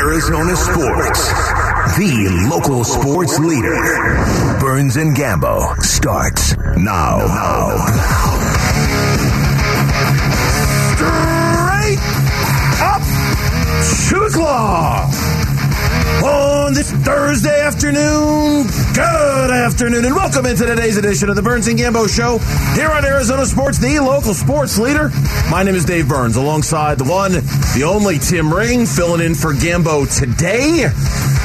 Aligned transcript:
Arizona 0.00 0.56
sports. 0.56 1.28
The 1.98 2.48
local 2.50 2.84
sports 2.84 3.38
leader. 3.38 4.56
Burns 4.58 4.96
and 4.96 5.14
Gambo 5.14 5.76
starts 5.82 6.56
now. 6.78 7.18
Straight 10.96 12.00
up 12.80 13.02
the 14.08 14.30
claw. 14.32 15.39
On 16.18 16.74
this 16.74 16.90
Thursday 16.90 17.60
afternoon, 17.62 18.66
good 18.94 19.50
afternoon, 19.50 20.04
and 20.04 20.14
welcome 20.14 20.44
into 20.44 20.66
today's 20.66 20.98
edition 20.98 21.30
of 21.30 21.36
the 21.36 21.40
Burns 21.42 21.66
and 21.66 21.78
Gambo 21.78 22.08
Show 22.14 22.38
here 22.74 22.90
on 22.90 23.04
Arizona 23.06 23.46
Sports, 23.46 23.78
the 23.78 24.00
local 24.00 24.34
sports 24.34 24.78
leader. 24.78 25.10
My 25.50 25.62
name 25.62 25.74
is 25.74 25.84
Dave 25.86 26.08
Burns, 26.08 26.36
alongside 26.36 26.98
the 26.98 27.04
one, 27.04 27.32
the 27.32 27.84
only 27.88 28.18
Tim 28.18 28.52
Ring, 28.52 28.84
filling 28.84 29.24
in 29.24 29.34
for 29.34 29.54
Gambo 29.54 30.04
today. 30.18 30.90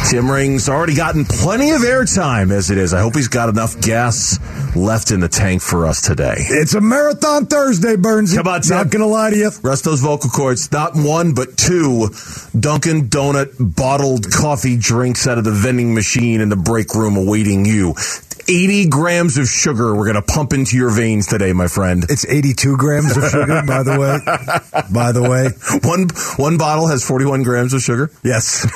Tim 0.09 0.29
Ring's 0.29 0.69
already 0.69 0.93
gotten 0.93 1.25
plenty 1.25 1.71
of 1.71 1.81
airtime 1.81 2.51
as 2.51 2.69
it 2.69 2.77
is. 2.77 2.93
I 2.93 2.99
hope 3.01 3.15
he's 3.15 3.27
got 3.27 3.49
enough 3.49 3.81
gas 3.81 4.37
left 4.75 5.09
in 5.09 5.19
the 5.19 5.27
tank 5.27 5.63
for 5.63 5.87
us 5.87 6.01
today. 6.01 6.35
It's 6.37 6.75
a 6.75 6.81
marathon 6.81 7.47
Thursday, 7.47 7.95
Burns. 7.95 8.35
Come 8.35 8.47
on, 8.47 8.61
Tim. 8.61 8.77
Not 8.77 8.91
gonna 8.91 9.07
lie 9.07 9.31
to 9.31 9.35
you. 9.35 9.49
Rest 9.63 9.83
those 9.83 10.01
vocal 10.01 10.29
cords. 10.29 10.71
Not 10.71 10.95
one, 10.95 11.33
but 11.33 11.57
two 11.57 12.09
Dunkin' 12.57 13.09
Donut 13.09 13.55
bottled 13.59 14.31
coffee 14.31 14.77
drinks 14.77 15.25
out 15.25 15.39
of 15.39 15.43
the 15.43 15.51
vending 15.51 15.95
machine 15.95 16.39
in 16.39 16.49
the 16.49 16.55
break 16.55 16.93
room 16.93 17.17
awaiting 17.17 17.65
you. 17.65 17.95
80 18.47 18.89
grams 18.89 19.37
of 19.37 19.47
sugar 19.47 19.95
we're 19.95 20.11
going 20.11 20.15
to 20.15 20.21
pump 20.21 20.53
into 20.53 20.77
your 20.77 20.91
veins 20.91 21.27
today, 21.27 21.51
my 21.53 21.67
friend. 21.67 22.05
It's 22.09 22.25
82 22.27 22.77
grams 22.77 23.17
of 23.17 23.23
sugar, 23.29 23.63
by 23.65 23.83
the 23.83 23.99
way. 23.99 24.19
By 24.93 25.11
the 25.11 25.23
way. 25.23 25.49
One 25.87 26.09
one 26.37 26.57
bottle 26.57 26.87
has 26.87 27.03
41 27.03 27.43
grams 27.43 27.73
of 27.73 27.81
sugar? 27.81 28.11
Yes. 28.23 28.67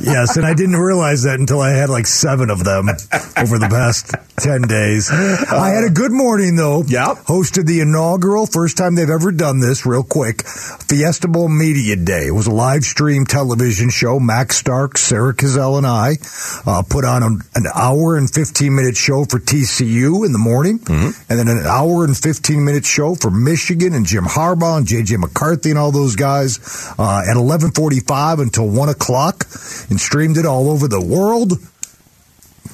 yes, 0.00 0.36
and 0.36 0.46
I 0.46 0.54
didn't 0.62 0.76
realize 0.76 1.24
that 1.24 1.40
until 1.40 1.60
I 1.60 1.70
had 1.70 1.90
like 1.90 2.06
seven 2.06 2.48
of 2.48 2.62
them 2.62 2.88
over 3.36 3.58
the 3.58 3.66
past 3.68 4.14
10 4.38 4.62
days. 4.62 5.10
I 5.10 5.70
had 5.70 5.82
a 5.84 5.90
good 5.90 6.12
morning, 6.12 6.54
though. 6.54 6.84
Yeah. 6.86 7.14
Hosted 7.26 7.66
the 7.66 7.80
inaugural, 7.80 8.46
first 8.46 8.76
time 8.76 8.94
they've 8.94 9.10
ever 9.10 9.32
done 9.32 9.58
this, 9.58 9.84
real 9.84 10.04
quick, 10.04 10.46
Fiesta 10.46 11.26
Bowl 11.26 11.48
Media 11.48 11.96
Day. 11.96 12.26
It 12.28 12.30
was 12.30 12.46
a 12.46 12.52
live 12.52 12.84
stream 12.84 13.26
television 13.26 13.90
show. 13.90 14.20
Max 14.20 14.56
Stark, 14.56 14.98
Sarah 14.98 15.34
Cazell, 15.34 15.78
and 15.78 15.86
I 15.86 16.16
uh, 16.64 16.82
put 16.88 17.04
on 17.04 17.22
an, 17.24 17.40
an 17.56 17.66
hour 17.74 18.16
and 18.16 18.30
15 18.32 18.74
minute 18.74 18.96
show 18.96 19.24
for 19.24 19.38
TCU 19.40 20.24
in 20.24 20.32
the 20.32 20.38
morning, 20.38 20.80
and 20.88 21.38
then 21.38 21.48
an 21.48 21.66
hour 21.66 22.04
and 22.04 22.16
15 22.16 22.64
minute 22.64 22.86
show 22.86 23.14
for 23.16 23.30
Michigan 23.30 23.94
and 23.94 24.06
Jim 24.06 24.24
Harbaugh 24.24 24.78
and 24.78 24.86
JJ 24.86 25.18
McCarthy 25.18 25.70
and 25.70 25.78
all 25.78 25.90
those 25.92 26.14
guys 26.14 26.58
uh, 26.98 27.22
at 27.28 27.36
11:45 27.36 28.40
until 28.40 28.68
one 28.68 28.88
o'clock, 28.88 29.44
and 29.90 30.00
streamed 30.00 30.36
it 30.36 30.41
all 30.46 30.70
over 30.70 30.88
the 30.88 31.00
world. 31.00 31.54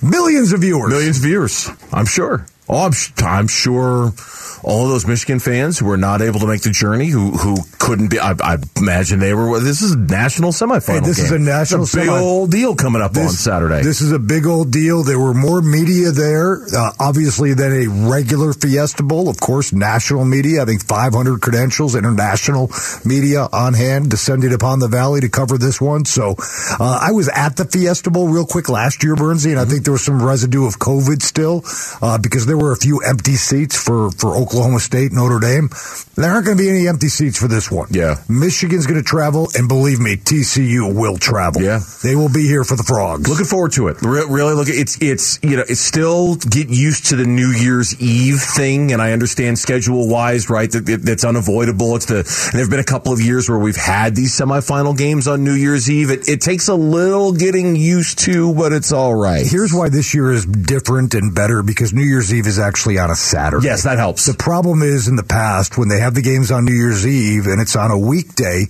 Millions 0.02 0.52
of 0.52 0.60
viewers. 0.60 0.90
Millions 0.90 1.16
of 1.18 1.22
viewers, 1.24 1.70
I'm 1.92 2.06
sure. 2.06 2.46
Oh, 2.68 2.86
I'm, 2.86 2.92
I'm 3.24 3.48
sure 3.48 4.12
all 4.62 4.84
of 4.84 4.90
those 4.90 5.06
Michigan 5.06 5.38
fans 5.38 5.78
who 5.78 5.86
were 5.86 5.96
not 5.96 6.20
able 6.20 6.40
to 6.40 6.46
make 6.46 6.62
the 6.62 6.70
journey, 6.70 7.06
who 7.06 7.30
who 7.30 7.56
couldn't 7.78 8.10
be, 8.10 8.18
I, 8.18 8.34
I 8.40 8.58
imagine 8.76 9.18
they 9.20 9.32
were. 9.32 9.60
This 9.60 9.82
is 9.82 9.92
a 9.92 9.98
national 9.98 10.50
semifinal. 10.50 11.00
Hey, 11.00 11.00
this 11.00 11.18
is 11.18 11.30
a 11.30 11.38
national 11.38 11.84
It's 11.84 11.94
a 11.94 11.98
big 11.98 12.06
semi- 12.06 12.18
old 12.20 12.50
deal 12.50 12.74
coming 12.74 13.00
up 13.00 13.16
on 13.16 13.28
Saturday. 13.28 13.82
This 13.82 14.00
is 14.00 14.12
a 14.12 14.18
big 14.18 14.46
old 14.46 14.70
deal. 14.70 15.02
There 15.04 15.18
were 15.18 15.32
more 15.34 15.62
media 15.62 16.10
there, 16.10 16.64
uh, 16.76 16.92
obviously, 17.00 17.54
than 17.54 17.72
a 17.72 17.86
regular 18.10 18.52
Fiesta 18.52 19.02
Bowl. 19.02 19.28
Of 19.28 19.40
course, 19.40 19.72
national 19.72 20.24
media. 20.24 20.62
I 20.62 20.64
think 20.66 20.84
500 20.84 21.40
credentials, 21.40 21.94
international 21.94 22.70
media 23.04 23.48
on 23.52 23.74
hand, 23.74 24.10
descended 24.10 24.52
upon 24.52 24.80
the 24.80 24.88
valley 24.88 25.20
to 25.20 25.28
cover 25.28 25.56
this 25.56 25.80
one. 25.80 26.04
So 26.04 26.34
uh, 26.38 26.98
I 27.00 27.12
was 27.12 27.28
at 27.28 27.56
the 27.56 27.64
Fiesta 27.64 28.10
Bowl 28.10 28.28
real 28.28 28.46
quick 28.46 28.68
last 28.68 29.02
year, 29.02 29.14
Bernsey, 29.14 29.50
and 29.52 29.60
I 29.60 29.64
think 29.64 29.84
there 29.84 29.92
was 29.92 30.04
some 30.04 30.22
residue 30.22 30.66
of 30.66 30.78
COVID 30.78 31.22
still 31.22 31.62
uh, 32.02 32.18
because 32.18 32.44
there 32.46 32.57
were 32.58 32.72
a 32.72 32.76
few 32.76 33.00
empty 33.06 33.34
seats 33.36 33.76
for, 33.76 34.10
for 34.12 34.36
Oklahoma 34.36 34.80
State, 34.80 35.12
Notre 35.12 35.38
Dame. 35.40 35.70
There 36.16 36.30
aren't 36.30 36.46
going 36.46 36.56
to 36.56 36.62
be 36.62 36.68
any 36.68 36.88
empty 36.88 37.08
seats 37.08 37.38
for 37.38 37.46
this 37.48 37.70
one. 37.70 37.88
Yeah. 37.90 38.16
Michigan's 38.28 38.86
going 38.86 38.98
to 39.00 39.04
travel, 39.08 39.48
and 39.54 39.68
believe 39.68 40.00
me, 40.00 40.16
TCU 40.16 40.94
will 40.94 41.16
travel. 41.16 41.62
Yeah. 41.62 41.80
They 42.02 42.16
will 42.16 42.28
be 42.32 42.46
here 42.46 42.64
for 42.64 42.76
the 42.76 42.82
frogs. 42.82 43.28
Looking 43.28 43.46
forward 43.46 43.72
to 43.72 43.88
it. 43.88 43.98
Re- 44.02 44.26
really 44.28 44.54
look. 44.54 44.68
It's 44.68 45.00
it's 45.00 45.38
you 45.42 45.56
know 45.56 45.64
it's 45.68 45.80
still 45.80 46.34
get 46.36 46.68
used 46.68 47.06
to 47.06 47.16
the 47.16 47.24
New 47.24 47.50
Year's 47.50 48.00
Eve 48.00 48.40
thing, 48.40 48.92
and 48.92 49.00
I 49.00 49.12
understand 49.12 49.58
schedule 49.58 50.08
wise, 50.08 50.50
right? 50.50 50.70
That 50.70 50.86
that- 50.86 51.02
that's 51.02 51.24
unavoidable. 51.24 51.94
It's 51.96 52.06
the 52.06 52.18
and 52.18 52.58
there've 52.58 52.68
been 52.70 52.80
a 52.80 52.84
couple 52.84 53.12
of 53.12 53.20
years 53.20 53.48
where 53.48 53.58
we've 53.58 53.76
had 53.76 54.16
these 54.16 54.36
semifinal 54.36 54.96
games 54.98 55.28
on 55.28 55.44
New 55.44 55.54
Year's 55.54 55.88
Eve. 55.88 56.10
It, 56.10 56.28
it 56.28 56.40
takes 56.40 56.66
a 56.68 56.74
little 56.74 57.32
getting 57.32 57.76
used 57.76 58.18
to, 58.20 58.52
but 58.54 58.72
it's 58.72 58.90
all 58.92 59.14
right. 59.14 59.46
Here's 59.46 59.72
why 59.72 59.88
this 59.88 60.14
year 60.14 60.32
is 60.32 60.44
different 60.44 61.14
and 61.14 61.32
better 61.34 61.62
because 61.62 61.92
New 61.94 62.02
Year's 62.02 62.34
Eve 62.34 62.46
is 62.48 62.58
actually 62.58 62.98
on 62.98 63.10
a 63.10 63.14
Saturday. 63.16 63.66
Yes, 63.66 63.84
that 63.84 63.98
helps. 63.98 64.26
The 64.26 64.34
problem 64.34 64.82
is 64.82 65.06
in 65.06 65.14
the 65.16 65.22
past 65.22 65.78
when 65.78 65.88
they 65.88 66.00
have 66.00 66.14
the 66.14 66.22
games 66.22 66.50
on 66.50 66.64
New 66.64 66.72
Year's 66.74 67.06
Eve 67.06 67.46
and 67.46 67.60
it's 67.60 67.76
on 67.76 67.90
a 67.92 67.98
weekday, 67.98 68.66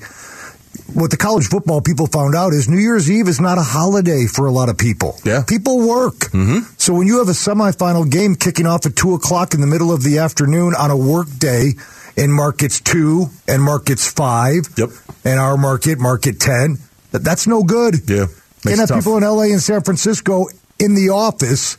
what 0.92 1.10
the 1.10 1.16
college 1.16 1.46
football 1.48 1.80
people 1.80 2.06
found 2.06 2.34
out 2.34 2.52
is 2.52 2.68
New 2.68 2.78
Year's 2.78 3.10
Eve 3.10 3.28
is 3.28 3.40
not 3.40 3.58
a 3.58 3.62
holiday 3.62 4.26
for 4.26 4.46
a 4.46 4.50
lot 4.52 4.68
of 4.68 4.76
people. 4.78 5.16
Yeah. 5.24 5.42
People 5.46 5.78
work. 5.86 6.14
Mm-hmm. 6.32 6.70
So 6.76 6.94
when 6.94 7.06
you 7.06 7.18
have 7.18 7.28
a 7.28 7.32
semifinal 7.32 8.10
game 8.10 8.34
kicking 8.34 8.66
off 8.66 8.84
at 8.86 8.96
2 8.96 9.14
o'clock 9.14 9.54
in 9.54 9.60
the 9.60 9.66
middle 9.66 9.92
of 9.92 10.02
the 10.02 10.18
afternoon 10.18 10.74
on 10.78 10.90
a 10.90 10.96
work 10.96 11.28
day 11.38 11.72
in 12.16 12.32
markets 12.32 12.80
2 12.80 13.26
and 13.46 13.62
markets 13.62 14.10
5, 14.10 14.74
Yep. 14.76 14.88
and 15.24 15.38
our 15.40 15.56
market, 15.56 15.98
market 15.98 16.40
10, 16.40 16.78
that, 17.12 17.22
that's 17.24 17.46
no 17.46 17.62
good. 17.62 18.08
Yeah. 18.08 18.26
Makes 18.64 18.78
have 18.80 18.88
tough. 18.88 18.98
people 18.98 19.16
in 19.18 19.22
LA 19.24 19.52
and 19.52 19.60
San 19.62 19.82
Francisco 19.82 20.46
in 20.78 20.94
the 20.94 21.10
office. 21.10 21.76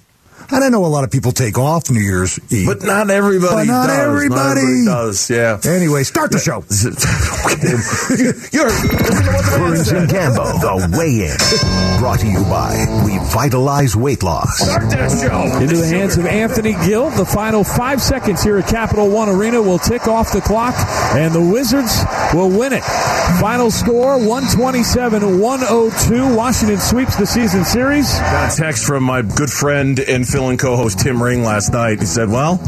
And 0.52 0.64
I 0.64 0.70
know 0.70 0.86
a 0.86 0.88
lot 0.88 1.04
of 1.04 1.12
people 1.12 1.32
take 1.32 1.58
off 1.58 1.90
New 1.92 2.00
Year's 2.00 2.40
Eve. 2.52 2.66
But 2.68 2.82
not 2.84 3.10
everybody. 3.10 3.68
But 3.68 3.72
not 3.72 3.88
does. 3.88 4.00
everybody. 4.00 4.62
everybody 4.62 4.86
does. 4.86 5.30
Yeah. 5.30 5.60
anyway, 5.66 6.04
start 6.04 6.32
the 6.32 6.40
show. 6.40 6.64
You're. 8.52 8.70
Burns 9.60 9.92
and 9.92 10.10
Gambo, 10.14 10.60
the 10.62 10.98
weigh-in. 10.98 12.00
Brought 12.00 12.20
to 12.22 12.28
you 12.28 12.44
by 12.46 12.74
Revitalize 13.06 13.96
Weight 13.96 14.24
Loss. 14.24 14.58
Start 14.60 14.90
that 14.90 15.12
show. 15.12 15.62
Into 15.62 15.78
the 15.78 15.88
hands 15.88 16.18
of 16.18 16.26
Anthony 16.26 16.74
Gill. 16.86 17.10
The 17.12 17.26
final 17.26 17.64
five 17.64 18.02
seconds 18.02 18.42
here 18.42 18.58
at 18.58 18.68
Capital 18.68 19.10
One 19.10 19.30
Arena 19.30 19.62
will 19.62 19.80
tick 19.80 20.08
off 20.08 20.32
the 20.32 20.42
clock, 20.42 20.74
and 21.14 21.34
the 21.34 21.42
Wizards 21.42 21.94
will 22.34 22.50
win 22.50 22.74
it. 22.74 22.84
Final 23.40 23.70
score 23.70 24.18
127 24.18 25.40
102. 25.40 26.36
Washington 26.36 26.80
sweeps 26.80 27.16
the 27.18 27.26
season 27.26 27.64
series. 27.66 28.12
Got 28.20 28.54
a 28.54 28.56
text 28.56 28.86
from 28.86 29.04
my 29.04 29.22
good 29.22 29.50
friend 29.50 30.00
and 30.48 30.60
fill-in 30.60 30.78
co-host 30.78 31.00
Tim 31.00 31.22
Ring 31.22 31.44
last 31.44 31.74
night. 31.74 32.00
He 32.00 32.06
said, 32.06 32.30
"Well, 32.30 32.60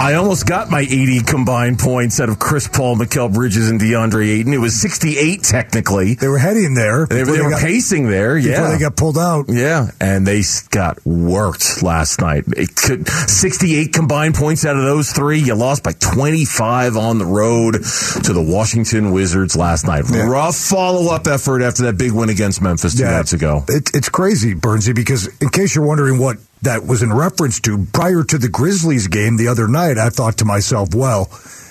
I 0.00 0.14
almost 0.14 0.46
got 0.46 0.70
my 0.70 0.80
80 0.80 1.20
combined 1.22 1.78
points 1.78 2.20
out 2.20 2.28
of 2.28 2.38
Chris 2.38 2.66
Paul, 2.66 2.96
Mikal 2.96 3.32
Bridges, 3.32 3.70
and 3.70 3.78
DeAndre 3.78 4.26
Ayton. 4.28 4.52
It 4.54 4.58
was 4.58 4.80
68 4.80 5.42
technically. 5.42 6.14
They 6.14 6.26
were 6.26 6.38
heading 6.38 6.74
there. 6.74 7.06
They, 7.06 7.20
before 7.20 7.36
they 7.36 7.42
were 7.42 7.50
got, 7.50 7.60
pacing 7.60 8.08
there. 8.08 8.36
before 8.36 8.50
Yeah, 8.50 8.70
they 8.70 8.78
got 8.78 8.96
pulled 8.96 9.18
out. 9.18 9.46
yeah, 9.48 9.90
and 10.00 10.26
they 10.26 10.42
got 10.70 11.04
worked 11.06 11.82
last 11.82 12.20
night. 12.20 12.44
It 12.56 12.74
could 12.74 13.06
68 13.08 13.92
combined 13.92 14.34
points 14.34 14.64
out 14.64 14.76
of 14.76 14.82
those 14.82 15.12
three. 15.12 15.38
You 15.38 15.54
lost 15.54 15.84
by 15.84 15.92
25 15.92 16.96
on 16.96 17.18
the 17.18 17.26
road 17.26 17.74
to 17.74 18.32
the 18.32 18.42
Washington 18.42 19.12
Wizards 19.12 19.54
last 19.54 19.86
night. 19.86 20.04
Yeah. 20.10 20.28
Rough 20.28 20.56
follow-up 20.56 21.26
effort 21.26 21.62
after 21.62 21.84
that 21.84 21.98
big 21.98 22.12
win 22.12 22.30
against 22.30 22.62
Memphis 22.62 22.96
two 22.96 23.04
nights 23.04 23.32
ago. 23.32 23.64
It, 23.68 23.90
it's 23.94 24.08
crazy, 24.08 24.54
Bernsey, 24.54 24.94
because 24.94 25.28
in 25.40 25.50
case 25.50 25.74
you're 25.74 25.86
wondering 25.86 26.18
what 26.18 26.38
that 26.62 26.84
was 26.84 27.02
in 27.02 27.12
reference 27.12 27.60
to, 27.60 27.86
prior 27.92 28.22
to 28.22 28.38
the 28.38 28.48
Grizzlies 28.48 29.08
game 29.08 29.36
the 29.36 29.48
other 29.48 29.68
night, 29.68 29.98
I 29.98 30.10
thought 30.10 30.38
to 30.38 30.44
myself, 30.44 30.94
well, 30.94 31.28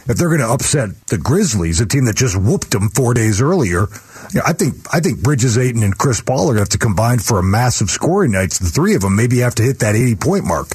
if 0.08 0.18
they're 0.18 0.30
going 0.30 0.42
to 0.42 0.50
upset 0.50 0.90
the 1.08 1.18
Grizzlies, 1.18 1.80
a 1.80 1.86
team 1.86 2.06
that 2.06 2.16
just 2.16 2.36
whooped 2.36 2.72
them 2.72 2.90
four 2.90 3.14
days 3.14 3.42
earlier, 3.42 3.88
you 4.34 4.40
know, 4.40 4.42
I 4.46 4.54
think 4.54 4.76
I 4.94 5.00
think 5.00 5.22
Bridges, 5.22 5.58
Ayton, 5.58 5.84
and 5.84 5.98
Chris 5.98 6.22
Paul 6.22 6.44
are 6.44 6.46
going 6.46 6.56
to 6.56 6.62
have 6.62 6.70
to 6.70 6.78
combine 6.80 7.20
for 7.20 7.40
a 7.40 7.44
massive 7.44 7.90
scoring 7.90 8.32
night. 8.32 8.52
The 8.52 8.70
three 8.70 8.96
of 8.96 9.02
them 9.02 9.16
maybe 9.16 9.40
have 9.40 9.56
to 9.56 9.64
hit 9.64 9.80
that 9.80 9.96
80 9.96 10.16
point 10.16 10.46
mark. 10.46 10.68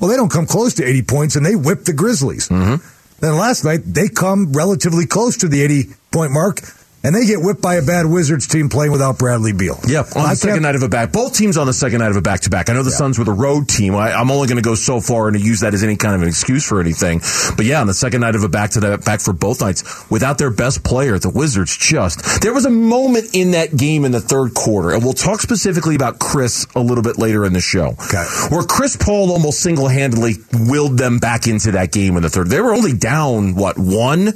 Well, 0.00 0.10
they 0.10 0.16
don't 0.16 0.30
come 0.30 0.46
close 0.46 0.74
to 0.74 0.84
80 0.84 1.02
points, 1.02 1.36
and 1.36 1.44
they 1.44 1.56
whip 1.56 1.84
the 1.84 1.94
Grizzlies. 1.94 2.48
Mm-hmm. 2.48 2.84
Then 3.20 3.36
last 3.36 3.64
night, 3.64 3.80
they 3.84 4.08
come 4.08 4.52
relatively 4.52 5.06
close 5.06 5.38
to 5.38 5.48
the 5.48 5.62
80 5.62 5.84
point 6.10 6.32
mark, 6.32 6.60
and 7.06 7.14
they 7.14 7.24
get 7.24 7.40
whipped 7.40 7.62
by 7.62 7.76
a 7.76 7.82
bad 7.82 8.04
Wizards 8.06 8.48
team 8.48 8.68
playing 8.68 8.90
without 8.90 9.16
Bradley 9.16 9.52
Beal. 9.52 9.78
Yeah, 9.86 10.00
on 10.16 10.26
I 10.26 10.30
the 10.30 10.36
second 10.36 10.62
night 10.64 10.74
of 10.74 10.82
a 10.82 10.88
back. 10.88 11.12
Both 11.12 11.34
teams 11.34 11.56
on 11.56 11.68
the 11.68 11.72
second 11.72 12.00
night 12.00 12.10
of 12.10 12.16
a 12.16 12.20
back 12.20 12.40
to 12.40 12.50
back. 12.50 12.68
I 12.68 12.72
know 12.72 12.82
the 12.82 12.90
Suns 12.90 13.16
were 13.16 13.24
the 13.24 13.32
road 13.32 13.68
team. 13.68 13.94
I, 13.94 14.12
I'm 14.12 14.28
only 14.32 14.48
going 14.48 14.56
to 14.56 14.62
go 14.62 14.74
so 14.74 15.00
far 15.00 15.28
and 15.28 15.36
to 15.38 15.42
use 15.42 15.60
that 15.60 15.72
as 15.72 15.84
any 15.84 15.94
kind 15.94 16.16
of 16.16 16.22
an 16.22 16.28
excuse 16.28 16.66
for 16.68 16.80
anything. 16.80 17.20
But 17.56 17.64
yeah, 17.64 17.80
on 17.80 17.86
the 17.86 17.94
second 17.94 18.22
night 18.22 18.34
of 18.34 18.42
a 18.42 18.48
back 18.48 18.70
to 18.70 18.98
back 18.98 19.20
for 19.20 19.32
both 19.32 19.60
nights, 19.60 20.10
without 20.10 20.38
their 20.38 20.50
best 20.50 20.82
player, 20.82 21.16
the 21.20 21.30
Wizards 21.30 21.76
just. 21.76 22.42
There 22.42 22.52
was 22.52 22.66
a 22.66 22.70
moment 22.70 23.26
in 23.36 23.52
that 23.52 23.76
game 23.76 24.04
in 24.04 24.10
the 24.10 24.20
third 24.20 24.54
quarter, 24.54 24.90
and 24.90 25.04
we'll 25.04 25.12
talk 25.12 25.40
specifically 25.40 25.94
about 25.94 26.18
Chris 26.18 26.66
a 26.74 26.80
little 26.80 27.04
bit 27.04 27.18
later 27.18 27.44
in 27.44 27.52
the 27.52 27.60
show, 27.60 27.94
Okay. 28.08 28.24
where 28.48 28.64
Chris 28.64 28.96
Paul 28.96 29.30
almost 29.30 29.60
single 29.60 29.86
handedly 29.86 30.34
willed 30.52 30.98
them 30.98 31.18
back 31.20 31.46
into 31.46 31.70
that 31.72 31.92
game 31.92 32.16
in 32.16 32.24
the 32.24 32.30
third. 32.30 32.48
They 32.48 32.60
were 32.60 32.74
only 32.74 32.94
down, 32.94 33.54
what, 33.54 33.78
one? 33.78 34.32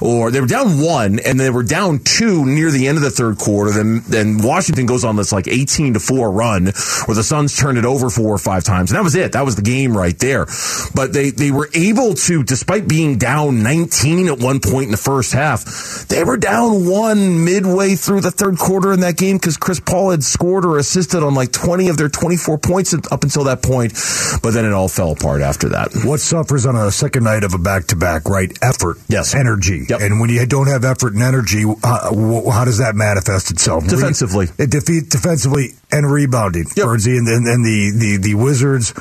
Or 0.00 0.30
they 0.30 0.40
were 0.40 0.46
down 0.46 0.80
one, 0.80 1.18
and 1.18 1.40
they 1.40 1.50
were 1.50 1.64
down 1.64 1.98
two 1.98 2.11
near 2.20 2.70
the 2.70 2.88
end 2.88 2.98
of 2.98 3.02
the 3.02 3.10
third 3.10 3.38
quarter. 3.38 3.70
Then 3.70 4.02
then 4.08 4.38
Washington 4.42 4.86
goes 4.86 5.04
on 5.04 5.16
this 5.16 5.32
like 5.32 5.48
eighteen 5.48 5.94
to 5.94 6.00
four 6.00 6.30
run 6.30 6.66
where 7.06 7.14
the 7.14 7.22
Suns 7.22 7.56
turned 7.56 7.78
it 7.78 7.84
over 7.84 8.10
four 8.10 8.34
or 8.34 8.38
five 8.38 8.64
times, 8.64 8.90
and 8.90 8.98
that 8.98 9.04
was 9.04 9.14
it. 9.14 9.32
That 9.32 9.44
was 9.44 9.56
the 9.56 9.62
game 9.62 9.96
right 9.96 10.18
there. 10.18 10.46
But 10.94 11.12
they 11.12 11.30
they 11.30 11.50
were 11.50 11.68
able 11.74 12.14
to, 12.14 12.42
despite 12.42 12.88
being 12.88 13.18
down 13.18 13.62
nineteen 13.62 14.28
at 14.28 14.38
one 14.38 14.60
point 14.60 14.86
in 14.86 14.90
the 14.90 14.96
first 14.96 15.32
half, 15.32 15.64
they 16.08 16.24
were 16.24 16.36
down 16.36 16.88
one 16.88 17.44
midway 17.44 17.94
through 17.94 18.20
the 18.20 18.30
third 18.30 18.58
quarter 18.58 18.92
in 18.92 19.00
that 19.00 19.16
game 19.16 19.36
because 19.36 19.56
Chris 19.56 19.80
Paul 19.80 20.10
had 20.10 20.22
scored 20.22 20.64
or 20.64 20.78
assisted 20.78 21.22
on 21.22 21.34
like 21.34 21.52
twenty 21.52 21.88
of 21.88 21.96
their 21.96 22.08
twenty 22.08 22.36
four 22.36 22.58
points 22.58 22.94
up 22.94 23.22
until 23.22 23.44
that 23.44 23.62
point. 23.62 23.92
But 24.42 24.52
then 24.52 24.64
it 24.64 24.72
all 24.72 24.88
fell 24.88 25.12
apart 25.12 25.42
after 25.42 25.70
that. 25.70 25.90
What 26.04 26.20
suffers 26.20 26.66
on 26.66 26.76
a 26.76 26.90
second 26.90 27.24
night 27.24 27.44
of 27.44 27.54
a 27.54 27.58
back 27.58 27.86
to 27.88 27.96
back, 27.96 28.26
right? 28.26 28.56
Effort, 28.62 28.98
yes, 29.08 29.34
energy, 29.34 29.86
yep. 29.88 30.00
and 30.00 30.20
when 30.20 30.30
you 30.30 30.44
don't 30.46 30.68
have 30.68 30.84
effort 30.84 31.14
and 31.14 31.22
energy, 31.22 31.62
how, 31.82 31.91
how 31.98 32.64
does 32.64 32.78
that 32.78 32.94
manifest 32.94 33.50
itself? 33.50 33.86
Defensively, 33.86 34.48
it 34.58 34.70
defeat 34.70 35.10
defensively 35.10 35.74
and 35.90 36.10
rebounding. 36.10 36.64
Yep. 36.76 36.86
And, 36.86 37.28
and, 37.28 37.46
and 37.46 37.64
the, 37.64 37.92
the, 37.96 38.18
the 38.22 38.34
Wizards 38.34 38.92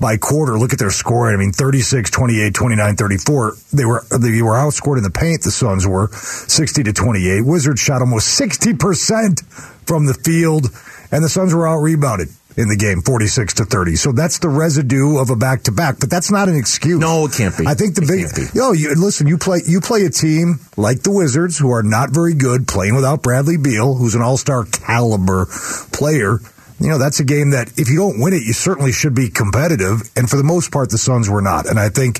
by 0.00 0.16
quarter, 0.16 0.58
look 0.58 0.72
at 0.72 0.78
their 0.78 0.90
scoring. 0.90 1.34
I 1.34 1.38
mean, 1.38 1.52
36, 1.52 2.10
28, 2.10 2.54
29, 2.54 2.96
34. 2.96 3.52
They 3.72 3.84
were, 3.84 4.04
they 4.10 4.42
were 4.42 4.54
outscored 4.54 4.96
in 4.96 5.04
the 5.04 5.10
paint. 5.10 5.42
The 5.42 5.50
Suns 5.50 5.86
were 5.86 6.08
60 6.12 6.82
to 6.84 6.92
28. 6.92 7.42
Wizards 7.44 7.80
shot 7.80 8.00
almost 8.00 8.40
60% 8.40 9.44
from 9.86 10.06
the 10.06 10.14
field 10.14 10.68
and 11.12 11.22
the 11.22 11.28
Suns 11.28 11.54
were 11.54 11.68
out 11.68 11.78
rebounded 11.78 12.28
in 12.56 12.68
the 12.68 12.76
game, 12.76 13.02
46 13.02 13.54
to 13.54 13.64
30. 13.64 13.96
So 13.96 14.12
that's 14.12 14.38
the 14.38 14.48
residue 14.48 15.18
of 15.18 15.30
a 15.30 15.36
back 15.36 15.64
to 15.64 15.72
back, 15.72 15.98
but 16.00 16.10
that's 16.10 16.30
not 16.30 16.48
an 16.48 16.56
excuse. 16.56 16.98
No, 16.98 17.26
it 17.26 17.32
can't 17.32 17.56
be. 17.56 17.66
I 17.66 17.74
think 17.74 17.94
the 17.94 18.02
it 18.02 18.34
big, 18.34 18.54
yo, 18.54 18.72
you, 18.72 18.94
listen, 18.94 19.26
you 19.26 19.38
play, 19.38 19.60
you 19.66 19.80
play 19.80 20.04
a 20.04 20.10
team 20.10 20.60
like 20.76 21.02
the 21.02 21.10
Wizards 21.10 21.58
who 21.58 21.70
are 21.70 21.82
not 21.82 22.10
very 22.10 22.34
good 22.34 22.68
playing 22.68 22.94
without 22.94 23.22
Bradley 23.22 23.56
Beal, 23.56 23.94
who's 23.94 24.14
an 24.14 24.22
all-star 24.22 24.64
caliber 24.64 25.46
player. 25.92 26.38
You 26.80 26.88
know, 26.88 26.98
that's 26.98 27.20
a 27.20 27.24
game 27.24 27.50
that 27.50 27.78
if 27.78 27.88
you 27.88 27.96
don't 27.96 28.20
win 28.20 28.34
it, 28.34 28.42
you 28.42 28.52
certainly 28.52 28.92
should 28.92 29.14
be 29.14 29.30
competitive. 29.30 30.02
And 30.16 30.28
for 30.28 30.36
the 30.36 30.42
most 30.42 30.72
part, 30.72 30.90
the 30.90 30.98
Suns 30.98 31.30
were 31.30 31.42
not. 31.42 31.66
And 31.66 31.78
I 31.78 31.88
think 31.88 32.18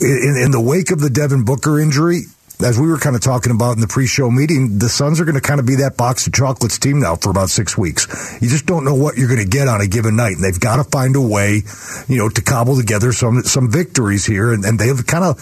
in, 0.00 0.36
in 0.36 0.50
the 0.50 0.60
wake 0.60 0.90
of 0.90 1.00
the 1.00 1.10
Devin 1.10 1.44
Booker 1.44 1.78
injury, 1.78 2.22
as 2.62 2.78
we 2.78 2.88
were 2.88 2.98
kind 2.98 3.14
of 3.14 3.22
talking 3.22 3.52
about 3.52 3.74
in 3.74 3.80
the 3.80 3.86
pre-show 3.86 4.30
meeting, 4.30 4.78
the 4.78 4.88
Suns 4.88 5.20
are 5.20 5.24
going 5.24 5.36
to 5.36 5.40
kind 5.40 5.60
of 5.60 5.66
be 5.66 5.76
that 5.76 5.96
box 5.96 6.26
of 6.26 6.32
chocolates 6.32 6.78
team 6.78 7.00
now 7.00 7.14
for 7.16 7.30
about 7.30 7.50
six 7.50 7.78
weeks. 7.78 8.06
You 8.42 8.48
just 8.48 8.66
don't 8.66 8.84
know 8.84 8.94
what 8.94 9.16
you're 9.16 9.28
going 9.28 9.42
to 9.42 9.48
get 9.48 9.68
on 9.68 9.80
a 9.80 9.86
given 9.86 10.16
night, 10.16 10.32
and 10.32 10.44
they've 10.44 10.58
got 10.58 10.76
to 10.76 10.84
find 10.84 11.14
a 11.14 11.20
way, 11.20 11.62
you 12.08 12.18
know, 12.18 12.28
to 12.28 12.42
cobble 12.42 12.76
together 12.76 13.12
some 13.12 13.42
some 13.42 13.70
victories 13.70 14.26
here. 14.26 14.52
And, 14.52 14.64
and 14.64 14.78
they've 14.78 15.06
kind 15.06 15.24
of 15.24 15.38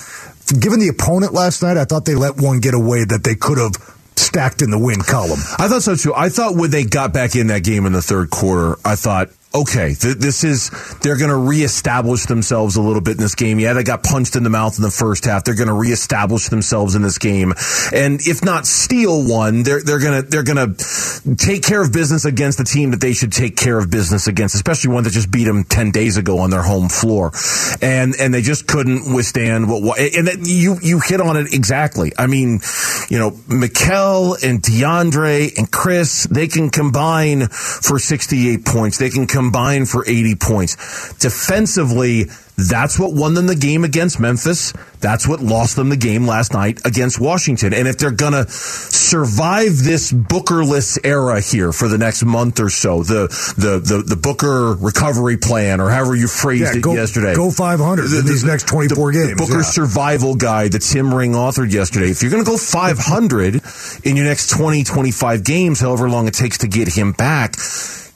given 0.61 0.79
the 0.79 0.89
opponent 0.89 1.33
last 1.33 1.63
night. 1.63 1.77
I 1.77 1.85
thought 1.85 2.05
they 2.05 2.15
let 2.15 2.37
one 2.37 2.61
get 2.61 2.75
away 2.75 3.05
that 3.05 3.25
they 3.25 3.35
could 3.35 3.59
have 3.59 3.75
stacked 4.17 4.61
in 4.61 4.71
the 4.71 4.79
win 4.79 5.01
column. 5.01 5.41
I 5.59 5.69
thought 5.69 5.83
so 5.83 5.97
too. 5.97 6.15
I 6.15 6.29
thought 6.29 6.55
when 6.55 6.71
they 6.71 6.85
got 6.85 7.12
back 7.12 7.35
in 7.35 7.47
that 7.49 7.65
game 7.65 7.87
in 7.87 7.93
the 7.93 8.03
third 8.03 8.31
quarter, 8.31 8.77
I 8.85 8.97
thought 8.97 9.31
okay, 9.56 9.94
th- 9.94 10.17
this 10.17 10.44
is, 10.44 10.70
they're 11.03 11.17
going 11.17 11.31
to 11.31 11.37
reestablish 11.37 12.26
themselves 12.26 12.76
a 12.76 12.82
little 12.82 13.00
bit 13.00 13.12
in 13.12 13.23
this 13.23 13.35
game. 13.35 13.58
Yeah, 13.58 13.73
they 13.73 13.82
got 13.82 14.03
punched 14.03 14.37
in 14.37 14.43
the 14.43 14.50
mouth 14.50 14.76
in 14.76 14.82
the 14.82 14.91
first 14.91 15.25
half. 15.25 15.44
They're 15.44 15.55
going 15.55 15.69
to 15.69 15.75
reestablish 15.75 16.49
themselves 16.49 16.94
in 16.94 17.03
this 17.03 17.19
game. 17.19 17.55
And 17.93 18.20
if 18.20 18.44
not 18.44 18.67
steal 18.67 19.26
one, 19.26 19.62
they're, 19.62 19.82
they're 19.82 19.99
going 19.99 20.23
to, 20.23 20.29
they're 20.29 20.44
going 20.44 20.75
to 20.75 21.37
take 21.37 21.62
care 21.62 21.82
of 21.82 21.93
business 21.93 22.25
against 22.25 22.58
the 22.58 22.64
team 22.64 22.91
that 22.91 23.00
they 23.00 23.14
should 23.14 23.32
take 23.32 23.56
care 23.56 23.79
of 23.79 23.91
business 23.91 24.26
against, 24.26 24.55
especially 24.55 24.93
one 24.93 25.05
that 25.05 25.11
just 25.11 25.31
beat 25.31 25.44
them 25.44 25.64
10 25.64 25.91
days 25.91 26.17
ago 26.17 26.38
on 26.38 26.50
their 26.50 26.62
home 26.62 26.88
floor. 26.88 27.32
And, 27.81 28.14
and 28.20 28.32
they 28.35 28.43
just 28.43 28.67
couldn't 28.67 29.14
withstand 29.14 29.69
what, 29.69 29.99
and 29.99 30.29
that 30.29 30.38
you, 30.44 30.76
you 30.82 31.00
hit 31.00 31.20
on 31.20 31.37
it 31.37 31.55
exactly. 31.55 32.12
I 32.19 32.26
mean, 32.26 32.61
you 33.09 33.19
know, 33.19 33.31
Mikal 33.31 34.43
and 34.44 34.62
DeAndre 34.62 35.56
and 35.56 35.70
Chris, 35.70 36.25
they 36.31 36.47
can 36.47 36.70
combine 36.70 37.49
for 37.49 37.99
68 37.99 38.64
points. 38.64 38.99
They 38.99 39.11
can 39.11 39.26
combine 39.26 39.46
for 39.87 40.05
80 40.07 40.35
points. 40.37 41.15
Defensively, 41.19 42.27
that's 42.57 42.99
what 42.99 43.13
won 43.13 43.35
them 43.35 43.47
the 43.47 43.55
game 43.55 43.85
against 43.85 44.19
Memphis. 44.19 44.73
That's 45.01 45.29
what 45.29 45.41
lost 45.41 45.77
them 45.77 45.91
the 45.91 45.97
game 45.97 46.27
last 46.27 46.55
night 46.55 46.81
against 46.87 47.21
Washington. 47.21 47.75
And 47.75 47.87
if 47.87 47.99
they're 47.99 48.11
going 48.11 48.33
to 48.33 48.49
survive 48.49 49.77
this 49.77 50.11
Bookerless 50.11 50.99
era 51.05 51.43
here 51.43 51.73
for 51.73 51.87
the 51.87 51.99
next 51.99 52.25
month 52.25 52.59
or 52.59 52.71
so, 52.71 53.03
the 53.03 53.29
the 53.59 53.79
the, 53.79 54.03
the 54.03 54.17
Booker 54.17 54.75
recovery 54.75 55.37
plan, 55.37 55.81
or 55.83 55.91
however 55.91 56.17
you 56.17 56.29
phrased 56.29 56.75
yeah, 56.75 56.81
go, 56.81 56.93
it 56.93 56.97
yesterday, 56.97 57.35
go 57.35 57.51
500 57.51 58.09
the, 58.09 58.19
in 58.21 58.25
these 58.25 58.41
the, 58.41 58.49
next 58.49 58.69
24 58.69 59.13
the, 59.13 59.19
games. 59.19 59.39
Booker 59.39 59.59
yeah. 59.59 59.63
survival 59.63 60.35
guide 60.35 60.73
that 60.73 60.81
Tim 60.81 61.13
Ring 61.13 61.33
authored 61.33 61.73
yesterday. 61.73 62.11
If 62.11 62.23
you're 62.23 62.33
going 62.33 62.45
to 62.45 62.51
go 62.51 62.57
500 62.57 63.61
in 64.05 64.17
your 64.17 64.25
next 64.25 64.49
20, 64.49 64.83
25 64.83 65.45
games, 65.45 65.81
however 65.81 66.09
long 66.09 66.27
it 66.27 66.35
takes 66.35 66.59
to 66.59 66.69
get 66.69 66.89
him 66.89 67.13
back, 67.13 67.57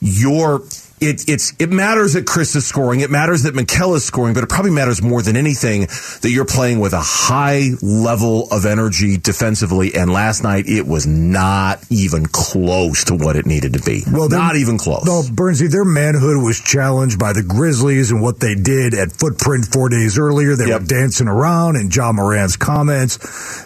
you're 0.01 0.63
it, 1.01 1.27
it's 1.27 1.53
it 1.57 1.71
matters 1.71 2.13
that 2.13 2.27
Chris 2.27 2.55
is 2.55 2.65
scoring. 2.65 2.99
It 2.99 3.09
matters 3.09 3.43
that 3.43 3.55
Mikal 3.55 3.95
is 3.95 4.05
scoring, 4.05 4.35
but 4.35 4.43
it 4.43 4.49
probably 4.49 4.71
matters 4.71 5.01
more 5.01 5.23
than 5.23 5.35
anything 5.35 5.81
that 6.21 6.29
you're 6.29 6.45
playing 6.45 6.79
with 6.79 6.93
a 6.93 7.01
high 7.01 7.69
level 7.81 8.47
of 8.51 8.67
energy 8.67 9.17
defensively. 9.17 9.95
And 9.95 10.13
last 10.13 10.43
night 10.43 10.65
it 10.67 10.85
was 10.85 11.07
not 11.07 11.83
even 11.89 12.27
close 12.27 13.05
to 13.05 13.15
what 13.15 13.35
it 13.35 13.47
needed 13.47 13.73
to 13.73 13.81
be. 13.81 14.03
Well, 14.11 14.29
not 14.29 14.55
even 14.55 14.77
close. 14.77 15.03
No, 15.05 15.23
Bernsey, 15.23 15.71
their 15.71 15.85
manhood 15.85 16.37
was 16.43 16.59
challenged 16.59 17.17
by 17.17 17.33
the 17.33 17.41
Grizzlies 17.41 18.11
and 18.11 18.21
what 18.21 18.39
they 18.39 18.53
did 18.53 18.93
at 18.93 19.11
Footprint 19.11 19.65
four 19.65 19.89
days 19.89 20.19
earlier. 20.19 20.55
They 20.55 20.67
yep. 20.67 20.81
were 20.81 20.87
dancing 20.87 21.27
around 21.27 21.77
and 21.77 21.93
Ja 21.93 22.11
Morant's 22.11 22.57
comments. 22.57 23.17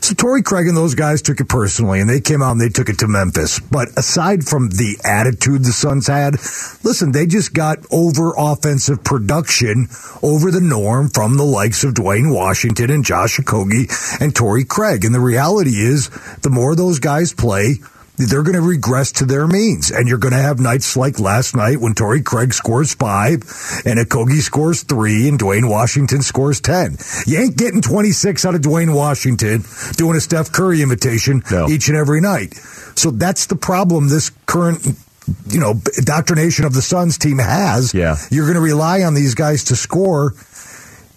So 0.05 0.15
Torrey 0.15 0.41
Craig 0.41 0.67
and 0.67 0.77
those 0.77 0.95
guys 0.95 1.21
took 1.21 1.41
it 1.41 1.49
personally, 1.49 1.99
and 1.99 2.09
they 2.09 2.21
came 2.21 2.41
out 2.41 2.51
and 2.51 2.61
they 2.61 2.69
took 2.69 2.87
it 2.87 2.99
to 2.99 3.07
Memphis. 3.07 3.59
But 3.59 3.89
aside 3.97 4.45
from 4.45 4.69
the 4.69 4.97
attitude 5.03 5.65
the 5.65 5.73
Suns 5.73 6.07
had, 6.07 6.35
listen, 6.83 7.11
they 7.11 7.24
they 7.25 7.29
just 7.31 7.55
got 7.55 7.79
over 7.91 8.33
offensive 8.37 9.03
production 9.03 9.87
over 10.21 10.51
the 10.51 10.61
norm 10.61 11.09
from 11.09 11.37
the 11.37 11.43
likes 11.43 11.83
of 11.83 11.95
Duane 11.95 12.29
Washington 12.29 12.91
and 12.91 13.03
Josh 13.03 13.37
Okogie 13.37 14.21
and 14.21 14.35
Torrey 14.35 14.63
Craig. 14.63 15.03
And 15.03 15.15
the 15.15 15.19
reality 15.19 15.71
is, 15.71 16.09
the 16.43 16.51
more 16.51 16.75
those 16.75 16.99
guys 16.99 17.33
play, 17.33 17.77
they're 18.17 18.43
going 18.43 18.55
to 18.55 18.61
regress 18.61 19.11
to 19.13 19.25
their 19.25 19.47
means. 19.47 19.89
And 19.89 20.07
you're 20.07 20.19
going 20.19 20.35
to 20.35 20.39
have 20.41 20.59
nights 20.59 20.95
like 20.95 21.19
last 21.19 21.55
night 21.55 21.81
when 21.81 21.95
Torrey 21.95 22.21
Craig 22.21 22.53
scores 22.53 22.93
five 22.93 23.41
and 23.85 23.97
Okogie 23.97 24.41
scores 24.41 24.83
three 24.83 25.27
and 25.27 25.39
Duane 25.39 25.67
Washington 25.67 26.21
scores 26.21 26.61
10. 26.61 26.97
You 27.25 27.39
ain't 27.39 27.57
getting 27.57 27.81
26 27.81 28.45
out 28.45 28.53
of 28.53 28.61
Duane 28.61 28.93
Washington 28.93 29.63
doing 29.93 30.15
a 30.15 30.21
Steph 30.21 30.51
Curry 30.51 30.83
imitation 30.83 31.41
no. 31.49 31.67
each 31.69 31.87
and 31.87 31.97
every 31.97 32.21
night. 32.21 32.53
So 32.93 33.09
that's 33.09 33.47
the 33.47 33.55
problem 33.55 34.09
this 34.09 34.29
current 34.45 34.95
you 35.47 35.59
know, 35.59 35.81
indoctrination 35.97 36.65
of 36.65 36.73
the 36.73 36.81
Suns 36.81 37.17
team 37.17 37.39
has. 37.39 37.93
Yeah. 37.93 38.17
You're 38.31 38.45
going 38.45 38.55
to 38.55 38.61
rely 38.61 39.03
on 39.03 39.13
these 39.13 39.35
guys 39.35 39.65
to 39.65 39.75
score. 39.75 40.33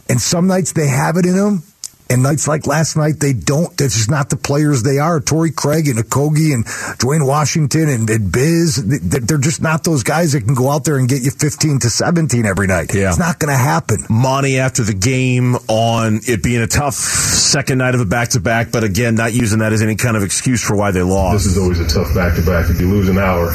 And 0.09 0.21
some 0.21 0.47
nights 0.47 0.73
they 0.73 0.89
have 0.89 1.17
it 1.17 1.27
in 1.27 1.37
them. 1.37 1.63
And 2.11 2.23
nights 2.23 2.49
like 2.49 2.67
last 2.67 2.97
night, 2.97 3.21
they 3.21 3.35
don't. 3.35 3.77
That's 3.77 3.95
just 3.95 4.11
not 4.11 4.31
the 4.31 4.37
players 4.37 4.83
they 4.83 4.99
are. 4.99 5.21
Torrey 5.21 5.51
Craig 5.51 5.89
and 5.89 5.99
Okogie 5.99 6.55
and 6.55 6.65
Duane 6.99 7.27
Washington 7.27 7.89
and, 7.89 8.09
and 8.09 8.33
Biz, 8.33 8.83
they're 8.87 9.37
just 9.37 9.61
not 9.61 9.85
those 9.85 10.03
guys 10.03 10.33
that 10.33 10.45
can 10.45 10.55
go 10.55 10.71
out 10.71 10.85
there 10.85 10.97
and 10.97 11.07
get 11.07 11.23
you 11.23 11.31
15 11.31 11.81
to 11.81 11.91
17 11.91 12.47
every 12.47 12.67
night. 12.67 12.95
Yeah. 12.95 13.11
It's 13.11 13.19
not 13.19 13.39
going 13.39 13.53
to 13.53 13.59
happen. 13.59 13.99
Monty 14.09 14.59
after 14.59 14.83
the 14.83 14.95
game 14.95 15.57
on 15.69 16.21
it 16.27 16.43
being 16.43 16.63
a 16.63 16.67
tough 16.67 16.95
second 16.95 17.79
night 17.79 17.95
of 17.95 18.01
a 18.01 18.07
back 18.07 18.31
to 18.31 18.41
back, 18.41 18.73
but 18.73 18.85
again, 18.85 19.15
not 19.15 19.35
using 19.35 19.59
that 19.59 19.75
as 19.75 19.83
any 19.83 19.97
kind 19.97 20.17
of 20.17 20.23
excuse 20.23 20.65
for 20.65 20.77
why 20.77 20.91
they 20.91 21.03
lost. 21.03 21.45
This 21.45 21.57
is 21.57 21.59
always 21.59 21.81
a 21.81 21.87
tough 21.87 22.15
back 22.15 22.37
to 22.37 22.43
back. 22.45 22.71
If 22.71 22.81
you 22.81 22.89
lose 22.89 23.09
an 23.11 23.19
hour 23.19 23.53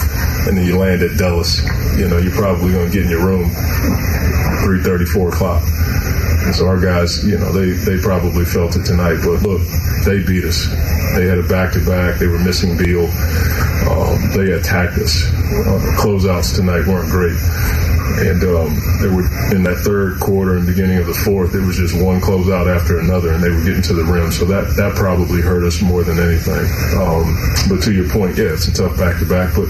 and 0.47 0.55
then 0.57 0.65
you 0.65 0.77
land 0.77 1.01
at 1.01 1.17
Dulles, 1.17 1.63
you 1.97 2.07
know, 2.07 2.17
you're 2.19 2.35
probably 2.35 2.71
going 2.71 2.87
to 2.87 2.93
get 2.93 3.03
in 3.05 3.09
your 3.09 3.25
room 3.25 3.49
3.30, 3.49 5.07
4 5.07 5.29
o'clock. 5.29 5.63
And 6.43 6.53
so 6.55 6.67
our 6.67 6.79
guys, 6.79 7.25
you 7.25 7.37
know, 7.37 7.51
they, 7.51 7.71
they 7.71 8.01
probably 8.01 8.45
felt 8.45 8.75
it 8.75 8.85
tonight. 8.85 9.19
But 9.23 9.41
look, 9.43 9.61
they 10.05 10.23
beat 10.23 10.43
us. 10.43 10.67
They 11.15 11.25
had 11.25 11.37
a 11.37 11.47
back 11.47 11.73
to 11.73 11.85
back. 11.85 12.19
They 12.19 12.27
were 12.27 12.39
missing 12.39 12.77
Beal. 12.77 13.07
Um, 13.87 14.17
they 14.35 14.51
attacked 14.51 14.97
us. 14.97 15.23
Uh, 15.23 15.79
closeouts 15.99 16.55
tonight 16.55 16.87
weren't 16.87 17.09
great. 17.09 17.37
And 18.13 18.43
um, 18.43 18.69
they 19.01 19.07
were 19.07 19.25
in 19.55 19.63
that 19.63 19.81
third 19.83 20.19
quarter 20.19 20.57
and 20.57 20.67
beginning 20.67 20.97
of 20.97 21.07
the 21.07 21.13
fourth. 21.13 21.55
It 21.55 21.65
was 21.65 21.77
just 21.77 21.95
one 21.95 22.19
closeout 22.19 22.67
after 22.67 22.99
another, 22.99 23.31
and 23.31 23.41
they 23.41 23.49
were 23.49 23.63
getting 23.63 23.81
to 23.83 23.93
the 23.93 24.03
rim. 24.03 24.31
So 24.31 24.45
that 24.45 24.75
that 24.75 24.95
probably 24.95 25.41
hurt 25.41 25.63
us 25.63 25.81
more 25.81 26.03
than 26.03 26.19
anything. 26.19 26.65
Um, 26.99 27.33
but 27.69 27.81
to 27.83 27.93
your 27.93 28.09
point, 28.09 28.37
yeah, 28.37 28.53
it's 28.53 28.67
a 28.67 28.73
tough 28.73 28.97
back 28.97 29.19
to 29.19 29.25
back, 29.25 29.55
but 29.55 29.69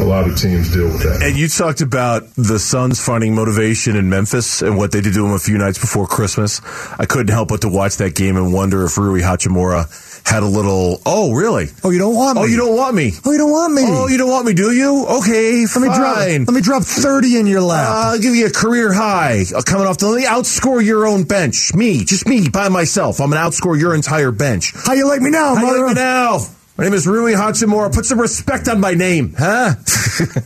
a 0.00 0.04
lot 0.04 0.26
of 0.26 0.36
teams 0.36 0.72
deal 0.72 0.86
with 0.86 1.02
that. 1.02 1.22
And 1.22 1.36
you 1.36 1.48
talked 1.48 1.80
about 1.80 2.28
the 2.34 2.58
Suns 2.58 3.00
finding 3.00 3.34
motivation 3.34 3.96
in 3.96 4.08
Memphis 4.08 4.62
and 4.62 4.76
what 4.76 4.90
they 4.92 5.00
did 5.00 5.14
to 5.14 5.22
them 5.22 5.32
a 5.32 5.38
few 5.38 5.56
nights 5.56 5.78
before 5.78 5.91
Christmas. 6.06 6.60
I 6.98 7.06
couldn't 7.06 7.28
help 7.32 7.48
but 7.48 7.60
to 7.62 7.68
watch 7.68 7.96
that 7.98 8.14
game 8.14 8.36
and 8.36 8.52
wonder 8.52 8.84
if 8.84 8.96
Rui 8.98 9.20
Hachimura 9.20 9.86
had 10.28 10.42
a 10.42 10.46
little. 10.46 11.00
Oh, 11.04 11.32
really? 11.32 11.66
Oh, 11.84 11.90
you 11.90 11.98
don't 11.98 12.14
want 12.14 12.36
me? 12.36 12.42
Oh, 12.42 12.46
you 12.46 12.56
don't 12.56 12.76
want 12.76 12.94
me? 12.94 13.12
Oh, 13.24 13.32
you 13.32 13.38
don't 13.38 13.50
want 13.50 13.74
me? 13.74 13.82
Oh, 13.84 14.06
you 14.08 14.18
don't 14.18 14.30
want 14.30 14.46
me? 14.46 14.54
Do 14.54 14.72
you? 14.72 15.06
Okay, 15.20 15.66
fine. 15.66 15.82
Let 15.82 15.90
me 15.90 15.96
drop. 15.96 16.16
Let 16.18 16.48
me 16.54 16.60
drop 16.60 16.82
thirty 16.84 17.36
in 17.38 17.46
your 17.46 17.60
lap. 17.60 17.88
Uh, 17.88 18.10
I'll 18.12 18.18
give 18.20 18.34
you 18.34 18.46
a 18.46 18.50
career 18.50 18.92
high 18.92 19.44
uh, 19.54 19.62
coming 19.62 19.86
off 19.86 19.98
the. 19.98 20.06
Let 20.08 20.16
me 20.20 20.26
outscore 20.26 20.84
your 20.84 21.06
own 21.06 21.24
bench. 21.24 21.74
Me, 21.74 22.04
just 22.04 22.26
me 22.26 22.48
by 22.48 22.68
myself. 22.68 23.20
I'm 23.20 23.30
gonna 23.30 23.40
outscore 23.48 23.78
your 23.78 23.94
entire 23.94 24.30
bench. 24.32 24.72
How 24.74 24.92
you 24.94 25.06
like 25.06 25.20
me 25.20 25.30
now, 25.30 25.54
How 25.54 25.62
mother? 25.62 25.76
you 25.78 25.86
like 25.86 25.96
me 25.96 26.02
now? 26.02 26.38
My 26.78 26.84
name 26.84 26.94
is 26.94 27.06
Rui 27.06 27.32
Hachimura. 27.34 27.92
Put 27.94 28.06
some 28.06 28.18
respect 28.20 28.66
on 28.66 28.80
my 28.80 28.94
name, 28.94 29.34
huh? 29.38 29.74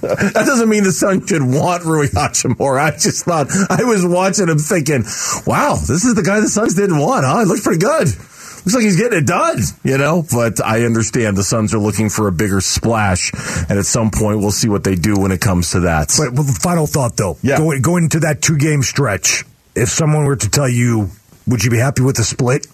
that 0.02 0.33
doesn't 0.35 0.68
mean 0.68 0.83
the 0.83 0.90
Sun 0.92 1.25
should 1.26 1.42
want 1.42 1.85
Rui 1.85 2.09
Hachimura. 2.09 2.80
I 2.80 2.90
just 2.92 3.25
thought 3.25 3.47
I 3.71 3.85
was 3.85 4.04
watching 4.04 4.49
him 4.49 4.59
thinking, 4.59 5.04
wow, 5.47 5.75
this 5.75 6.04
is 6.04 6.14
the 6.16 6.23
guy 6.25 6.40
the 6.40 6.49
Suns 6.49 6.75
didn't 6.75 6.99
want, 6.99 7.25
huh? 7.25 7.40
It 7.42 7.47
looks 7.49 7.62
pretty 7.62 7.78
good. 7.78 8.09
Looks 8.09 8.75
like 8.75 8.83
he's 8.83 8.97
getting 8.97 9.21
it 9.21 9.26
done, 9.26 9.59
you 9.85 9.97
know? 9.99 10.25
But 10.28 10.61
I 10.61 10.83
understand 10.83 11.37
the 11.37 11.45
Suns 11.45 11.73
are 11.73 11.78
looking 11.78 12.09
for 12.11 12.26
a 12.26 12.33
bigger 12.33 12.61
splash, 12.61 13.33
and 13.71 13.78
at 13.78 13.87
some 13.87 14.11
point 14.11 14.40
we'll 14.40 14.50
see 14.50 14.68
what 14.68 14.83
they 14.83 14.97
do 14.97 15.14
when 15.16 15.30
it 15.30 15.40
comes 15.40 15.71
to 15.71 15.80
that. 15.80 16.12
But 16.18 16.33
well, 16.33 16.42
final 16.45 16.88
thought 16.88 17.16
though, 17.16 17.38
Yeah. 17.42 17.59
going, 17.59 17.83
going 17.83 18.04
into 18.04 18.21
that 18.21 18.42
two 18.42 18.56
game 18.59 18.83
stretch, 18.83 19.45
if 19.76 19.90
someone 19.90 20.25
were 20.25 20.35
to 20.37 20.49
tell 20.50 20.68
you, 20.68 21.11
would 21.47 21.62
you 21.62 21.71
be 21.71 21.78
happy 21.78 22.02
with 22.02 22.16
the 22.16 22.25
split? 22.25 22.66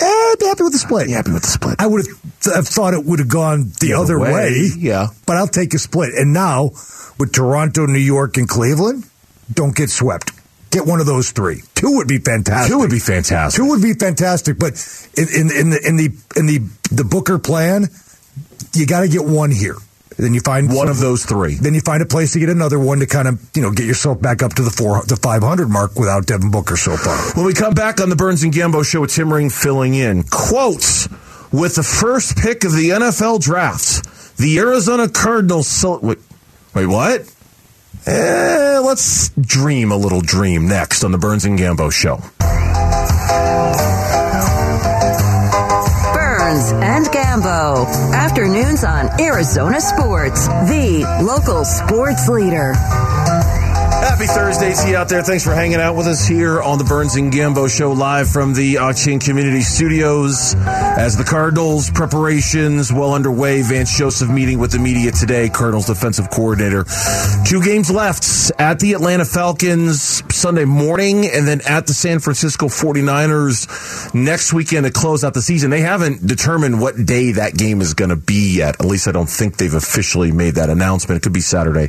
Eh, 0.00 0.04
I'd 0.04 0.36
be 0.38 0.46
happy 0.46 0.62
with 0.62 0.72
the 0.72 0.78
split. 0.78 1.02
I'd 1.02 1.06
be 1.06 1.12
happy 1.12 1.32
with 1.32 1.42
the 1.42 1.48
split. 1.48 1.76
I 1.78 1.86
would 1.86 2.06
have, 2.06 2.22
th- 2.42 2.56
have 2.56 2.68
thought 2.68 2.94
it 2.94 3.04
would 3.04 3.18
have 3.18 3.28
gone 3.28 3.72
the, 3.80 3.94
other 3.94 4.18
other 4.20 4.20
way, 4.20 4.32
way. 4.32 4.70
yeah. 4.78 5.08
But 5.26 5.36
I'll 5.36 5.48
take 5.48 5.74
a 5.74 5.78
split. 5.78 6.10
And 6.14 6.32
now 6.32 6.70
with 7.18 7.32
Toronto, 7.32 7.86
New 7.86 7.98
York, 7.98 8.36
and 8.36 8.48
Cleveland, 8.48 9.04
don't 9.52 9.74
get 9.74 9.90
swept. 9.90 10.32
Get 10.70 10.86
one 10.86 11.00
of 11.00 11.06
those 11.06 11.32
three. 11.32 11.62
Two 11.74 11.96
would 11.96 12.06
be 12.06 12.18
fantastic. 12.18 12.72
Two 12.72 12.78
would 12.78 12.90
be 12.90 13.00
fantastic. 13.00 13.60
Two 13.60 13.68
would 13.70 13.82
be 13.82 13.94
fantastic. 13.94 14.56
But 14.58 14.74
in, 15.16 15.26
in, 15.28 15.50
in 15.50 15.70
the 15.70 15.80
in 15.84 15.96
the 15.96 16.10
in 16.36 16.46
the 16.46 16.58
the 16.92 17.02
Booker 17.04 17.40
plan, 17.40 17.88
you 18.72 18.86
got 18.86 19.00
to 19.00 19.08
get 19.08 19.24
one 19.24 19.50
here. 19.50 19.74
Then 20.20 20.34
you 20.34 20.40
find 20.40 20.68
One 20.68 20.76
some- 20.86 20.88
of 20.88 20.98
those 20.98 21.24
three. 21.24 21.54
Then 21.54 21.72
you 21.74 21.80
find 21.80 22.02
a 22.02 22.06
place 22.06 22.32
to 22.34 22.38
get 22.38 22.48
another 22.50 22.78
one 22.78 22.98
to 23.00 23.06
kind 23.06 23.26
of 23.26 23.40
you 23.54 23.62
know 23.62 23.70
get 23.70 23.86
yourself 23.86 24.20
back 24.20 24.42
up 24.42 24.52
to 24.54 24.62
the 24.62 24.70
four 24.70 25.02
the 25.06 25.16
five 25.16 25.42
hundred 25.42 25.68
mark 25.70 25.98
without 25.98 26.26
Devin 26.26 26.50
Booker 26.50 26.76
so 26.76 26.96
far. 26.96 27.16
When 27.34 27.46
we 27.46 27.54
come 27.54 27.72
back 27.74 28.00
on 28.00 28.10
the 28.10 28.16
Burns 28.16 28.42
and 28.42 28.52
Gambo 28.52 28.84
show 28.84 29.00
with 29.00 29.12
Tim 29.14 29.32
Ring 29.32 29.48
filling 29.50 29.94
in, 29.94 30.24
quotes 30.24 31.08
with 31.52 31.74
the 31.76 31.82
first 31.82 32.36
pick 32.36 32.64
of 32.64 32.72
the 32.72 32.90
NFL 32.90 33.40
draft, 33.40 34.36
the 34.36 34.58
Arizona 34.58 35.08
Cardinals. 35.08 35.66
So, 35.68 35.98
wait, 36.00 36.18
wait, 36.74 36.86
what? 36.86 37.22
Eh, 38.06 38.78
let's 38.78 39.30
dream 39.30 39.90
a 39.90 39.96
little 39.96 40.20
dream 40.20 40.68
next 40.68 41.02
on 41.04 41.12
the 41.12 41.18
Burns 41.18 41.44
and 41.44 41.58
Gambo 41.58 41.90
show. 41.92 42.20
Afternoons 48.12 48.84
on 48.84 49.08
Arizona 49.20 49.80
Sports, 49.80 50.46
the 50.68 51.04
local 51.22 51.64
sports 51.64 52.28
leader. 52.28 52.74
Happy 54.00 54.26
Thursday 54.26 54.72
to 54.72 54.88
you 54.88 54.96
out 54.96 55.10
there. 55.10 55.22
Thanks 55.22 55.44
for 55.44 55.54
hanging 55.54 55.78
out 55.78 55.94
with 55.94 56.06
us 56.06 56.26
here 56.26 56.62
on 56.62 56.78
the 56.78 56.84
Burns 56.84 57.16
and 57.16 57.30
Gambo 57.30 57.68
show 57.68 57.92
live 57.92 58.30
from 58.30 58.54
the 58.54 58.78
Auction 58.78 59.18
Community 59.18 59.60
Studios. 59.60 60.54
As 60.56 61.18
the 61.18 61.24
Cardinals 61.24 61.90
preparations 61.90 62.90
well 62.90 63.12
underway, 63.12 63.60
Vance 63.60 63.96
Joseph 63.96 64.30
meeting 64.30 64.58
with 64.58 64.72
the 64.72 64.78
media 64.78 65.10
today, 65.10 65.50
Cardinals 65.50 65.86
defensive 65.86 66.30
coordinator. 66.30 66.84
Two 67.44 67.62
games 67.62 67.90
left 67.90 68.50
at 68.58 68.78
the 68.80 68.94
Atlanta 68.94 69.26
Falcons 69.26 70.22
Sunday 70.34 70.64
morning 70.64 71.26
and 71.26 71.46
then 71.46 71.60
at 71.68 71.86
the 71.86 71.92
San 71.92 72.20
Francisco 72.20 72.66
49ers 72.68 74.14
next 74.14 74.54
weekend 74.54 74.86
to 74.86 74.92
close 74.92 75.24
out 75.24 75.34
the 75.34 75.42
season. 75.42 75.70
They 75.70 75.82
haven't 75.82 76.26
determined 76.26 76.80
what 76.80 76.94
day 77.04 77.32
that 77.32 77.54
game 77.54 77.82
is 77.82 77.92
going 77.92 78.08
to 78.10 78.16
be 78.16 78.56
yet. 78.56 78.80
At 78.80 78.86
least 78.86 79.08
I 79.08 79.12
don't 79.12 79.28
think 79.28 79.58
they've 79.58 79.74
officially 79.74 80.32
made 80.32 80.54
that 80.54 80.70
announcement. 80.70 81.18
It 81.18 81.22
could 81.22 81.34
be 81.34 81.40
Saturday, 81.40 81.88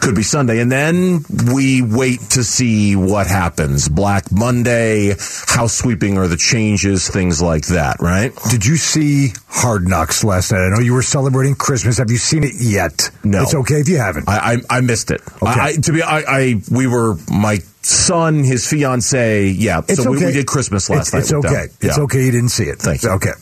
could 0.00 0.14
be 0.14 0.22
Sunday. 0.22 0.60
And 0.60 0.72
then 0.72 1.24
we 1.42 1.82
wait 1.82 2.20
to 2.30 2.44
see 2.44 2.96
what 2.96 3.26
happens. 3.26 3.88
Black 3.88 4.30
Monday, 4.32 5.14
how 5.46 5.66
sweeping 5.66 6.18
are 6.18 6.28
the 6.28 6.36
changes, 6.36 7.08
things 7.08 7.42
like 7.42 7.66
that, 7.68 8.00
right? 8.00 8.32
Did 8.50 8.64
you 8.66 8.76
see 8.76 9.32
Hard 9.48 9.88
Knocks 9.88 10.24
last 10.24 10.52
night? 10.52 10.66
I 10.66 10.68
know 10.70 10.80
you 10.80 10.94
were 10.94 11.02
celebrating 11.02 11.54
Christmas. 11.54 11.98
Have 11.98 12.10
you 12.10 12.18
seen 12.18 12.44
it 12.44 12.54
yet? 12.58 13.10
No. 13.24 13.42
It's 13.42 13.54
okay 13.54 13.80
if 13.80 13.88
you 13.88 13.98
haven't. 13.98 14.28
I, 14.28 14.54
I, 14.70 14.78
I 14.78 14.80
missed 14.80 15.10
it. 15.10 15.20
I, 15.42 15.68
I, 15.68 15.72
to 15.76 15.92
be, 15.92 16.02
I, 16.02 16.20
I, 16.20 16.54
we 16.70 16.86
were 16.86 17.16
my 17.30 17.58
son, 17.82 18.44
his 18.44 18.68
fiance. 18.68 19.48
Yeah, 19.48 19.82
It's 19.88 20.02
so 20.02 20.10
we, 20.10 20.16
okay. 20.16 20.26
we 20.26 20.32
did 20.32 20.46
Christmas 20.46 20.88
last 20.88 21.08
it's, 21.08 21.12
night. 21.12 21.18
It's 21.20 21.32
with 21.32 21.44
okay. 21.46 21.66
It's 21.80 21.98
okay 21.98 22.24
you 22.24 22.30
didn't 22.30 22.50
see 22.50 22.64
it. 22.64 22.78
Thank 22.78 23.02
you. 23.02 23.10
Okay. 23.10 23.32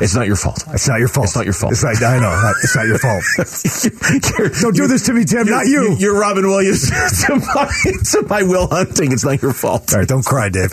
It's 0.00 0.14
not 0.14 0.26
your 0.26 0.36
fault. 0.36 0.62
It's 0.72 0.86
not 0.88 0.98
your 0.98 1.08
fault. 1.08 1.26
It's 1.26 1.36
not 1.36 1.44
your 1.44 1.54
fault. 1.54 1.72
It's 1.72 1.82
not, 1.82 2.02
I 2.02 2.18
know. 2.18 2.52
It's 2.62 2.76
not 2.76 2.86
your 2.86 2.98
fault. 2.98 3.24
You're- 4.38 4.50
Don't 4.60 4.76
do 4.76 4.86
this 4.86 5.06
to 5.06 5.12
me, 5.14 5.24
Tim. 5.24 5.46
Not 5.46 5.66
you. 5.66 5.96
You're 5.98 6.18
Robin 6.18 6.46
Williams 6.46 6.88
to 7.26 7.36
my, 7.54 7.70
to 8.12 8.26
my 8.28 8.42
Will 8.42 8.68
Hunting. 8.68 9.12
It's 9.12 9.24
not 9.24 9.40
your 9.40 9.52
fault. 9.52 9.92
All 9.92 10.00
right, 10.00 10.08
don't 10.08 10.24
cry, 10.24 10.48
Dave. 10.50 10.72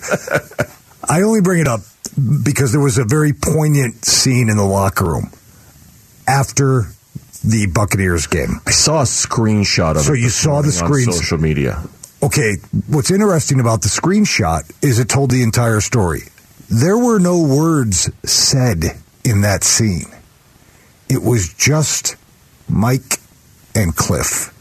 I 1.08 1.22
only 1.22 1.42
bring 1.42 1.60
it 1.62 1.68
up 1.68 1.82
because 2.44 2.72
there 2.72 2.82
was 2.82 2.98
a 2.98 3.06
very 3.06 3.34
poignant 3.34 4.06
scene 4.06 4.50
in 4.50 4.58
the 4.58 4.64
locker 4.66 5.06
room 5.06 5.32
after 6.28 6.84
the 7.44 7.68
Buccaneers 7.74 8.28
game. 8.28 8.62
I 8.66 8.72
saw 8.72 9.02
a 9.02 9.04
screenshot 9.06 9.96
of 9.98 10.02
So 10.04 10.14
it. 10.14 10.20
you 10.20 10.30
saw 10.30 10.62
the 10.62 10.78
morning 10.88 11.08
on 11.10 11.14
social 11.14 11.38
media. 11.38 11.82
Okay, 12.24 12.56
what's 12.88 13.12
interesting 13.12 13.60
about 13.60 13.82
the 13.82 13.90
screenshot 13.90 14.72
is 14.82 14.98
it 14.98 15.10
told 15.10 15.30
the 15.30 15.44
entire 15.44 15.82
story. 15.82 16.22
There 16.70 16.98
were 16.98 17.20
no 17.20 17.44
words 17.44 18.10
said 18.24 18.86
in 19.26 19.42
that 19.42 19.66
scene. 19.66 20.06
It 21.10 21.22
was 21.22 21.54
just 21.54 22.16
Mike 22.70 23.20
and 23.76 23.94
Cliff. 23.94 24.54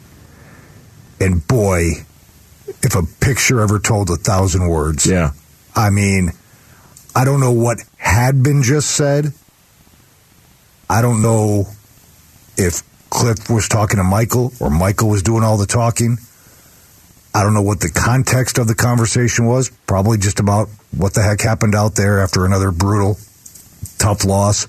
And 1.20 1.46
boy, 1.46 2.04
if 2.82 2.96
a 2.96 3.04
picture 3.20 3.60
ever 3.60 3.78
told 3.78 4.10
a 4.10 4.16
thousand 4.16 4.66
words. 4.68 5.06
Yeah. 5.06 5.30
I 5.76 5.90
mean, 5.90 6.32
I 7.14 7.24
don't 7.24 7.38
know 7.38 7.52
what 7.52 7.78
had 7.96 8.42
been 8.42 8.64
just 8.64 8.90
said. 8.90 9.32
I 10.90 11.00
don't 11.00 11.22
know 11.22 11.66
if 12.56 12.82
Cliff 13.08 13.48
was 13.48 13.68
talking 13.68 13.98
to 13.98 14.04
Michael 14.04 14.52
or 14.58 14.68
Michael 14.68 15.10
was 15.10 15.22
doing 15.22 15.44
all 15.44 15.58
the 15.58 15.66
talking. 15.66 16.18
I 17.34 17.42
don't 17.42 17.54
know 17.54 17.62
what 17.62 17.80
the 17.80 17.90
context 17.90 18.58
of 18.58 18.66
the 18.68 18.74
conversation 18.74 19.46
was. 19.46 19.70
Probably 19.86 20.18
just 20.18 20.38
about 20.38 20.68
what 20.96 21.14
the 21.14 21.22
heck 21.22 21.40
happened 21.40 21.74
out 21.74 21.94
there 21.94 22.20
after 22.20 22.44
another 22.44 22.70
brutal, 22.70 23.16
tough 23.98 24.24
loss. 24.24 24.66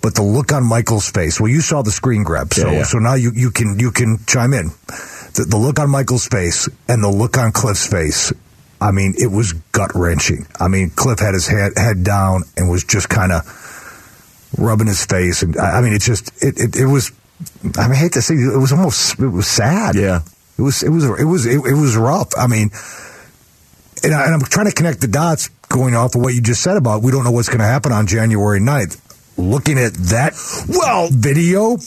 But 0.00 0.14
the 0.14 0.22
look 0.22 0.52
on 0.52 0.64
Michael's 0.64 1.10
face. 1.10 1.40
Well, 1.40 1.48
you 1.50 1.60
saw 1.60 1.82
the 1.82 1.92
screen 1.92 2.22
grab, 2.24 2.52
so 2.52 2.66
Yeah, 2.68 2.78
yeah. 2.78 2.82
so 2.84 2.98
now 2.98 3.14
you, 3.14 3.32
you 3.34 3.50
can 3.50 3.78
you 3.78 3.90
can 3.92 4.18
chime 4.26 4.52
in. 4.52 4.70
The, 5.34 5.46
the 5.48 5.56
look 5.56 5.78
on 5.78 5.90
Michael's 5.90 6.26
face 6.26 6.68
and 6.88 7.02
the 7.02 7.08
look 7.08 7.38
on 7.38 7.52
Cliff's 7.52 7.86
face. 7.86 8.32
I 8.80 8.90
mean, 8.90 9.14
it 9.16 9.28
was 9.28 9.52
gut 9.70 9.92
wrenching. 9.94 10.46
I 10.58 10.66
mean, 10.66 10.90
Cliff 10.90 11.20
had 11.20 11.34
his 11.34 11.46
head 11.46 11.72
head 11.76 12.02
down 12.04 12.42
and 12.56 12.68
was 12.68 12.82
just 12.84 13.08
kind 13.08 13.30
of 13.30 13.42
rubbing 14.58 14.88
his 14.88 15.04
face, 15.06 15.42
and 15.42 15.56
I 15.56 15.78
I 15.78 15.80
mean, 15.82 15.92
it 15.92 16.02
just 16.02 16.30
it, 16.42 16.58
it 16.58 16.76
it 16.76 16.86
was. 16.86 17.12
I 17.78 17.86
mean, 17.86 17.92
I 17.92 17.94
hate 17.94 18.12
to 18.12 18.22
say, 18.22 18.34
it 18.34 18.58
was 18.58 18.72
almost 18.72 19.18
it 19.20 19.28
was 19.28 19.46
sad. 19.46 19.94
Yeah. 19.94 20.20
It 20.62 20.64
was 20.64 20.82
it 20.84 20.90
was 20.90 21.04
it 21.04 21.24
was 21.24 21.44
it, 21.44 21.56
it 21.56 21.74
was 21.74 21.96
rough. 21.96 22.28
I 22.38 22.46
mean, 22.46 22.70
and, 24.04 24.14
I, 24.14 24.26
and 24.26 24.34
I'm 24.34 24.40
trying 24.42 24.66
to 24.66 24.72
connect 24.72 25.00
the 25.00 25.08
dots 25.08 25.48
going 25.68 25.96
off 25.96 26.14
of 26.14 26.22
what 26.22 26.34
you 26.34 26.40
just 26.40 26.62
said 26.62 26.76
about 26.76 27.02
we 27.02 27.10
don't 27.10 27.24
know 27.24 27.32
what's 27.32 27.48
going 27.48 27.58
to 27.58 27.64
happen 27.64 27.90
on 27.90 28.06
January 28.06 28.60
9th. 28.60 29.00
Looking 29.38 29.78
at 29.78 29.94
that 29.94 30.34
well 30.68 31.08
video, 31.10 31.78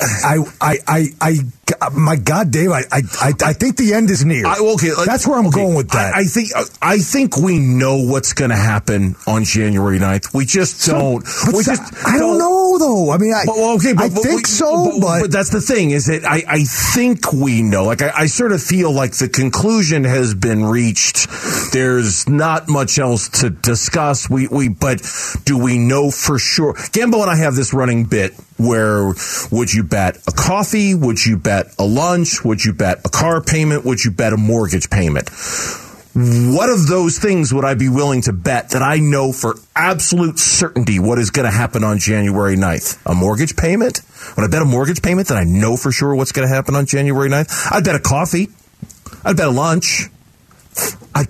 I 0.00 0.38
I 0.60 0.76
I, 0.88 1.06
I 1.20 1.88
my 1.92 2.16
God, 2.16 2.50
Dave, 2.50 2.70
I 2.70 2.80
I 2.90 3.02
I, 3.20 3.32
I 3.44 3.52
think 3.52 3.76
the 3.76 3.92
end 3.92 4.08
is 4.10 4.24
near. 4.24 4.46
I, 4.46 4.56
okay, 4.58 4.94
like- 4.94 5.06
that's 5.06 5.26
where 5.26 5.38
I'm 5.38 5.48
okay, 5.48 5.60
going 5.62 5.74
with 5.74 5.90
that. 5.90 6.14
I, 6.14 6.20
I 6.20 6.24
think 6.24 6.50
uh, 6.56 6.64
I 6.80 6.98
think 6.98 7.36
we 7.36 7.58
know 7.58 7.98
what's 7.98 8.32
going 8.32 8.50
to 8.50 8.56
happen 8.56 9.14
on 9.26 9.44
January 9.44 9.98
9th. 9.98 10.32
We 10.34 10.46
just 10.46 10.86
don't. 10.86 11.22
We 11.52 11.62
so- 11.62 11.74
just 11.74 12.06
I 12.06 12.18
don't 12.18 12.38
know 12.38 12.78
though. 12.78 13.10
I 13.10 13.18
mean, 13.18 13.34
I 13.34 13.44
Well, 13.46 13.56
well, 13.58 13.76
okay, 13.76 13.92
but, 13.92 14.04
I 14.04 14.08
but 14.08 14.22
think 14.22 14.36
we- 14.38 14.44
so, 14.44 14.98
but, 15.00 15.30
that's 15.30 15.50
the 15.50 15.60
thing 15.60 15.90
is 15.90 16.06
that 16.06 16.24
I, 16.24 16.44
I 16.48 16.64
think 16.64 17.30
we 17.32 17.62
know. 17.62 17.84
Like 17.84 18.00
I, 18.00 18.12
I 18.16 18.26
sort 18.26 18.52
of 18.52 18.62
feel 18.62 18.90
like 18.92 19.12
the 19.18 19.28
conclusion 19.28 20.04
has 20.04 20.34
been 20.34 20.64
reached. 20.64 21.28
There's 21.72 22.26
not 22.28 22.68
much 22.68 22.98
else 22.98 23.28
to 23.40 23.50
discuss. 23.50 24.30
We 24.30 24.48
we 24.48 24.68
but 24.68 25.02
do 25.44 25.58
we 25.58 25.78
know 25.78 26.10
for 26.10 26.38
sure? 26.38 26.74
Gambo 26.92 27.20
and 27.22 27.30
I 27.30 27.36
have 27.36 27.54
this 27.54 27.72
running 27.72 28.04
bit 28.04 28.32
where 28.58 29.12
would 29.50 29.72
you 29.72 29.82
bet 29.82 30.16
a 30.26 30.32
coffee? 30.32 30.94
Would 30.94 31.24
you 31.24 31.36
bet 31.36 31.66
a 31.78 31.84
lunch? 31.84 32.44
Would 32.44 32.64
you 32.64 32.72
bet 32.72 33.00
a 33.04 33.08
car 33.08 33.42
payment? 33.42 33.84
Would 33.84 34.04
you 34.04 34.10
bet 34.10 34.32
a 34.32 34.36
mortgage 34.36 34.88
payment? 34.90 35.30
What 36.18 36.70
of 36.70 36.86
those 36.86 37.18
things 37.18 37.52
would 37.52 37.66
I 37.66 37.74
be 37.74 37.90
willing 37.90 38.22
to 38.22 38.32
bet 38.32 38.70
that 38.70 38.80
I 38.80 38.96
know 38.96 39.32
for 39.32 39.56
absolute 39.74 40.38
certainty 40.38 40.98
what 40.98 41.18
is 41.18 41.30
going 41.30 41.44
to 41.44 41.50
happen 41.50 41.84
on 41.84 41.98
January 41.98 42.56
9th? 42.56 42.98
A 43.04 43.14
mortgage 43.14 43.54
payment? 43.54 44.00
Would 44.34 44.44
I 44.44 44.48
bet 44.48 44.62
a 44.62 44.64
mortgage 44.64 45.02
payment 45.02 45.28
that 45.28 45.36
I 45.36 45.44
know 45.44 45.76
for 45.76 45.92
sure 45.92 46.14
what's 46.14 46.32
going 46.32 46.48
to 46.48 46.54
happen 46.54 46.74
on 46.74 46.86
January 46.86 47.28
9th? 47.28 47.70
I'd 47.70 47.84
bet 47.84 47.96
a 47.96 48.00
coffee. 48.00 48.48
I'd 49.26 49.36
bet 49.36 49.48
a 49.48 49.50
lunch. 49.50 50.08
I'd 51.14 51.28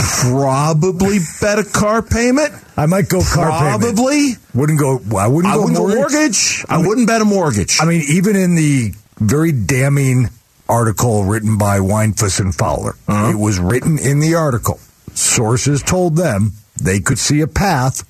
probably 0.00 1.18
bet 1.40 1.58
a 1.58 1.64
car 1.64 2.02
payment. 2.02 2.52
I 2.76 2.86
might 2.86 3.08
go 3.08 3.20
car 3.22 3.50
payment. 3.50 3.82
Probably. 3.96 4.32
Wouldn't 4.54 4.78
go. 4.78 5.00
I 5.16 5.26
wouldn't 5.26 5.52
I 5.52 5.56
go 5.56 5.62
wouldn't 5.62 5.78
mortgage. 5.78 5.96
mortgage. 6.12 6.64
I 6.68 6.78
wouldn't 6.78 7.06
bet 7.06 7.20
a 7.20 7.24
mortgage. 7.24 7.78
I 7.80 7.84
mean, 7.84 8.02
even 8.08 8.36
in 8.36 8.54
the 8.54 8.92
very 9.18 9.52
damning 9.52 10.28
article 10.68 11.24
written 11.24 11.58
by 11.58 11.78
Weinfuss 11.80 12.40
and 12.40 12.54
Fowler, 12.54 12.96
Uh-huh. 13.08 13.30
it 13.30 13.38
was 13.38 13.58
written 13.58 13.98
in 13.98 14.20
the 14.20 14.34
article. 14.36 14.78
Sources 15.14 15.82
told 15.82 16.16
them 16.16 16.52
they 16.80 17.00
could 17.00 17.18
see 17.18 17.40
a 17.40 17.46
path 17.46 18.04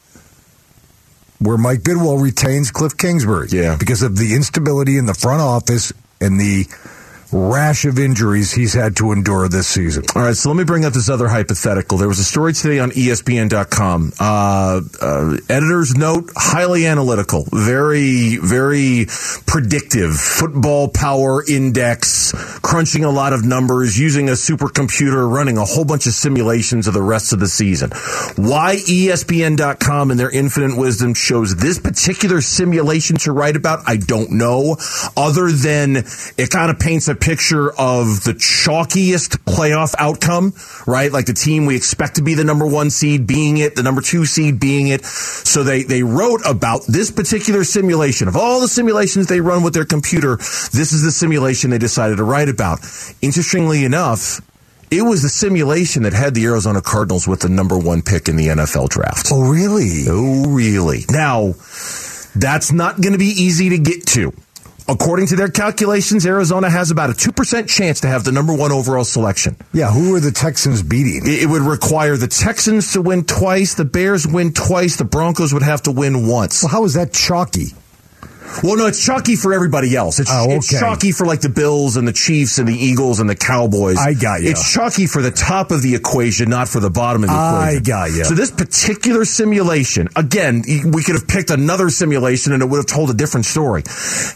where 1.39 1.57
Mike 1.57 1.81
Bidwill 1.81 2.23
retains 2.23 2.71
Cliff 2.71 2.97
Kingsbury. 2.97 3.49
Yeah. 3.51 3.77
Because 3.77 4.03
of 4.03 4.17
the 4.17 4.35
instability 4.35 4.99
in 4.99 5.07
the 5.07 5.15
front 5.15 5.41
office 5.41 5.93
and 6.21 6.39
the 6.39 6.67
rash 7.33 7.85
of 7.85 7.99
injuries 7.99 8.53
he's 8.53 8.75
had 8.75 8.97
to 8.97 9.13
endure 9.13 9.49
this 9.49 9.67
season. 9.67 10.05
All 10.15 10.23
right, 10.23 10.37
so 10.37 10.49
let 10.51 10.57
me 10.57 10.65
bring 10.65 10.85
up 10.85 10.93
this 10.93 11.09
other 11.09 11.29
hypothetical. 11.29 11.99
There 11.99 12.09
was 12.09 12.19
a 12.19 12.25
story 12.25 12.53
today 12.53 12.79
on 12.79 12.91
ESPN.com. 12.91 14.13
Uh, 14.19 14.81
uh, 15.01 15.37
editor's 15.49 15.95
note: 15.95 16.31
highly 16.35 16.87
analytical, 16.87 17.47
very, 17.53 18.37
very 18.37 19.07
predictive. 19.47 20.17
Football 20.17 20.89
power 20.89 21.45
index, 21.49 22.33
crunching 22.63 23.05
a 23.05 23.11
lot 23.11 23.33
of 23.33 23.45
numbers, 23.45 23.99
using 23.99 24.29
a 24.29 24.33
supercomputer, 24.33 25.31
running 25.31 25.59
a 25.59 25.65
whole 25.65 25.85
bunch 25.85 26.07
of 26.07 26.13
simulations 26.13 26.87
of 26.87 26.95
the 26.95 27.03
rest 27.03 27.33
of 27.33 27.41
the 27.41 27.49
season. 27.49 27.91
Why 28.37 28.77
ESPN.com, 28.77 30.11
in 30.11 30.17
their 30.17 30.31
infinite 30.31 30.77
wisdom, 30.77 31.15
chose 31.15 31.57
this 31.57 31.79
particular 31.79 32.41
simulation 32.41 33.17
to 33.19 33.33
write 33.33 33.57
about, 33.57 33.81
I 33.87 33.97
don't 33.97 34.33
know. 34.33 34.77
Other 35.17 35.53
than 35.53 35.97
it 36.37 36.51
kind 36.51 36.71
of 36.71 36.79
paints 36.79 37.09
a 37.09 37.15
picture 37.21 37.71
of 37.71 38.25
the 38.25 38.33
chalkiest 38.33 39.39
playoff 39.45 39.95
outcome, 39.99 40.55
right? 40.87 41.13
Like 41.13 41.27
the 41.27 41.35
team 41.35 41.67
we 41.67 41.77
expect 41.77 42.17
to 42.17 42.23
be 42.23 42.35
the 42.35 42.45
number 42.45 42.67
one 42.67 42.91
seed 42.91 43.27
being 43.27 43.59
it, 43.59 43.77
the 43.77 43.83
number 43.83 44.01
two 44.01 44.25
seed 44.27 44.59
being 44.59 44.89
it. 44.89 45.05
So 45.05 45.63
they, 45.63 45.83
they 45.83 46.03
wrote 46.03 46.41
about 46.47 46.87
this 46.87 47.11
particular 47.11 47.65
simulation. 47.65 48.29
Of 48.29 48.37
all 48.37 48.61
the 48.61 48.69
simulations 48.69 49.27
they 49.27 49.41
run 49.41 49.63
with 49.63 49.75
their 49.75 49.85
computer, 49.85 50.37
this 50.37 50.93
is 50.93 51.03
the 51.03 51.13
simulation 51.13 51.71
they 51.71 51.79
decided 51.79 52.17
to 52.17 52.25
write 52.25 52.49
about. 52.49 52.81
Interestingly 53.23 53.85
enough, 53.85 54.41
it 54.91 55.03
was 55.03 55.23
the 55.23 55.29
simulation 55.29 56.03
that 56.03 56.13
had 56.13 56.35
the 56.35 56.45
Arizona 56.47 56.83
Cardinals 56.83 57.29
with 57.29 57.41
the 57.41 57.49
number 57.49 57.79
one 57.79 58.03
pick 58.03 58.29
in 58.29 58.37
the 58.37 58.49
NFL 58.49 58.89
draft. 58.89 59.29
Oh, 59.31 59.49
really? 59.49 60.07
Oh, 60.09 60.49
really? 60.49 61.05
Now, 61.09 61.55
that's 62.35 62.73
not 62.73 63.01
going 63.01 63.13
to 63.13 63.19
be 63.19 63.27
easy 63.27 63.69
to 63.71 63.79
get 63.79 64.07
to. 64.09 64.33
According 64.91 65.29
to 65.29 65.37
their 65.37 65.49
calculations, 65.49 66.27
Arizona 66.27 66.69
has 66.69 66.91
about 66.91 67.11
a 67.11 67.13
2% 67.13 67.69
chance 67.69 68.01
to 68.01 68.09
have 68.09 68.25
the 68.25 68.33
number 68.33 68.53
one 68.53 68.73
overall 68.73 69.05
selection. 69.05 69.57
Yeah, 69.73 69.93
who 69.93 70.17
are 70.17 70.21
the 70.21 70.33
Texans 70.33 70.83
beating? 70.83 71.23
It 71.25 71.45
it 71.45 71.47
would 71.47 71.63
require 71.63 72.17
the 72.17 72.27
Texans 72.27 72.93
to 72.95 73.01
win 73.01 73.25
twice, 73.25 73.75
the 73.75 73.85
Bears 73.85 74.27
win 74.27 74.53
twice, 74.53 74.97
the 74.97 75.05
Broncos 75.05 75.55
would 75.55 75.63
have 75.63 75.83
to 75.83 75.93
win 75.93 76.27
once. 76.27 76.65
Well, 76.65 76.73
how 76.73 76.85
is 76.85 76.95
that 76.95 77.13
chalky? 77.13 77.69
Well, 78.63 78.77
no, 78.77 78.87
it's 78.87 79.05
chalky 79.05 79.37
for 79.37 79.53
everybody 79.53 79.95
else. 79.97 80.19
It's, 80.19 80.31
Oh, 80.33 80.51
it's 80.51 80.69
chalky 80.69 81.13
for 81.13 81.27
like 81.27 81.41
the 81.41 81.49
Bills 81.49 81.97
and 81.97 82.07
the 82.07 82.13
Chiefs 82.13 82.59
and 82.59 82.69
the 82.69 82.75
Eagles 82.75 83.21
and 83.21 83.29
the 83.29 83.35
Cowboys. 83.37 83.97
I 83.99 84.15
got 84.15 84.43
you. 84.43 84.51
It's 84.51 84.73
chalky 84.73 85.07
for 85.07 85.23
the 85.23 85.31
top 85.31 85.71
of 85.71 85.83
the 85.83 85.95
equation, 85.95 86.51
not 86.51 86.69
for 86.69 86.81
the 86.81 86.91
bottom 86.91 87.23
of 87.25 87.31
the 87.31 87.35
I 87.35 87.63
equation. 87.71 87.83
got 87.85 88.11
ya. 88.13 88.25
So 88.25 88.35
this 88.35 88.51
particular 88.51 89.25
simulation, 89.25 90.09
again, 90.17 90.63
we 90.67 91.03
could 91.03 91.15
have 91.15 91.29
picked 91.29 91.51
another 91.51 91.89
simulation 91.91 92.53
and 92.53 92.63
it 92.63 92.67
would 92.67 92.79
have 92.79 92.87
told 92.87 93.11
a 93.11 93.15
different 93.15 93.47
story. 93.47 93.83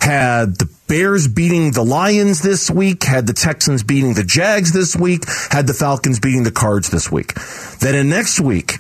Had 0.01 0.57
the 0.57 0.69
Bears 0.87 1.29
beating 1.29 1.73
the 1.73 1.85
Lions 1.85 2.41
this 2.43 2.71
week, 2.71 3.05
had 3.05 3.27
the 3.27 3.33
Texans 3.33 3.83
beating 3.83 4.15
the 4.15 4.25
Jags 4.25 4.73
this 4.73 4.95
week, 4.95 5.25
had 5.51 5.67
the 5.67 5.75
Falcons 5.75 6.21
beating 6.21 6.43
the 6.45 6.53
Cards 6.53 6.91
this 6.91 7.11
week. 7.11 7.35
Then 7.81 7.95
in 7.95 8.11
next 8.11 8.41
week, 8.41 8.77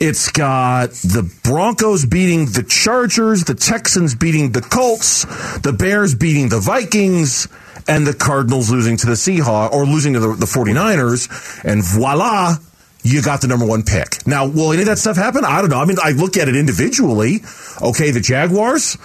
it's 0.00 0.30
got 0.30 0.90
the 0.90 1.30
Broncos 1.44 2.04
beating 2.04 2.46
the 2.46 2.62
Chargers, 2.62 3.44
the 3.44 3.54
Texans 3.54 4.14
beating 4.14 4.52
the 4.52 4.60
Colts, 4.60 5.24
the 5.60 5.72
Bears 5.72 6.14
beating 6.14 6.48
the 6.48 6.60
Vikings, 6.60 7.48
and 7.86 8.06
the 8.06 8.14
Cardinals 8.14 8.70
losing 8.70 8.96
to 8.98 9.06
the 9.06 9.12
Seahawks 9.12 9.72
or 9.72 9.84
losing 9.84 10.14
to 10.14 10.20
the, 10.20 10.28
the 10.34 10.46
49ers. 10.46 11.64
And 11.64 11.84
voila, 11.84 12.56
you 13.02 13.22
got 13.22 13.40
the 13.40 13.48
number 13.48 13.66
one 13.66 13.82
pick. 13.82 14.26
Now, 14.26 14.46
will 14.46 14.72
any 14.72 14.82
of 14.82 14.88
that 14.88 14.98
stuff 14.98 15.16
happen? 15.16 15.44
I 15.44 15.60
don't 15.60 15.70
know. 15.70 15.80
I 15.80 15.84
mean, 15.84 15.98
I 16.02 16.10
look 16.10 16.36
at 16.36 16.48
it 16.48 16.56
individually. 16.56 17.40
Okay, 17.80 18.10
the 18.10 18.20
Jaguars. 18.20 18.96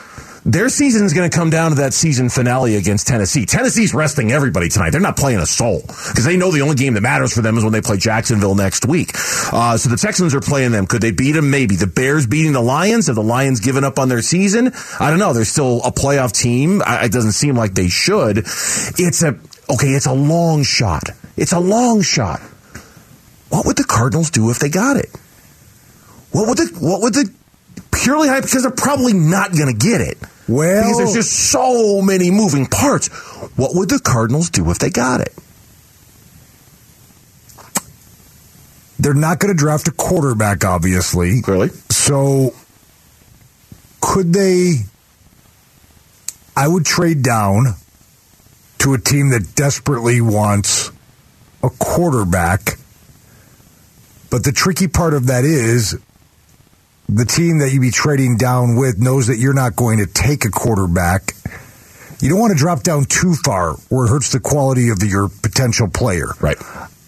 Their 0.49 0.69
season 0.69 1.05
is 1.05 1.13
going 1.13 1.29
to 1.29 1.37
come 1.37 1.51
down 1.51 1.69
to 1.69 1.75
that 1.75 1.93
season 1.93 2.27
finale 2.27 2.75
against 2.75 3.05
Tennessee. 3.05 3.45
Tennessee's 3.45 3.93
resting 3.93 4.31
everybody 4.31 4.67
tonight. 4.67 4.89
They're 4.89 4.99
not 4.99 5.15
playing 5.15 5.37
a 5.37 5.45
soul 5.45 5.81
because 5.81 6.25
they 6.25 6.37
know 6.37 6.49
the 6.49 6.61
only 6.61 6.75
game 6.75 6.95
that 6.95 7.01
matters 7.01 7.35
for 7.35 7.43
them 7.43 7.55
is 7.55 7.63
when 7.63 7.71
they 7.71 7.81
play 7.81 7.97
Jacksonville 7.97 8.55
next 8.55 8.83
week. 8.87 9.11
Uh, 9.53 9.77
so 9.77 9.89
the 9.89 9.95
Texans 9.95 10.33
are 10.33 10.41
playing 10.41 10.71
them. 10.71 10.87
Could 10.87 11.03
they 11.03 11.11
beat 11.11 11.33
them? 11.33 11.51
Maybe. 11.51 11.75
The 11.75 11.85
Bears 11.85 12.25
beating 12.25 12.53
the 12.53 12.63
Lions. 12.63 13.05
Have 13.05 13.15
the 13.15 13.21
Lions 13.21 13.59
given 13.59 13.83
up 13.83 13.99
on 13.99 14.09
their 14.09 14.23
season? 14.23 14.71
I 14.99 15.11
don't 15.11 15.19
know. 15.19 15.33
They're 15.33 15.45
still 15.45 15.83
a 15.83 15.91
playoff 15.91 16.31
team. 16.31 16.81
I, 16.83 17.05
it 17.05 17.11
doesn't 17.11 17.33
seem 17.33 17.53
like 17.53 17.75
they 17.75 17.89
should. 17.89 18.39
It's 18.39 19.21
a 19.21 19.37
okay. 19.69 19.89
It's 19.89 20.07
a 20.07 20.13
long 20.13 20.63
shot. 20.63 21.11
It's 21.37 21.51
a 21.51 21.59
long 21.59 22.01
shot. 22.01 22.39
What 23.49 23.67
would 23.67 23.77
the 23.77 23.83
Cardinals 23.83 24.31
do 24.31 24.49
if 24.49 24.57
they 24.57 24.69
got 24.69 24.97
it? 24.97 25.11
What 26.31 26.47
would 26.47 26.57
the 26.57 26.75
what 26.79 27.03
would 27.03 27.13
the 27.13 27.31
purely 27.91 28.27
hype 28.27 28.43
because 28.43 28.63
they're 28.63 28.71
probably 28.71 29.13
not 29.13 29.51
going 29.51 29.67
to 29.67 29.77
get 29.77 30.01
it. 30.01 30.17
Well- 30.49 30.81
because 30.83 30.97
there's 30.97 31.13
just 31.13 31.51
so 31.51 32.01
many 32.01 32.31
moving 32.31 32.65
parts. 32.65 33.07
What 33.55 33.75
would 33.75 33.89
the 33.89 33.99
Cardinals 33.99 34.49
do 34.49 34.69
if 34.71 34.79
they 34.79 34.89
got 34.89 35.21
it? 35.21 35.33
They're 38.99 39.13
not 39.13 39.39
going 39.39 39.55
to 39.55 39.57
draft 39.57 39.87
a 39.87 39.91
quarterback, 39.91 40.65
obviously. 40.65 41.41
Clearly, 41.41 41.69
So, 41.89 42.53
could 44.01 44.33
they? 44.33 44.79
I 46.57 46.67
would 46.67 46.85
trade 46.85 47.21
down 47.23 47.75
to 48.79 48.93
a 48.93 48.97
team 48.99 49.29
that 49.29 49.55
desperately 49.55 50.19
wants 50.19 50.91
a 51.63 51.69
quarterback. 51.69 52.77
But 54.29 54.43
the 54.43 54.51
tricky 54.51 54.87
part 54.87 55.13
of 55.13 55.27
that 55.27 55.45
is 55.45 55.97
the 57.09 57.25
team 57.25 57.57
that 57.59 57.71
you 57.73 57.81
be 57.81 57.91
trading 57.91 58.37
down 58.37 58.75
with 58.75 58.99
knows 58.99 59.27
that 59.27 59.37
you're 59.37 59.53
not 59.53 59.75
going 59.75 59.97
to 59.97 60.05
take 60.05 60.45
a 60.45 60.49
quarterback. 60.49 61.33
You 62.21 62.29
don't 62.29 62.39
want 62.39 62.51
to 62.51 62.57
drop 62.57 62.83
down 62.83 63.05
too 63.05 63.33
far 63.33 63.73
where 63.89 64.05
it 64.05 64.09
hurts 64.09 64.31
the 64.31 64.39
quality 64.39 64.89
of 64.89 65.01
your 65.01 65.29
potential 65.29 65.87
player 65.87 66.27
right? 66.41 66.57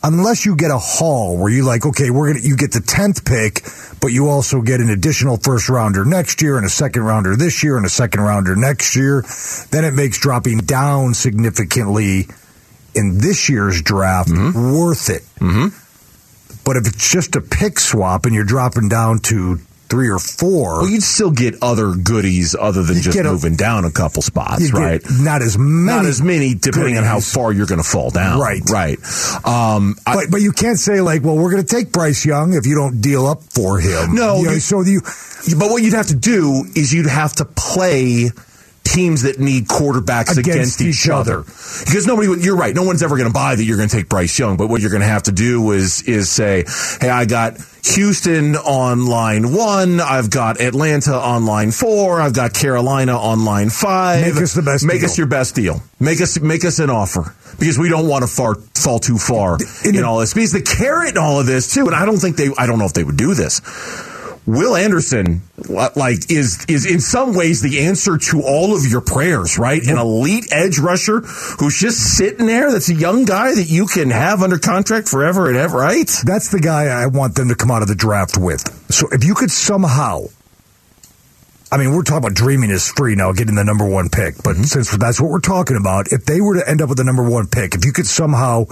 unless 0.03 0.45
you 0.45 0.55
get 0.55 0.71
a 0.71 0.77
haul 0.77 1.37
where 1.37 1.51
you 1.51 1.63
like, 1.63 1.85
okay, 1.85 2.09
we're 2.09 2.33
gonna 2.33 2.45
you 2.45 2.55
get 2.55 2.71
the 2.71 2.81
tenth 2.81 3.25
pick, 3.25 3.61
but 3.99 4.07
you 4.07 4.29
also 4.29 4.61
get 4.61 4.79
an 4.79 4.89
additional 4.89 5.37
first 5.37 5.69
rounder 5.69 6.05
next 6.05 6.41
year 6.41 6.57
and 6.57 6.65
a 6.65 6.69
second 6.69 7.03
rounder 7.03 7.35
this 7.35 7.63
year 7.63 7.77
and 7.77 7.85
a 7.85 7.89
second 7.89 8.21
rounder 8.21 8.55
next 8.55 8.95
year, 8.95 9.23
then 9.69 9.85
it 9.85 9.93
makes 9.93 10.19
dropping 10.19 10.59
down 10.59 11.13
significantly 11.13 12.27
in 12.95 13.19
this 13.19 13.49
year's 13.49 13.81
draft 13.81 14.29
worth 14.29 15.09
it. 15.09 15.21
Mm-hmm. 15.39 15.67
But 16.63 16.77
if 16.77 16.87
it's 16.87 17.11
just 17.11 17.35
a 17.35 17.41
pick 17.41 17.79
swap 17.79 18.25
and 18.25 18.35
you're 18.35 18.43
dropping 18.43 18.89
down 18.89 19.19
to 19.19 19.59
three 19.91 20.09
or 20.09 20.17
four, 20.19 20.79
Well, 20.81 20.89
you'd 20.89 21.03
still 21.03 21.31
get 21.31 21.55
other 21.61 21.93
goodies 21.93 22.55
other 22.59 22.81
than 22.81 23.01
just 23.01 23.17
a- 23.17 23.23
moving 23.23 23.55
down 23.55 23.83
a 23.85 23.91
couple 23.91 24.21
spots, 24.21 24.71
right? 24.71 25.01
not 25.19 25.41
as 25.41 25.57
many, 25.57 25.85
Not 25.97 26.05
as 26.05 26.21
many, 26.21 26.55
depending 26.55 26.97
on 26.97 27.03
how 27.03 27.19
far 27.19 27.51
you're 27.51 27.65
going 27.67 27.81
to 27.83 27.87
fall 27.87 28.09
down. 28.09 28.39
Right. 28.39 28.61
right. 28.71 28.97
Um, 29.45 29.97
I- 30.07 30.15
But, 30.15 30.31
but 30.31 30.41
you 30.41 30.53
can't 30.53 30.79
say 30.79 31.01
like, 31.01 31.23
well, 31.23 31.35
we're 31.37 31.51
going 31.51 31.63
to 31.65 31.75
take 31.75 31.91
Bryce 31.91 32.25
Young 32.25 32.53
if 32.53 32.65
you 32.65 32.73
don't 32.75 33.01
deal 33.01 33.27
up 33.27 33.43
for 33.53 33.79
him. 33.79 34.15
No, 34.15 34.37
You 34.37 34.45
know, 34.45 34.51
you- 34.53 34.59
so 34.61 34.81
you 34.81 35.01
But 35.57 35.69
what 35.69 35.83
you'd 35.83 35.93
have 35.93 36.07
to 36.07 36.15
do 36.15 36.63
is 36.73 36.93
you'd 36.93 37.05
have 37.07 37.33
to 37.33 37.45
play 37.45 38.31
teams 38.83 39.21
that 39.21 39.39
need 39.39 39.67
quarterbacks 39.67 40.37
against, 40.37 40.79
Against 40.79 40.81
each 40.81 41.05
each 41.05 41.09
other. 41.09 41.41
Because 41.41 42.05
nobody, 42.07 42.43
you're 42.43 42.57
right. 42.57 42.75
No 42.75 42.83
one's 42.83 43.01
ever 43.03 43.15
going 43.15 43.29
to 43.29 43.33
buy 43.33 43.55
that 43.55 43.63
you're 43.63 43.77
going 43.77 43.87
to 43.89 43.95
take 43.95 44.09
Bryce 44.09 44.37
Young. 44.37 44.57
But 44.57 44.67
what 44.67 44.81
you're 44.81 44.89
going 44.89 45.01
to 45.03 45.07
have 45.07 45.23
to 45.23 45.31
do 45.31 45.71
is 45.71 46.01
is 46.03 46.29
say, 46.29 46.65
hey, 46.99 47.09
I 47.09 47.25
got 47.25 47.57
Houston 47.83 48.55
on 48.57 49.05
line 49.05 49.53
one. 49.53 49.99
I've 50.01 50.29
got 50.29 50.59
Atlanta 50.59 51.13
on 51.13 51.45
line 51.45 51.71
four. 51.71 52.19
I've 52.19 52.33
got 52.33 52.53
Carolina 52.53 53.17
on 53.17 53.45
line 53.45 53.69
five. 53.69 54.21
Make 54.21 54.41
us 54.43 54.53
the 54.53 54.61
best 54.61 54.83
Make 54.85 55.01
deal. 55.01 55.09
us 55.09 55.17
your 55.17 55.27
best 55.27 55.55
deal. 55.55 55.81
Make 55.99 56.19
us 56.21 56.39
make 56.39 56.65
us 56.65 56.79
an 56.79 56.89
offer 56.89 57.33
because 57.59 57.77
we 57.79 57.87
don't 57.89 58.07
want 58.07 58.23
to 58.23 58.27
far, 58.27 58.55
fall 58.55 58.99
too 58.99 59.17
far 59.17 59.57
In 59.85 59.95
in 59.95 60.01
the- 60.01 60.07
all 60.07 60.19
this. 60.19 60.33
Because 60.33 60.51
the 60.51 60.61
carrot 60.61 61.11
in 61.11 61.17
all 61.17 61.39
of 61.39 61.45
this 61.45 61.73
too, 61.73 61.85
and 61.85 61.95
I 61.95 62.05
don't 62.05 62.17
think 62.17 62.35
they. 62.35 62.49
I 62.57 62.65
don't 62.67 62.79
know 62.79 62.85
if 62.85 62.93
they 62.93 63.03
would 63.03 63.17
do 63.17 63.33
this. 63.35 63.61
Will 64.47 64.75
Anderson, 64.75 65.43
uh, 65.69 65.89
like, 65.95 66.31
is 66.31 66.65
is 66.67 66.85
in 66.85 66.99
some 66.99 67.35
ways 67.35 67.61
the 67.61 67.81
answer 67.81 68.17
to 68.17 68.41
all 68.41 68.75
of 68.75 68.85
your 68.85 69.01
prayers, 69.01 69.59
right? 69.59 69.81
An 69.83 69.97
elite 69.97 70.51
edge 70.51 70.79
rusher 70.79 71.21
who's 71.21 71.79
just 71.79 72.17
sitting 72.17 72.47
there. 72.47 72.71
That's 72.71 72.89
a 72.89 72.95
young 72.95 73.25
guy 73.25 73.53
that 73.53 73.69
you 73.69 73.85
can 73.85 74.09
have 74.09 74.41
under 74.41 74.57
contract 74.57 75.07
forever 75.07 75.47
and 75.47 75.57
ever, 75.57 75.77
right? 75.77 76.09
That's 76.25 76.49
the 76.49 76.59
guy 76.59 76.85
I 76.85 77.05
want 77.05 77.35
them 77.35 77.49
to 77.49 77.55
come 77.55 77.69
out 77.69 77.83
of 77.83 77.87
the 77.87 77.95
draft 77.95 78.37
with. 78.37 78.61
So 78.91 79.07
if 79.11 79.23
you 79.23 79.35
could 79.35 79.51
somehow, 79.51 80.25
I 81.71 81.77
mean, 81.77 81.93
we're 81.93 82.01
talking 82.01 82.25
about 82.25 82.33
dreaming 82.33 82.71
is 82.71 82.87
free 82.87 83.15
now, 83.15 83.31
getting 83.33 83.55
the 83.55 83.63
number 83.63 83.87
one 83.87 84.09
pick. 84.09 84.37
But 84.43 84.55
mm-hmm. 84.55 84.63
since 84.63 84.97
that's 84.97 85.21
what 85.21 85.29
we're 85.29 85.39
talking 85.39 85.77
about, 85.77 86.11
if 86.11 86.25
they 86.25 86.41
were 86.41 86.55
to 86.55 86.67
end 86.67 86.81
up 86.81 86.89
with 86.89 86.97
the 86.97 87.03
number 87.03 87.23
one 87.23 87.45
pick, 87.45 87.75
if 87.75 87.85
you 87.85 87.93
could 87.93 88.07
somehow 88.07 88.65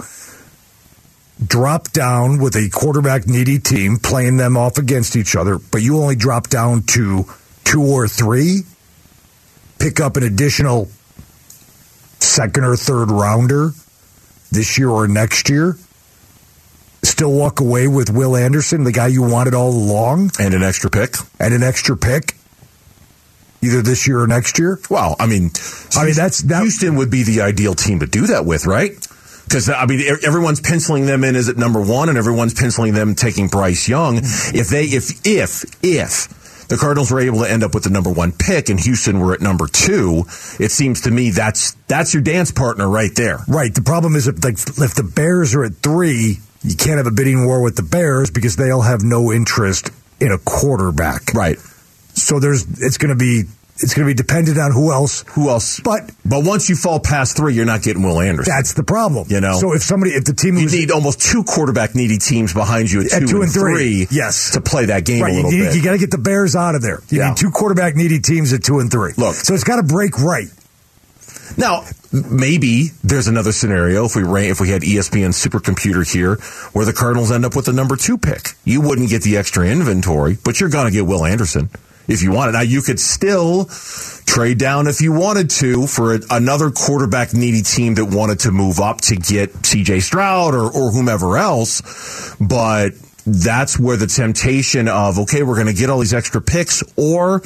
drop 1.44 1.90
down 1.92 2.38
with 2.38 2.54
a 2.56 2.68
quarterback 2.70 3.26
needy 3.26 3.58
team, 3.58 3.96
playing 3.98 4.36
them 4.36 4.56
off 4.56 4.78
against 4.78 5.16
each 5.16 5.34
other, 5.36 5.58
but 5.58 5.82
you 5.82 5.98
only 5.98 6.16
drop 6.16 6.48
down 6.48 6.82
to 6.82 7.24
two 7.64 7.82
or 7.82 8.06
three, 8.08 8.60
pick 9.78 10.00
up 10.00 10.16
an 10.16 10.22
additional 10.22 10.88
second 12.18 12.64
or 12.64 12.76
third 12.76 13.10
rounder 13.10 13.70
this 14.52 14.76
year 14.78 14.88
or 14.90 15.06
next 15.08 15.48
year 15.48 15.76
still 17.02 17.32
walk 17.32 17.60
away 17.60 17.88
with 17.88 18.10
Will 18.10 18.36
Anderson, 18.36 18.84
the 18.84 18.92
guy 18.92 19.06
you 19.06 19.22
wanted 19.22 19.54
all 19.54 19.70
along, 19.70 20.30
And 20.38 20.52
an 20.52 20.62
extra 20.62 20.90
pick. 20.90 21.16
and 21.38 21.54
an 21.54 21.62
extra 21.62 21.96
pick. 21.96 22.36
either 23.62 23.80
this 23.82 24.06
year 24.06 24.20
or 24.20 24.26
next 24.26 24.58
year. 24.58 24.78
Well, 24.90 25.16
I 25.18 25.26
mean, 25.26 25.50
I 25.96 26.04
mean 26.04 26.14
that's 26.14 26.42
that, 26.42 26.60
Houston 26.62 26.96
would 26.96 27.10
be 27.10 27.22
the 27.22 27.40
ideal 27.42 27.74
team 27.74 28.00
to 28.00 28.06
do 28.06 28.26
that 28.28 28.44
with, 28.46 28.66
right? 28.66 28.92
Because 29.50 29.68
I 29.68 29.84
mean, 29.84 30.00
everyone's 30.24 30.60
penciling 30.60 31.06
them 31.06 31.24
in 31.24 31.34
as 31.34 31.48
at 31.48 31.56
number 31.56 31.80
one, 31.80 32.08
and 32.08 32.16
everyone's 32.16 32.54
penciling 32.54 32.94
them 32.94 33.16
taking 33.16 33.48
Bryce 33.48 33.88
Young. 33.88 34.18
If 34.18 34.68
they, 34.68 34.84
if 34.84 35.26
if 35.26 35.64
if 35.82 36.68
the 36.68 36.76
Cardinals 36.76 37.10
were 37.10 37.18
able 37.18 37.40
to 37.40 37.50
end 37.50 37.64
up 37.64 37.74
with 37.74 37.82
the 37.82 37.90
number 37.90 38.12
one 38.12 38.30
pick, 38.30 38.68
and 38.68 38.78
Houston 38.78 39.18
were 39.18 39.34
at 39.34 39.40
number 39.40 39.66
two, 39.66 40.22
it 40.60 40.70
seems 40.70 41.00
to 41.00 41.10
me 41.10 41.30
that's 41.30 41.72
that's 41.88 42.14
your 42.14 42.22
dance 42.22 42.52
partner 42.52 42.88
right 42.88 43.10
there. 43.16 43.40
right. 43.48 43.74
The 43.74 43.82
problem 43.82 44.14
is 44.14 44.28
if 44.28 44.44
like 44.44 44.54
if 44.54 44.94
the 44.94 45.02
Bears 45.02 45.52
are 45.56 45.64
at 45.64 45.74
three, 45.82 46.38
you 46.62 46.76
can't 46.76 46.98
have 46.98 47.08
a 47.08 47.10
bidding 47.10 47.44
war 47.44 47.60
with 47.60 47.74
the 47.74 47.82
Bears 47.82 48.30
because 48.30 48.54
they'll 48.54 48.82
have 48.82 49.02
no 49.02 49.32
interest 49.32 49.90
in 50.20 50.30
a 50.30 50.38
quarterback. 50.38 51.34
Right. 51.34 51.58
So 52.14 52.38
there's 52.38 52.62
it's 52.80 52.98
going 52.98 53.08
to 53.08 53.16
be 53.16 53.50
it's 53.82 53.94
going 53.94 54.06
to 54.06 54.10
be 54.10 54.14
dependent 54.16 54.58
on 54.58 54.72
who 54.72 54.92
else. 54.92 55.24
Who 55.34 55.48
else? 55.48 55.80
But 55.80 56.10
But 56.24 56.44
once 56.44 56.68
you 56.68 56.76
fall 56.76 57.00
past 57.00 57.36
three, 57.36 57.54
you're 57.54 57.64
not 57.64 57.82
getting 57.82 58.02
Will 58.02 58.20
Anderson. 58.20 58.52
that's 58.54 58.74
the 58.74 58.82
problem. 58.84 59.26
You 59.30 59.40
know. 59.40 59.58
So 59.58 59.72
if 59.74 59.82
somebody 59.82 60.12
if 60.12 60.24
the 60.24 60.34
team 60.34 60.56
you 60.56 60.68
need 60.68 60.90
almost 60.90 61.20
two 61.20 61.44
quarterback 61.44 61.94
needy 61.94 62.18
teams 62.18 62.52
behind 62.52 62.90
you 62.90 63.00
at, 63.00 63.12
At 63.12 63.20
two, 63.20 63.26
two 63.26 63.42
and 63.42 63.52
three. 63.52 64.04
three, 64.04 64.16
Yes. 64.16 64.50
to 64.52 64.60
play 64.60 64.86
that 64.86 65.04
game 65.04 65.22
Right, 65.22 65.32
a 65.32 65.36
you, 65.36 65.42
little 65.42 65.52
you, 65.52 65.64
bit. 65.72 65.84
got 65.84 65.92
to 65.92 65.98
get 65.98 66.10
the 66.10 66.18
Bears 66.18 66.54
out 66.56 66.74
of 66.74 66.82
there. 66.82 67.00
You 67.08 67.18
Yeah. 67.18 67.28
need 67.28 67.36
two 67.36 67.50
quarterback 67.50 67.96
needy 67.96 68.20
teams 68.20 68.52
at 68.52 68.62
two 68.62 68.78
and 68.80 68.90
three. 68.90 69.12
Look. 69.16 69.34
so 69.34 69.54
it's 69.54 69.64
got 69.64 69.76
to 69.76 69.82
break 69.82 70.18
right. 70.20 70.48
Now, 71.56 71.84
maybe 72.12 72.90
there's 73.02 73.26
another 73.26 73.50
scenario 73.52 74.04
if 74.04 74.14
we 74.14 74.22
ran, 74.22 74.50
if 74.50 74.60
we 74.60 74.70
had 74.70 74.82
ESPN 74.82 75.30
supercomputer 75.30 76.10
here 76.10 76.36
where 76.72 76.84
the 76.84 76.92
Cardinals 76.92 77.32
end 77.32 77.44
up 77.44 77.56
with 77.56 77.64
the 77.66 77.72
number 77.72 77.96
two 77.96 78.18
pick. 78.18 78.50
You 78.64 78.80
wouldn't 78.80 79.10
get 79.10 79.22
the 79.22 79.36
extra 79.36 79.66
inventory, 79.66 80.38
but 80.44 80.60
you're 80.60 80.70
going 80.70 80.86
to 80.86 80.92
get 80.92 81.06
Will 81.06 81.24
Anderson 81.24 81.68
if 82.10 82.22
you 82.22 82.32
wanted. 82.32 82.52
Now, 82.52 82.62
you 82.62 82.82
could 82.82 82.98
still 82.98 83.66
trade 84.26 84.58
down 84.58 84.86
if 84.86 85.00
you 85.00 85.12
wanted 85.12 85.50
to 85.50 85.86
for 85.86 86.14
a, 86.14 86.20
another 86.30 86.70
quarterback 86.70 87.32
needy 87.32 87.62
team 87.62 87.94
that 87.94 88.04
wanted 88.04 88.40
to 88.40 88.50
move 88.50 88.80
up 88.80 89.00
to 89.02 89.16
get 89.16 89.52
CJ 89.52 90.02
Stroud 90.02 90.54
or, 90.54 90.70
or 90.70 90.90
whomever 90.90 91.38
else, 91.38 92.34
but 92.40 92.92
that's 93.26 93.78
where 93.78 93.96
the 93.96 94.06
temptation 94.06 94.88
of 94.88 95.18
okay 95.18 95.42
we're 95.42 95.54
going 95.54 95.66
to 95.66 95.74
get 95.74 95.90
all 95.90 95.98
these 95.98 96.14
extra 96.14 96.40
picks 96.40 96.82
or 96.96 97.42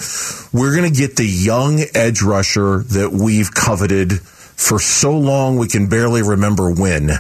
we're 0.53 0.75
going 0.75 0.91
to 0.91 0.97
get 0.97 1.17
the 1.17 1.27
young 1.27 1.81
edge 1.95 2.23
rusher 2.23 2.79
that 2.85 3.11
we've 3.11 3.53
coveted 3.53 4.13
for 4.57 4.79
so 4.79 5.19
long 5.19 5.59
we 5.59 5.67
can 5.69 5.89
barely 5.89 6.23
remember 6.23 6.71
when 6.71 7.11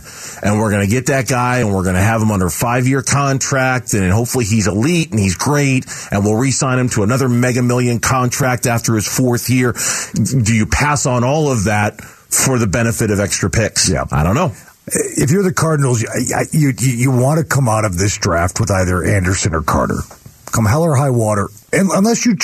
and 0.42 0.60
we're 0.60 0.70
going 0.70 0.84
to 0.86 0.90
get 0.90 1.06
that 1.06 1.28
guy 1.28 1.58
and 1.58 1.74
we're 1.74 1.82
going 1.82 1.96
to 1.96 2.00
have 2.00 2.22
him 2.22 2.30
under 2.30 2.46
a 2.46 2.50
five 2.50 2.86
year 2.86 3.02
contract 3.02 3.92
and 3.92 4.12
hopefully 4.12 4.44
he's 4.44 4.66
elite 4.66 5.10
and 5.10 5.18
he's 5.18 5.36
great 5.36 5.84
and 6.10 6.24
we'll 6.24 6.36
re-sign 6.36 6.78
him 6.78 6.88
to 6.88 7.02
another 7.02 7.28
mega 7.28 7.60
million 7.62 7.98
contract 7.98 8.66
after 8.66 8.94
his 8.94 9.06
fourth 9.06 9.50
year 9.50 9.74
do 10.14 10.54
you 10.54 10.66
pass 10.66 11.06
on 11.06 11.24
all 11.24 11.50
of 11.50 11.64
that 11.64 12.00
for 12.00 12.58
the 12.58 12.66
benefit 12.66 13.10
of 13.10 13.18
extra 13.20 13.50
picks 13.50 13.88
Yeah. 13.90 14.04
i 14.12 14.22
don't 14.22 14.34
know 14.36 14.52
If 14.86 15.30
you're 15.30 15.42
the 15.42 15.52
Cardinals, 15.52 16.02
you 16.02 16.08
you, 16.52 16.72
you, 16.76 17.10
want 17.10 17.38
to 17.40 17.44
come 17.44 17.68
out 17.70 17.86
of 17.86 17.96
this 17.96 18.18
draft 18.18 18.60
with 18.60 18.70
either 18.70 19.02
Anderson 19.02 19.54
or 19.54 19.62
Carter. 19.62 20.00
Come 20.52 20.66
hell 20.66 20.82
or 20.82 20.94
high 20.94 21.08
water, 21.08 21.48
unless 21.74 22.24
you 22.26 22.36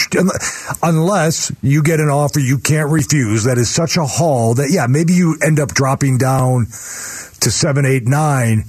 unless 0.82 1.52
you 1.62 1.82
get 1.82 2.00
an 2.00 2.08
offer 2.08 2.40
you 2.40 2.58
can't 2.58 2.90
refuse 2.90 3.44
that 3.44 3.58
is 3.58 3.70
such 3.70 3.96
a 3.96 4.04
haul 4.04 4.54
that 4.54 4.70
yeah 4.70 4.86
maybe 4.86 5.12
you 5.12 5.36
end 5.44 5.60
up 5.60 5.72
dropping 5.72 6.18
down 6.18 6.66
to 6.66 7.50
seven 7.50 7.84
eight 7.86 8.06
nine. 8.06 8.64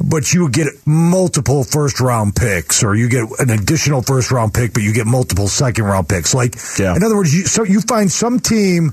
But 0.00 0.34
you 0.34 0.50
get 0.50 0.66
multiple 0.84 1.62
first 1.62 2.00
round 2.00 2.34
picks, 2.34 2.82
or 2.82 2.96
you 2.96 3.08
get 3.08 3.28
an 3.38 3.48
additional 3.50 4.02
first 4.02 4.32
round 4.32 4.52
pick, 4.52 4.74
but 4.74 4.82
you 4.82 4.92
get 4.92 5.06
multiple 5.06 5.46
second 5.46 5.84
round 5.84 6.08
picks. 6.08 6.34
Like, 6.34 6.56
Yeah. 6.78 6.96
in 6.96 7.04
other 7.04 7.14
words, 7.16 7.32
you, 7.32 7.46
so 7.46 7.62
you 7.62 7.80
find 7.80 8.10
some 8.10 8.40
team 8.40 8.90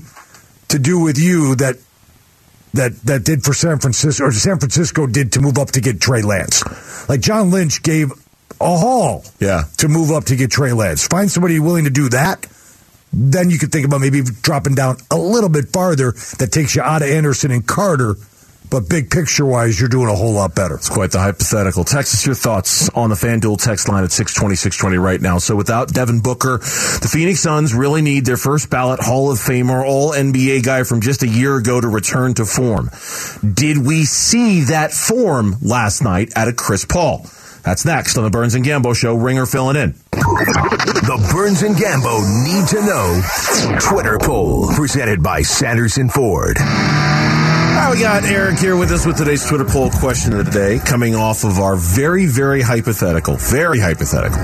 to 0.68 0.78
do 0.78 1.00
with 1.00 1.18
you 1.18 1.56
that 1.56 1.76
that 2.74 2.92
that 3.02 3.24
did 3.24 3.42
for 3.42 3.52
San 3.52 3.80
Francisco, 3.80 4.26
or 4.26 4.32
San 4.32 4.60
Francisco 4.60 5.08
did 5.08 5.32
to 5.32 5.40
move 5.40 5.58
up 5.58 5.72
to 5.72 5.80
get 5.80 6.00
Trey 6.00 6.22
Lance. 6.22 6.62
Like 7.08 7.20
John 7.20 7.50
Lynch 7.50 7.82
gave 7.82 8.12
a 8.62 8.76
haul, 8.78 9.24
Yeah. 9.38 9.64
to 9.78 9.88
move 9.88 10.10
up 10.10 10.24
to 10.26 10.36
get 10.36 10.50
Trey 10.50 10.72
Lance. 10.72 11.06
Find 11.06 11.30
somebody 11.30 11.58
willing 11.58 11.84
to 11.84 11.90
do 11.90 12.08
that. 12.10 12.46
Then 13.12 13.50
you 13.50 13.58
could 13.58 13.70
think 13.70 13.84
about 13.84 14.00
maybe 14.00 14.22
dropping 14.22 14.74
down 14.74 14.96
a 15.10 15.18
little 15.18 15.50
bit 15.50 15.70
farther. 15.72 16.12
That 16.38 16.50
takes 16.50 16.74
you 16.74 16.82
out 16.82 17.02
of 17.02 17.08
Anderson 17.08 17.50
and 17.50 17.66
Carter. 17.66 18.16
But 18.70 18.88
big 18.88 19.10
picture 19.10 19.44
wise, 19.44 19.78
you're 19.78 19.90
doing 19.90 20.08
a 20.08 20.14
whole 20.14 20.32
lot 20.32 20.54
better. 20.54 20.76
It's 20.76 20.88
quite 20.88 21.10
the 21.10 21.18
hypothetical. 21.18 21.84
Text 21.84 22.14
us 22.14 22.24
your 22.24 22.34
thoughts 22.34 22.88
on 22.94 23.10
the 23.10 23.16
FanDuel 23.16 23.62
text 23.62 23.86
line 23.86 24.02
at 24.02 24.12
620, 24.12 24.54
620 24.56 24.96
right 24.96 25.20
now. 25.20 25.36
So 25.36 25.54
without 25.56 25.92
Devin 25.92 26.20
Booker, 26.20 26.56
the 26.56 27.08
Phoenix 27.12 27.40
Suns 27.40 27.74
really 27.74 28.00
need 28.00 28.24
their 28.24 28.38
first 28.38 28.70
ballot 28.70 28.98
Hall 29.00 29.30
of 29.30 29.38
Famer, 29.38 29.84
all 29.84 30.12
NBA 30.14 30.62
guy 30.64 30.84
from 30.84 31.02
just 31.02 31.22
a 31.22 31.28
year 31.28 31.56
ago 31.56 31.82
to 31.82 31.88
return 31.88 32.32
to 32.34 32.46
form. 32.46 32.88
Did 33.46 33.76
we 33.76 34.06
see 34.06 34.62
that 34.64 34.94
form 34.94 35.56
last 35.60 36.02
night 36.02 36.32
out 36.34 36.48
of 36.48 36.56
Chris 36.56 36.86
Paul? 36.86 37.26
That's 37.62 37.84
next 37.84 38.16
on 38.18 38.24
the 38.24 38.30
Burns 38.30 38.54
and 38.54 38.64
Gambo 38.64 38.94
Show. 38.94 39.14
Ringer 39.14 39.46
filling 39.46 39.76
in. 39.76 39.94
The 40.12 41.28
Burns 41.32 41.62
and 41.62 41.76
Gambo 41.76 42.22
need 42.44 42.68
to 42.68 42.84
know 42.84 43.78
Twitter 43.80 44.18
poll 44.18 44.68
presented 44.74 45.22
by 45.22 45.42
Sanderson 45.42 46.08
Ford. 46.08 46.56
All 47.72 47.78
right, 47.88 47.94
we 47.96 48.00
got 48.02 48.24
Eric 48.24 48.58
here 48.58 48.76
with 48.76 48.90
us 48.92 49.06
with 49.06 49.16
today's 49.16 49.44
Twitter 49.46 49.64
poll 49.64 49.90
question 49.90 50.34
of 50.38 50.44
the 50.44 50.50
day, 50.50 50.78
coming 50.84 51.14
off 51.14 51.42
of 51.42 51.58
our 51.58 51.74
very, 51.74 52.26
very 52.26 52.60
hypothetical, 52.60 53.36
very 53.36 53.80
hypothetical, 53.80 54.38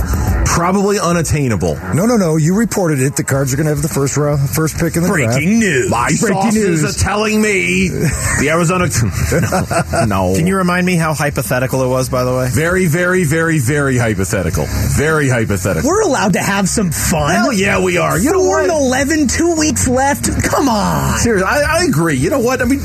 probably 0.46 0.98
unattainable 0.98 1.74
No, 1.94 2.06
no, 2.06 2.16
no. 2.16 2.36
You 2.36 2.56
reported 2.56 3.00
it. 3.00 3.16
The 3.16 3.24
Cards 3.24 3.52
are 3.52 3.56
going 3.56 3.66
to 3.66 3.74
have 3.74 3.82
the 3.82 3.88
first 3.88 4.16
round, 4.16 4.48
first 4.50 4.78
pick 4.78 4.96
in 4.96 5.02
the 5.02 5.08
draft. 5.08 5.34
Breaking 5.36 5.58
news. 5.60 5.90
My 5.90 6.08
Breaking 6.20 6.26
sources 6.52 6.82
news. 6.82 6.96
are 6.96 6.98
telling 7.04 7.40
me 7.42 7.88
the 7.88 8.48
Arizona. 8.50 8.88
no, 9.92 10.04
no. 10.06 10.34
Can 10.36 10.46
you 10.46 10.56
remind 10.56 10.86
me 10.86 10.96
how 10.96 11.12
hypothetical 11.14 11.82
it 11.82 11.88
was, 11.88 12.08
by 12.08 12.24
the 12.24 12.34
way? 12.34 12.48
Very, 12.50 12.86
very, 12.86 13.24
very, 13.24 13.58
very 13.58 13.98
hypothetical. 13.98 14.64
Very 14.96 15.28
hypothetical. 15.28 15.88
We're 15.88 16.02
allowed 16.02 16.32
to 16.32 16.40
have 16.42 16.68
some 16.68 16.90
fun. 16.90 17.34
Hell 17.34 17.52
yeah, 17.52 17.82
we 17.82 17.98
are. 17.98 18.18
You 18.18 18.32
know 18.32 18.40
Four 18.40 18.62
what? 18.62 18.70
and 18.70 18.72
11, 18.72 19.28
two 19.28 19.54
weeks 19.56 19.86
left. 19.86 20.28
Come 20.44 20.68
on. 20.68 21.18
Seriously, 21.18 21.46
I, 21.46 21.80
I 21.80 21.84
agree. 21.84 22.16
You 22.16 22.30
know 22.30 22.40
what? 22.40 22.62
I 22.62 22.64
mean, 22.64 22.80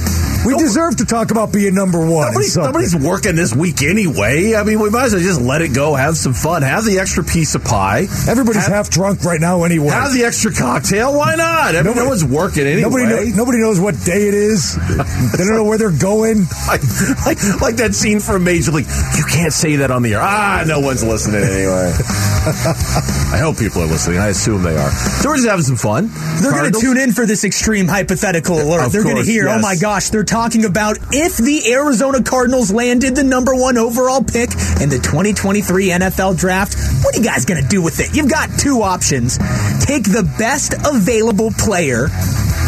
We 0.46 0.56
deserve 0.58 0.98
to 0.98 1.06
talk 1.06 1.32
about 1.32 1.54
being 1.54 1.74
number 1.74 2.00
one. 2.00 2.36
in 2.36 2.44
Nobody's, 2.56 2.96
working 2.96 3.36
this 3.36 3.56
week 3.56 3.82
anyway. 3.82 4.56
I 4.56 4.64
mean, 4.64 4.80
we 4.80 4.90
might 4.90 5.06
as 5.06 5.14
well 5.14 5.22
just 5.22 5.42
let 5.42 5.62
it 5.62 5.74
go, 5.74 5.96
have 5.96 6.18
some 6.18 6.34
fun, 6.34 6.64
have 6.64 6.84
the 6.84 7.00
extra 7.00 7.24
piece 7.24 7.56
of 7.56 7.64
pie, 7.64 8.08
Everybody's 8.28 8.66
have, 8.66 8.74
half 8.74 8.90
drunk 8.90 9.24
right 9.24 9.40
now 9.40 9.64
anyway. 9.64 9.90
have 9.90 10.14
the 10.14 10.26
extra 10.26 10.52
cocktail. 10.54 11.16
Why 11.16 11.36
not? 11.36 11.76
I 11.76 11.82
mean, 11.82 11.96
no 11.96 12.06
one's 12.06 12.26
working 12.26 12.68
anyway. 12.68 12.82
Nobody, 12.82 13.06
know, 13.06 13.36
nobody 13.38 13.60
knows 13.60 13.80
what 13.80 13.96
day 14.04 14.28
it 14.28 14.34
is. 14.34 14.76
they 15.38 15.46
don't 15.46 15.56
know 15.56 15.64
where 15.64 15.78
they're 15.78 15.92
going. 15.92 16.46
like, 16.68 16.82
like, 17.26 17.62
like 17.62 17.76
that 17.78 17.92
scene 17.94 18.20
from 18.20 18.44
Major 18.44 18.72
League. 18.72 18.88
You 19.18 19.24
can't 19.32 19.54
say 19.54 19.78
that 19.78 19.92
on 19.92 20.02
the 20.02 20.14
air. 20.16 20.22
Ah, 20.22 20.64
no 20.68 20.80
one's 20.82 21.04
listening 21.04 21.44
anyway. 21.44 21.94
I 22.44 23.38
hope 23.40 23.58
people 23.58 23.82
are 23.82 23.88
listening. 23.88 24.20
I 24.20 24.28
assume 24.28 24.64
they 24.64 24.76
are. 24.76 24.92
So 24.92 25.30
we're 25.30 25.38
just 25.38 25.48
having 25.48 25.64
some 25.64 25.78
fun. 25.78 26.10
They're 26.42 26.52
going 26.52 26.72
to 26.72 26.80
tune 26.80 26.98
in 26.98 27.14
for 27.14 27.26
this 27.26 27.46
extreme 27.46 27.88
hypothetical 27.88 28.60
alert. 28.62 28.88
Of 28.88 28.92
They're 28.92 29.04
going 29.04 29.16
to 29.16 29.24
hear, 29.24 29.46
yes. 29.46 29.58
oh 29.58 29.62
my 29.62 29.76
gosh, 29.76 30.10
they're 30.10 30.26
talking 30.34 30.66
about 30.66 30.98
if 31.12 31.38
the 31.38 31.72
Arizona 31.74 32.24
Cardinals 32.24 32.74
landed 32.74 33.16
the 33.16 33.22
number 33.22 33.54
one 33.54 33.78
overall 33.78 34.24
pick 34.24 34.50
in 34.82 34.90
the 34.90 34.98
2023 34.98 35.90
NFL 35.90 36.40
draft, 36.40 36.74
what 37.06 37.14
are 37.14 37.20
you 37.20 37.24
guys 37.24 37.46
going 37.46 37.62
to 37.62 37.70
do 37.70 37.84
with 37.84 38.00
it? 38.00 38.16
You've 38.18 38.32
got 38.32 38.50
two 38.58 38.82
options. 38.82 39.38
Take 39.86 40.06
the 40.06 40.28
best 40.40 40.74
available 40.84 41.52
player, 41.52 42.08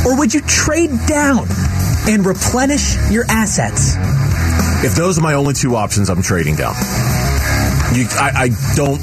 or 0.06 0.16
would 0.16 0.32
you 0.32 0.42
trade 0.42 0.92
down 1.08 1.48
and 2.08 2.24
replenish 2.24 2.94
your 3.10 3.26
assets? 3.30 3.96
If 4.86 4.94
those 4.94 5.18
are 5.18 5.24
my 5.24 5.34
only 5.34 5.56
two 5.56 5.76
options, 5.76 6.12
I'm 6.12 6.22
trading 6.22 6.58
down. 6.58 6.76
You, 7.98 8.06
I, 8.14 8.46
I 8.46 8.50
don't 8.76 9.02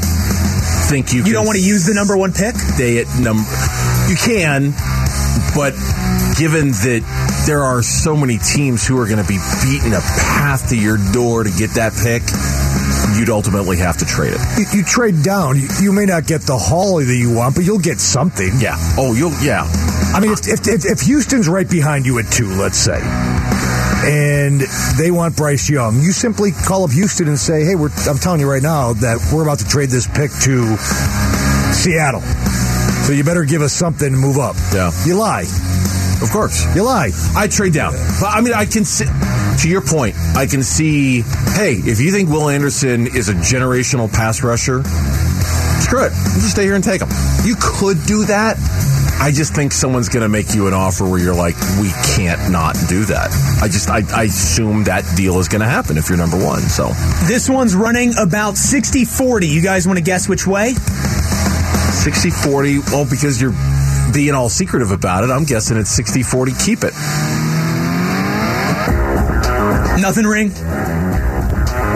think 0.87 1.13
you. 1.13 1.19
You 1.19 1.25
can 1.25 1.33
don't 1.33 1.47
want 1.47 1.59
to 1.59 1.65
use 1.65 1.85
the 1.85 1.95
number 1.95 2.17
one 2.17 2.33
pick? 2.33 2.55
stay 2.55 2.99
at 2.99 3.09
number. 3.19 3.43
You 4.07 4.15
can, 4.15 4.71
but 5.51 5.75
given 6.39 6.71
that 6.87 7.03
there 7.47 7.63
are 7.63 7.83
so 7.83 8.17
many 8.17 8.39
teams 8.39 8.87
who 8.87 8.99
are 8.99 9.07
going 9.07 9.23
to 9.23 9.29
be 9.29 9.39
beating 9.63 9.93
a 9.95 10.01
path 10.01 10.69
to 10.69 10.77
your 10.77 10.99
door 11.13 11.45
to 11.45 11.51
get 11.51 11.71
that 11.75 11.93
pick, 11.93 12.23
you'd 13.19 13.31
ultimately 13.31 13.79
have 13.79 13.97
to 13.99 14.05
trade 14.05 14.33
it. 14.35 14.41
You, 14.59 14.79
you 14.79 14.85
trade 14.85 15.23
down. 15.23 15.57
You, 15.57 15.69
you 15.81 15.93
may 15.93 16.07
not 16.07 16.27
get 16.27 16.43
the 16.43 16.57
haul 16.57 16.97
that 16.97 17.17
you 17.17 17.35
want, 17.35 17.55
but 17.55 17.65
you'll 17.65 17.81
get 17.81 17.99
something. 17.99 18.51
Yeah. 18.59 18.77
Oh, 18.97 19.15
you'll. 19.15 19.33
Yeah. 19.43 19.67
I 20.15 20.21
mean, 20.21 20.33
if, 20.33 20.47
if, 20.47 20.67
if, 20.69 20.85
if 20.85 21.01
Houston's 21.01 21.49
right 21.49 21.69
behind 21.69 22.07
you 22.07 22.19
at 22.19 22.31
two, 22.31 22.49
let's 22.49 22.79
say, 22.79 23.01
and 24.05 24.61
they 24.99 25.11
want 25.11 25.37
Bryce 25.37 25.69
Young, 25.71 26.01
you 26.01 26.13
simply 26.13 26.51
call 26.53 26.85
up 26.85 26.91
Houston 26.91 27.29
and 27.29 27.39
say, 27.39 27.65
"Hey, 27.65 27.77
we're, 27.77 27.91
I'm 28.09 28.19
telling 28.19 28.41
you 28.41 28.51
right 28.51 28.63
now 28.63 28.93
that 28.95 29.19
we're 29.33 29.43
about 29.43 29.61
to 29.61 29.69
trade 29.69 29.91
this 29.91 30.07
pick 30.07 30.31
to 30.43 30.77
Seattle, 31.73 32.21
so 33.07 33.13
you 33.13 33.25
better 33.25 33.45
give 33.45 33.63
us 33.63 33.73
something 33.73 34.11
to 34.11 34.19
move 34.19 34.39
up." 34.39 34.57
Yeah. 34.75 34.91
you 35.07 35.15
lie. 35.15 35.45
Of 36.23 36.31
course. 36.31 36.65
You 36.75 36.85
lie. 36.85 37.11
I 37.35 37.49
trade 37.49 37.73
down. 37.73 37.93
But 38.21 38.29
I 38.29 38.41
mean, 38.41 38.55
I 38.55 38.65
can 38.65 38.85
see, 38.85 39.07
to 39.63 39.69
your 39.69 39.83
point, 39.83 40.15
I 40.37 40.47
can 40.47 40.63
see, 40.63 41.23
hey, 41.55 41.75
if 41.75 42.01
you 42.01 42.13
think 42.13 42.29
Will 42.31 42.49
Anderson 42.49 43.07
is 43.09 43.29
a 43.29 43.35
generational 43.35 44.11
pass 44.13 44.43
rusher, 44.43 44.83
screw 45.83 46.05
it. 46.07 46.13
You 46.13 46.41
just 46.41 46.53
stay 46.53 46.63
here 46.65 46.75
and 46.77 46.85
take 46.85 47.01
him. 47.03 47.09
You 47.45 47.57
could 47.59 47.99
do 48.07 48.25
that. 48.27 48.57
I 49.21 49.31
just 49.31 49.55
think 49.55 49.73
someone's 49.73 50.09
going 50.09 50.23
to 50.23 50.29
make 50.29 50.55
you 50.55 50.67
an 50.67 50.75
offer 50.75 51.09
where 51.09 51.21
you're 51.21 51.35
like, 51.35 51.55
we 51.81 51.91
can't 52.17 52.51
not 52.51 52.75
do 52.89 53.05
that. 53.07 53.31
I 53.63 53.69
just, 53.69 53.89
I, 53.89 54.03
I 54.17 54.25
assume 54.25 54.85
that 54.85 55.05
deal 55.17 55.39
is 55.39 55.49
going 55.49 55.61
to 55.61 55.67
happen 55.69 55.97
if 55.97 56.09
you're 56.09 56.19
number 56.19 56.43
one. 56.43 56.61
So 56.63 56.91
This 57.27 57.49
one's 57.49 57.75
running 57.77 58.15
about 58.19 58.57
60 58.57 59.05
40. 59.05 59.47
You 59.47 59.63
guys 59.63 59.87
want 59.87 59.99
to 59.99 60.05
guess 60.05 60.29
which 60.29 60.47
way? 60.47 60.73
60 60.73 62.31
40, 62.31 62.79
well, 62.91 63.07
because 63.09 63.41
you're 63.41 63.53
being 64.13 64.35
all 64.35 64.49
secretive 64.49 64.91
about 64.91 65.25
it, 65.25 65.31
I'm 65.31 65.45
guessing 65.45 65.77
it's 65.77 65.91
60 65.91 66.23
40, 66.23 66.53
keep 66.65 66.81
it. 66.85 66.93
Nothing 70.01 70.27
ring? 70.27 70.53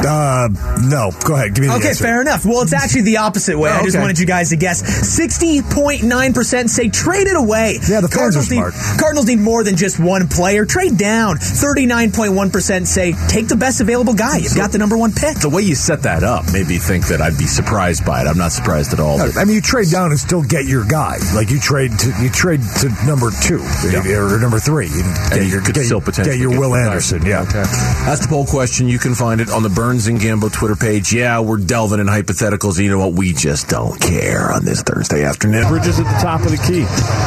Uh, 0.07 0.49
no. 0.89 1.11
Go 1.25 1.35
ahead. 1.35 1.55
Give 1.55 1.63
me 1.63 1.69
the 1.69 1.77
Okay, 1.77 1.89
answer. 1.89 2.05
fair 2.05 2.21
enough. 2.21 2.45
Well, 2.47 2.63
it's 2.63 2.73
actually 2.73 3.03
the 3.03 3.19
opposite 3.19 3.59
way. 3.59 3.71
I 3.71 3.83
just 3.83 3.97
okay. 3.97 4.03
wanted 4.03 4.19
you 4.19 4.27
guys 4.27 4.51
to 4.51 4.57
guess. 4.57 4.83
60.9% 4.83 6.69
say 6.69 6.89
trade 6.89 7.27
it 7.27 7.37
away. 7.37 7.79
Yeah, 7.89 8.01
the 8.01 8.09
fans 8.09 8.37
are 8.37 8.41
Cardinals 8.41 8.51
need, 8.51 8.57
smart. 8.57 8.75
Cardinals 9.01 9.27
need 9.27 9.39
more 9.41 9.65
than 9.65 9.77
just 9.77 9.99
one 9.99 10.29
player. 10.29 10.65
Trade 10.65 10.97
down. 10.97 11.37
39.1% 11.37 12.87
say 12.87 13.15
take 13.29 13.49
the 13.49 13.57
best 13.57 13.81
available 13.81 14.15
guy. 14.15 14.39
You've 14.39 14.57
got 14.57 14.73
the 14.73 14.79
number 14.79 14.97
one 14.97 15.13
pick. 15.13 15.39
The 15.39 15.49
way 15.51 15.63
you 15.63 15.75
set 15.75 16.03
that 16.03 16.23
up 16.23 16.45
made 16.53 16.69
me 16.69 16.79
think 16.79 17.09
that 17.09 17.21
I'd 17.21 17.39
be 17.39 17.47
surprised 17.47 18.05
by 18.05 18.23
it. 18.23 18.27
I'm 18.27 18.39
not 18.39 18.53
surprised 18.53 18.93
at 18.93 19.01
all. 19.01 19.21
I 19.21 19.45
mean, 19.45 19.55
you 19.57 19.61
trade 19.61 19.91
down 19.91 20.11
and 20.11 20.19
still 20.21 20.43
get 20.43 20.67
your 20.67 20.85
guy. 20.85 21.19
Like 21.35 21.51
you 21.51 21.59
trade 21.59 21.99
to 21.99 22.09
you 22.23 22.31
trade 22.31 22.61
to 22.81 22.89
number 23.07 23.31
two 23.43 23.61
or 23.61 24.39
number 24.39 24.59
three, 24.59 24.87
and, 24.87 25.03
and 25.03 25.31
get 25.31 25.43
you 25.45 25.49
your, 25.49 25.63
could 25.63 25.75
get, 25.75 25.85
still 25.87 26.01
potentially 26.01 26.37
get 26.37 26.41
your 26.41 26.51
get 26.53 26.61
Will 26.61 26.71
the 26.71 26.79
guy. 26.79 26.87
Anderson. 26.87 27.27
Yeah. 27.27 27.45
That's 27.45 28.21
the 28.21 28.29
poll 28.29 28.47
question. 28.47 28.89
You 28.89 28.99
can 28.99 29.15
find 29.15 29.41
it 29.41 29.51
on 29.51 29.63
the 29.63 29.69
Burns 29.97 30.09
and 30.09 30.21
Gambo 30.21 30.53
Twitter 30.53 30.77
page. 30.77 31.15
Yeah, 31.15 31.41
we're 31.41 31.57
delving 31.57 32.01
in 32.01 32.07
hypotheticals. 32.07 32.79
You 32.79 32.91
know 32.91 32.99
what? 32.99 33.15
We 33.15 33.33
just 33.33 33.69
don't 33.69 33.99
care 33.99 34.53
on 34.53 34.63
this 34.63 34.83
Thursday 34.83 35.25
afternoon. 35.25 35.67
Bridges 35.69 35.99
at 35.99 36.05
the 36.05 36.23
top 36.23 36.43
of 36.43 36.51
the 36.51 36.59
key. 36.59 36.85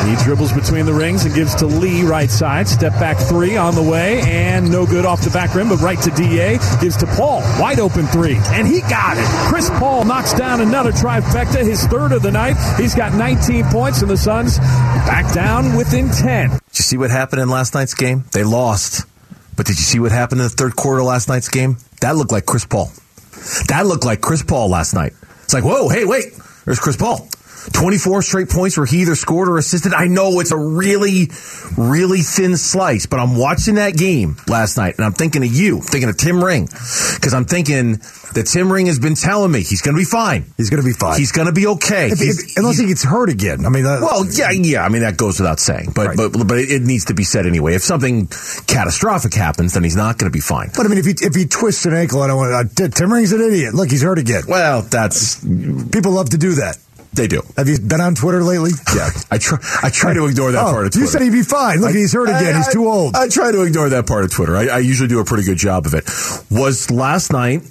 He 0.07 0.23
dribbles 0.23 0.53
between 0.53 0.85
the 0.85 0.93
rings 0.93 1.25
and 1.25 1.33
gives 1.33 1.55
to 1.55 1.65
Lee 1.65 2.03
right 2.03 2.29
side. 2.29 2.67
Step 2.67 2.93
back 2.99 3.17
three 3.17 3.57
on 3.57 3.73
the 3.73 3.81
way 3.81 4.21
and 4.21 4.71
no 4.71 4.85
good 4.85 5.03
off 5.03 5.23
the 5.23 5.31
back 5.31 5.55
rim, 5.55 5.69
but 5.69 5.81
right 5.81 5.99
to 6.03 6.11
DA. 6.11 6.59
Gives 6.79 6.97
to 6.97 7.07
Paul. 7.07 7.41
Wide 7.59 7.79
open 7.79 8.05
three. 8.05 8.35
And 8.35 8.67
he 8.67 8.81
got 8.81 9.17
it. 9.17 9.25
Chris 9.49 9.67
Paul 9.71 10.05
knocks 10.05 10.33
down 10.33 10.61
another 10.61 10.91
trifecta, 10.91 11.65
his 11.65 11.83
third 11.87 12.11
of 12.11 12.21
the 12.21 12.31
night. 12.31 12.55
He's 12.77 12.93
got 12.93 13.15
19 13.15 13.65
points 13.65 14.03
and 14.03 14.11
the 14.11 14.17
Suns 14.17 14.59
back 14.59 15.33
down 15.33 15.75
within 15.75 16.11
10. 16.11 16.49
Did 16.49 16.59
you 16.73 16.83
see 16.83 16.97
what 16.97 17.09
happened 17.09 17.41
in 17.41 17.49
last 17.49 17.73
night's 17.73 17.95
game? 17.95 18.25
They 18.31 18.43
lost. 18.43 19.07
But 19.59 19.65
did 19.65 19.75
you 19.75 19.83
see 19.83 19.99
what 19.99 20.13
happened 20.13 20.39
in 20.39 20.45
the 20.45 20.49
third 20.49 20.77
quarter 20.77 21.03
last 21.03 21.27
night's 21.27 21.49
game? 21.49 21.75
That 21.99 22.15
looked 22.15 22.31
like 22.31 22.45
Chris 22.45 22.63
Paul. 22.63 22.93
That 23.67 23.85
looked 23.85 24.05
like 24.05 24.21
Chris 24.21 24.41
Paul 24.41 24.69
last 24.69 24.93
night. 24.93 25.11
It's 25.43 25.53
like, 25.53 25.65
whoa, 25.65 25.89
hey, 25.89 26.05
wait, 26.05 26.31
there's 26.63 26.79
Chris 26.79 26.95
Paul. 26.95 27.27
24 27.73 28.21
straight 28.21 28.49
points 28.49 28.77
where 28.77 28.85
he 28.85 29.01
either 29.01 29.15
scored 29.15 29.49
or 29.49 29.57
assisted. 29.57 29.93
I 29.93 30.07
know 30.07 30.39
it's 30.39 30.51
a 30.51 30.57
really, 30.57 31.29
really 31.77 32.21
thin 32.21 32.57
slice, 32.57 33.05
but 33.05 33.19
I'm 33.19 33.35
watching 33.35 33.75
that 33.75 33.95
game 33.95 34.37
last 34.47 34.77
night 34.77 34.95
and 34.97 35.05
I'm 35.05 35.13
thinking 35.13 35.43
of 35.43 35.53
you, 35.53 35.81
thinking 35.81 36.09
of 36.09 36.17
Tim 36.17 36.43
Ring, 36.43 36.65
because 36.65 37.33
I'm 37.33 37.45
thinking 37.45 37.97
that 38.33 38.45
Tim 38.51 38.71
Ring 38.71 38.85
has 38.85 38.99
been 38.99 39.15
telling 39.15 39.51
me 39.51 39.59
he's 39.61 39.81
going 39.81 39.95
to 39.95 39.99
be 39.99 40.05
fine. 40.05 40.45
He's 40.57 40.69
going 40.69 40.81
to 40.81 40.87
be 40.87 40.93
fine. 40.93 41.17
He's 41.19 41.31
going 41.31 41.47
to 41.47 41.53
be 41.53 41.67
okay. 41.67 42.09
If- 42.09 42.21
if- 42.21 42.57
unless 42.57 42.77
he 42.77 42.85
gets 42.87 43.03
hurt 43.03 43.29
again. 43.29 43.65
I 43.65 43.69
mean, 43.69 43.85
uh, 43.85 43.99
well, 44.01 44.25
yeah, 44.31 44.51
yeah. 44.51 44.83
I 44.85 44.89
mean, 44.89 45.01
that 45.01 45.17
goes 45.17 45.39
without 45.39 45.59
saying, 45.59 45.91
but 45.95 46.07
Right. 46.09 46.17
but 46.17 46.47
but 46.47 46.57
it, 46.59 46.81
needs 46.83 47.05
to 47.05 47.13
be 47.13 47.23
said 47.23 47.45
anyway. 47.45 47.75
If 47.75 47.83
something 47.83 48.27
catastrophic 48.67 49.33
happens, 49.33 49.73
then 49.73 49.83
he's 49.83 49.95
not 49.95 50.17
going 50.17 50.31
to 50.31 50.35
be 50.35 50.41
fine. 50.41 50.69
But 50.75 50.85
I 50.85 50.89
mean, 50.89 50.97
if 50.99 51.05
he 51.05 51.15
if 51.21 51.35
he 51.35 51.45
twists 51.45 51.85
an 51.85 51.93
ankle, 51.93 52.21
I 52.21 52.27
don't 52.27 52.37
want. 52.37 52.53
Uh, 52.79 52.87
Tim 52.89 53.11
Ring's 53.11 53.31
an 53.31 53.41
idiot. 53.41 53.73
Look, 53.73 53.89
he's 53.89 54.01
hurt 54.03 54.19
again. 54.19 54.43
Well, 54.47 54.81
that's 54.83 55.39
People 55.91 56.11
love 56.11 56.29
to 56.31 56.37
do 56.37 56.53
that. 56.55 56.77
They 57.13 57.27
do. 57.27 57.41
Have 57.57 57.67
you 57.67 57.79
been 57.79 58.01
on 58.01 58.15
Twitter 58.15 58.43
lately? 58.43 58.71
Yeah, 58.95 59.09
I 59.31 59.37
try. 59.37 59.57
I 59.83 59.89
try 59.89 60.13
to 60.13 60.25
ignore 60.25 60.51
that 60.51 60.63
Oh, 60.65 60.71
part 60.71 60.85
of 60.85 60.91
Twitter. 60.91 61.05
You 61.05 61.07
said 61.07 61.21
he'd 61.21 61.31
be 61.31 61.43
fine. 61.43 61.79
Look, 61.81 61.89
I- 61.89 61.93
he's 61.93 62.13
hurt 62.13 62.29
again. 62.29 62.53
I- 62.55 62.57
he's 62.57 62.67
too 62.73 62.87
old. 62.87 63.15
I, 63.15 63.23
I 63.23 63.27
try 63.29 63.51
to 63.51 63.63
ignore 63.63 63.89
that 63.89 64.07
part 64.07 64.23
of 64.25 64.31
Twitter. 64.31 64.55
I, 64.55 64.67
I 64.67 64.77
usually 64.79 65.09
do 65.09 65.19
a 65.19 65.25
pretty 65.25 65.43
good 65.43 65.57
job 65.57 65.85
of 65.85 65.93
it. 65.93 66.05
Was 66.49 66.89
last 66.91 67.31
night 67.33 67.63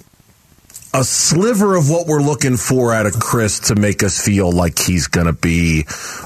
a 0.93 1.03
sliver 1.03 1.75
of 1.75 1.89
what 1.89 2.07
we're 2.07 2.21
looking 2.21 2.57
for 2.57 2.93
out 2.93 3.05
of 3.05 3.13
Chris 3.19 3.59
to 3.59 3.75
make 3.75 4.01
us 4.01 4.23
feel 4.23 4.51
like 4.51 4.79
he's 4.79 5.07
going 5.07 5.27
to 5.27 5.33
be 5.33 5.85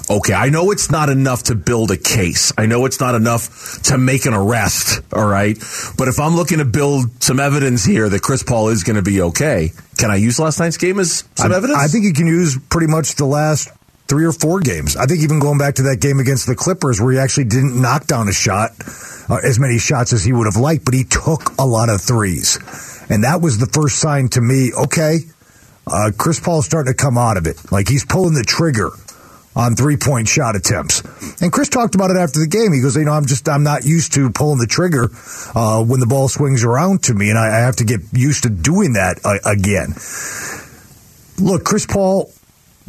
okay. 0.09 0.33
I 0.33 0.49
know 0.49 0.71
it's 0.71 0.89
not 0.89 1.09
enough 1.09 1.43
to 1.43 1.55
build 1.55 1.91
a 1.91 1.97
case. 1.97 2.53
I 2.57 2.65
know 2.65 2.85
it's 2.85 2.99
not 2.99 3.13
enough 3.13 3.81
to 3.83 3.97
make 3.97 4.25
an 4.25 4.33
arrest. 4.33 5.01
All 5.13 5.27
right. 5.27 5.57
But 5.97 6.07
if 6.07 6.19
I'm 6.19 6.35
looking 6.35 6.59
to 6.59 6.65
build 6.65 7.21
some 7.21 7.39
evidence 7.39 7.83
here 7.83 8.07
that 8.07 8.21
Chris 8.21 8.43
Paul 8.43 8.69
is 8.69 8.83
going 8.83 8.95
to 8.95 9.01
be 9.01 9.21
okay, 9.21 9.71
can 9.97 10.11
I 10.11 10.15
use 10.15 10.39
last 10.39 10.59
night's 10.59 10.77
game 10.77 10.99
as 10.99 11.25
some 11.35 11.51
I, 11.51 11.57
evidence? 11.57 11.79
I 11.79 11.87
think 11.87 12.05
you 12.05 12.13
can 12.13 12.27
use 12.27 12.57
pretty 12.69 12.87
much 12.87 13.15
the 13.15 13.25
last 13.25 13.69
three 14.07 14.25
or 14.25 14.31
four 14.31 14.59
games. 14.59 14.95
I 14.95 15.05
think 15.07 15.23
even 15.23 15.39
going 15.39 15.57
back 15.57 15.75
to 15.75 15.83
that 15.83 15.97
game 15.99 16.19
against 16.19 16.47
the 16.47 16.55
Clippers 16.55 17.01
where 17.01 17.11
he 17.11 17.19
actually 17.19 17.45
didn't 17.45 17.81
knock 17.81 18.07
down 18.07 18.29
a 18.29 18.33
shot, 18.33 18.71
uh, 19.29 19.39
as 19.43 19.59
many 19.59 19.77
shots 19.77 20.13
as 20.13 20.23
he 20.23 20.31
would 20.31 20.45
have 20.45 20.57
liked, 20.57 20.85
but 20.85 20.93
he 20.93 21.03
took 21.03 21.57
a 21.57 21.65
lot 21.65 21.89
of 21.89 22.01
threes. 22.01 22.59
And 23.09 23.23
that 23.23 23.41
was 23.41 23.57
the 23.57 23.67
first 23.67 23.99
sign 23.99 24.29
to 24.29 24.41
me, 24.41 24.71
okay, 24.73 25.19
uh, 25.87 26.11
Chris 26.17 26.39
Paul's 26.39 26.65
starting 26.65 26.93
to 26.93 26.97
come 26.97 27.17
out 27.17 27.37
of 27.37 27.47
it. 27.47 27.71
Like 27.71 27.87
he's 27.87 28.05
pulling 28.05 28.33
the 28.33 28.43
trigger 28.43 28.91
on 29.55 29.75
three 29.75 29.97
point 29.97 30.27
shot 30.27 30.55
attempts. 30.55 31.01
And 31.41 31.51
Chris 31.51 31.69
talked 31.69 31.95
about 31.95 32.09
it 32.11 32.17
after 32.17 32.39
the 32.39 32.47
game. 32.47 32.73
He 32.73 32.81
goes, 32.81 32.95
you 32.95 33.05
know, 33.05 33.11
I'm 33.11 33.25
just, 33.25 33.47
I'm 33.47 33.63
not 33.63 33.85
used 33.85 34.13
to 34.13 34.29
pulling 34.31 34.59
the 34.59 34.67
trigger 34.67 35.09
uh, 35.53 35.83
when 35.83 35.99
the 35.99 36.07
ball 36.07 36.27
swings 36.27 36.63
around 36.63 37.03
to 37.03 37.13
me, 37.13 37.29
and 37.29 37.37
I, 37.37 37.47
I 37.47 37.59
have 37.59 37.75
to 37.77 37.83
get 37.83 38.01
used 38.13 38.43
to 38.43 38.49
doing 38.49 38.93
that 38.93 39.19
uh, 39.23 39.37
again. 39.45 39.93
Look, 41.39 41.65
Chris 41.65 41.85
Paul 41.85 42.31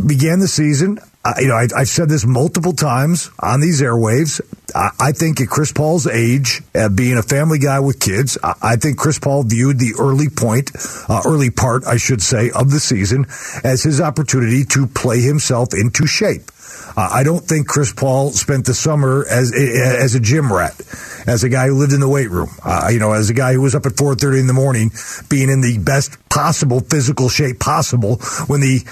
began 0.04 0.38
the 0.38 0.48
season. 0.48 0.98
I, 1.24 1.40
you 1.40 1.48
know, 1.48 1.54
I, 1.54 1.66
I've 1.74 1.88
said 1.88 2.08
this 2.08 2.26
multiple 2.26 2.74
times 2.74 3.30
on 3.40 3.60
these 3.60 3.80
airwaves. 3.80 4.40
I, 4.74 4.90
I 5.00 5.12
think 5.12 5.40
at 5.40 5.48
Chris 5.48 5.72
Paul's 5.72 6.06
age, 6.06 6.60
uh, 6.74 6.90
being 6.90 7.16
a 7.16 7.22
family 7.22 7.58
guy 7.58 7.80
with 7.80 7.98
kids, 7.98 8.36
I, 8.42 8.54
I 8.62 8.76
think 8.76 8.98
Chris 8.98 9.18
Paul 9.18 9.44
viewed 9.44 9.78
the 9.78 9.94
early 9.98 10.28
point, 10.28 10.70
uh, 11.08 11.22
early 11.24 11.50
part, 11.50 11.86
I 11.86 11.96
should 11.96 12.22
say, 12.22 12.50
of 12.50 12.70
the 12.70 12.80
season 12.80 13.26
as 13.64 13.82
his 13.82 14.00
opportunity 14.00 14.64
to 14.66 14.86
play 14.86 15.20
himself 15.20 15.68
into 15.72 16.06
shape. 16.06 16.50
Uh, 16.96 17.08
I 17.10 17.22
don't 17.22 17.42
think 17.42 17.66
Chris 17.66 17.92
Paul 17.92 18.30
spent 18.30 18.66
the 18.66 18.74
summer 18.74 19.24
as 19.28 19.52
as 19.52 20.14
a 20.14 20.20
gym 20.20 20.52
rat, 20.52 20.78
as 21.26 21.42
a 21.42 21.48
guy 21.48 21.68
who 21.68 21.74
lived 21.74 21.92
in 21.92 22.00
the 22.00 22.08
weight 22.08 22.30
room. 22.30 22.50
Uh, 22.62 22.88
you 22.92 22.98
know, 22.98 23.12
as 23.12 23.30
a 23.30 23.34
guy 23.34 23.54
who 23.54 23.62
was 23.62 23.74
up 23.74 23.86
at 23.86 23.96
four 23.96 24.14
thirty 24.14 24.38
in 24.38 24.46
the 24.46 24.52
morning, 24.52 24.90
being 25.28 25.48
in 25.48 25.60
the 25.60 25.78
best 25.78 26.16
possible 26.28 26.80
physical 26.80 27.28
shape 27.28 27.58
possible 27.58 28.16
when 28.46 28.60
the 28.60 28.84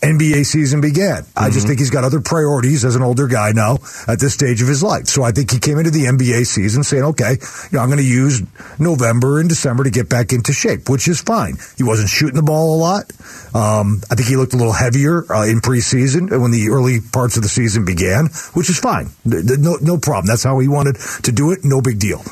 NBA 0.00 0.44
season 0.44 0.80
began. 0.80 1.24
I 1.36 1.50
just 1.50 1.66
think 1.66 1.78
he's 1.78 1.90
got 1.90 2.04
other 2.04 2.20
priorities 2.20 2.84
as 2.84 2.94
an 2.96 3.02
older 3.02 3.26
guy 3.26 3.52
now 3.52 3.78
at 4.06 4.20
this 4.20 4.34
stage 4.34 4.60
of 4.60 4.68
his 4.68 4.82
life. 4.82 5.06
So 5.06 5.22
I 5.22 5.32
think 5.32 5.50
he 5.50 5.58
came 5.58 5.78
into 5.78 5.90
the 5.90 6.04
NBA 6.04 6.46
season 6.46 6.84
saying, 6.84 7.04
okay, 7.04 7.32
you 7.32 7.68
know, 7.72 7.80
I'm 7.80 7.88
going 7.88 7.98
to 7.98 8.04
use 8.04 8.42
November 8.78 9.40
and 9.40 9.48
December 9.48 9.84
to 9.84 9.90
get 9.90 10.08
back 10.08 10.32
into 10.32 10.52
shape, 10.52 10.88
which 10.88 11.08
is 11.08 11.20
fine. 11.20 11.56
He 11.76 11.82
wasn't 11.82 12.10
shooting 12.10 12.36
the 12.36 12.42
ball 12.42 12.76
a 12.76 12.78
lot. 12.78 13.12
Um, 13.54 14.02
I 14.10 14.14
think 14.14 14.28
he 14.28 14.36
looked 14.36 14.52
a 14.52 14.56
little 14.56 14.72
heavier 14.72 15.24
uh, 15.32 15.46
in 15.46 15.60
preseason 15.60 16.30
when 16.40 16.50
the 16.50 16.68
early 16.70 17.00
parts 17.00 17.36
of 17.36 17.42
the 17.42 17.48
season 17.48 17.84
began, 17.84 18.26
which 18.52 18.68
is 18.68 18.78
fine. 18.78 19.08
No, 19.24 19.76
no 19.80 19.98
problem. 19.98 20.26
That's 20.26 20.42
how 20.42 20.58
he 20.58 20.68
wanted 20.68 20.96
to 21.22 21.32
do 21.32 21.52
it. 21.52 21.64
No 21.64 21.80
big 21.80 21.98
deal. 21.98 22.22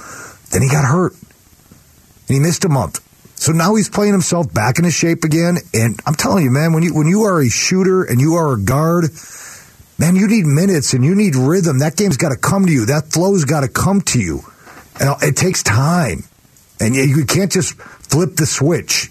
Then 0.50 0.62
he 0.62 0.68
got 0.68 0.84
hurt 0.84 1.14
and 2.28 2.36
he 2.36 2.40
missed 2.40 2.64
a 2.64 2.68
month. 2.68 3.00
So 3.42 3.50
now 3.50 3.74
he's 3.74 3.88
playing 3.90 4.12
himself 4.12 4.54
back 4.54 4.78
into 4.78 4.92
shape 4.92 5.24
again. 5.24 5.58
And 5.74 5.98
I'm 6.06 6.14
telling 6.14 6.44
you, 6.44 6.50
man, 6.52 6.72
when 6.74 6.84
you 6.84 6.94
when 6.94 7.08
you 7.08 7.22
are 7.24 7.40
a 7.42 7.48
shooter 7.48 8.04
and 8.04 8.20
you 8.20 8.34
are 8.34 8.52
a 8.52 8.60
guard, 8.60 9.10
man, 9.98 10.14
you 10.14 10.28
need 10.28 10.46
minutes 10.46 10.92
and 10.94 11.04
you 11.04 11.16
need 11.16 11.34
rhythm. 11.34 11.80
That 11.80 11.96
game's 11.96 12.16
got 12.16 12.28
to 12.28 12.36
come 12.36 12.66
to 12.66 12.72
you. 12.72 12.86
That 12.86 13.12
flow's 13.12 13.44
got 13.44 13.62
to 13.62 13.68
come 13.68 14.00
to 14.12 14.20
you. 14.20 14.42
And 15.00 15.20
it 15.22 15.36
takes 15.36 15.64
time. 15.64 16.22
And 16.78 16.94
you- 16.94 17.02
you 17.16 17.24
can't 17.24 17.50
just 17.50 17.74
flip 18.10 18.36
the 18.36 18.46
switch, 18.46 19.10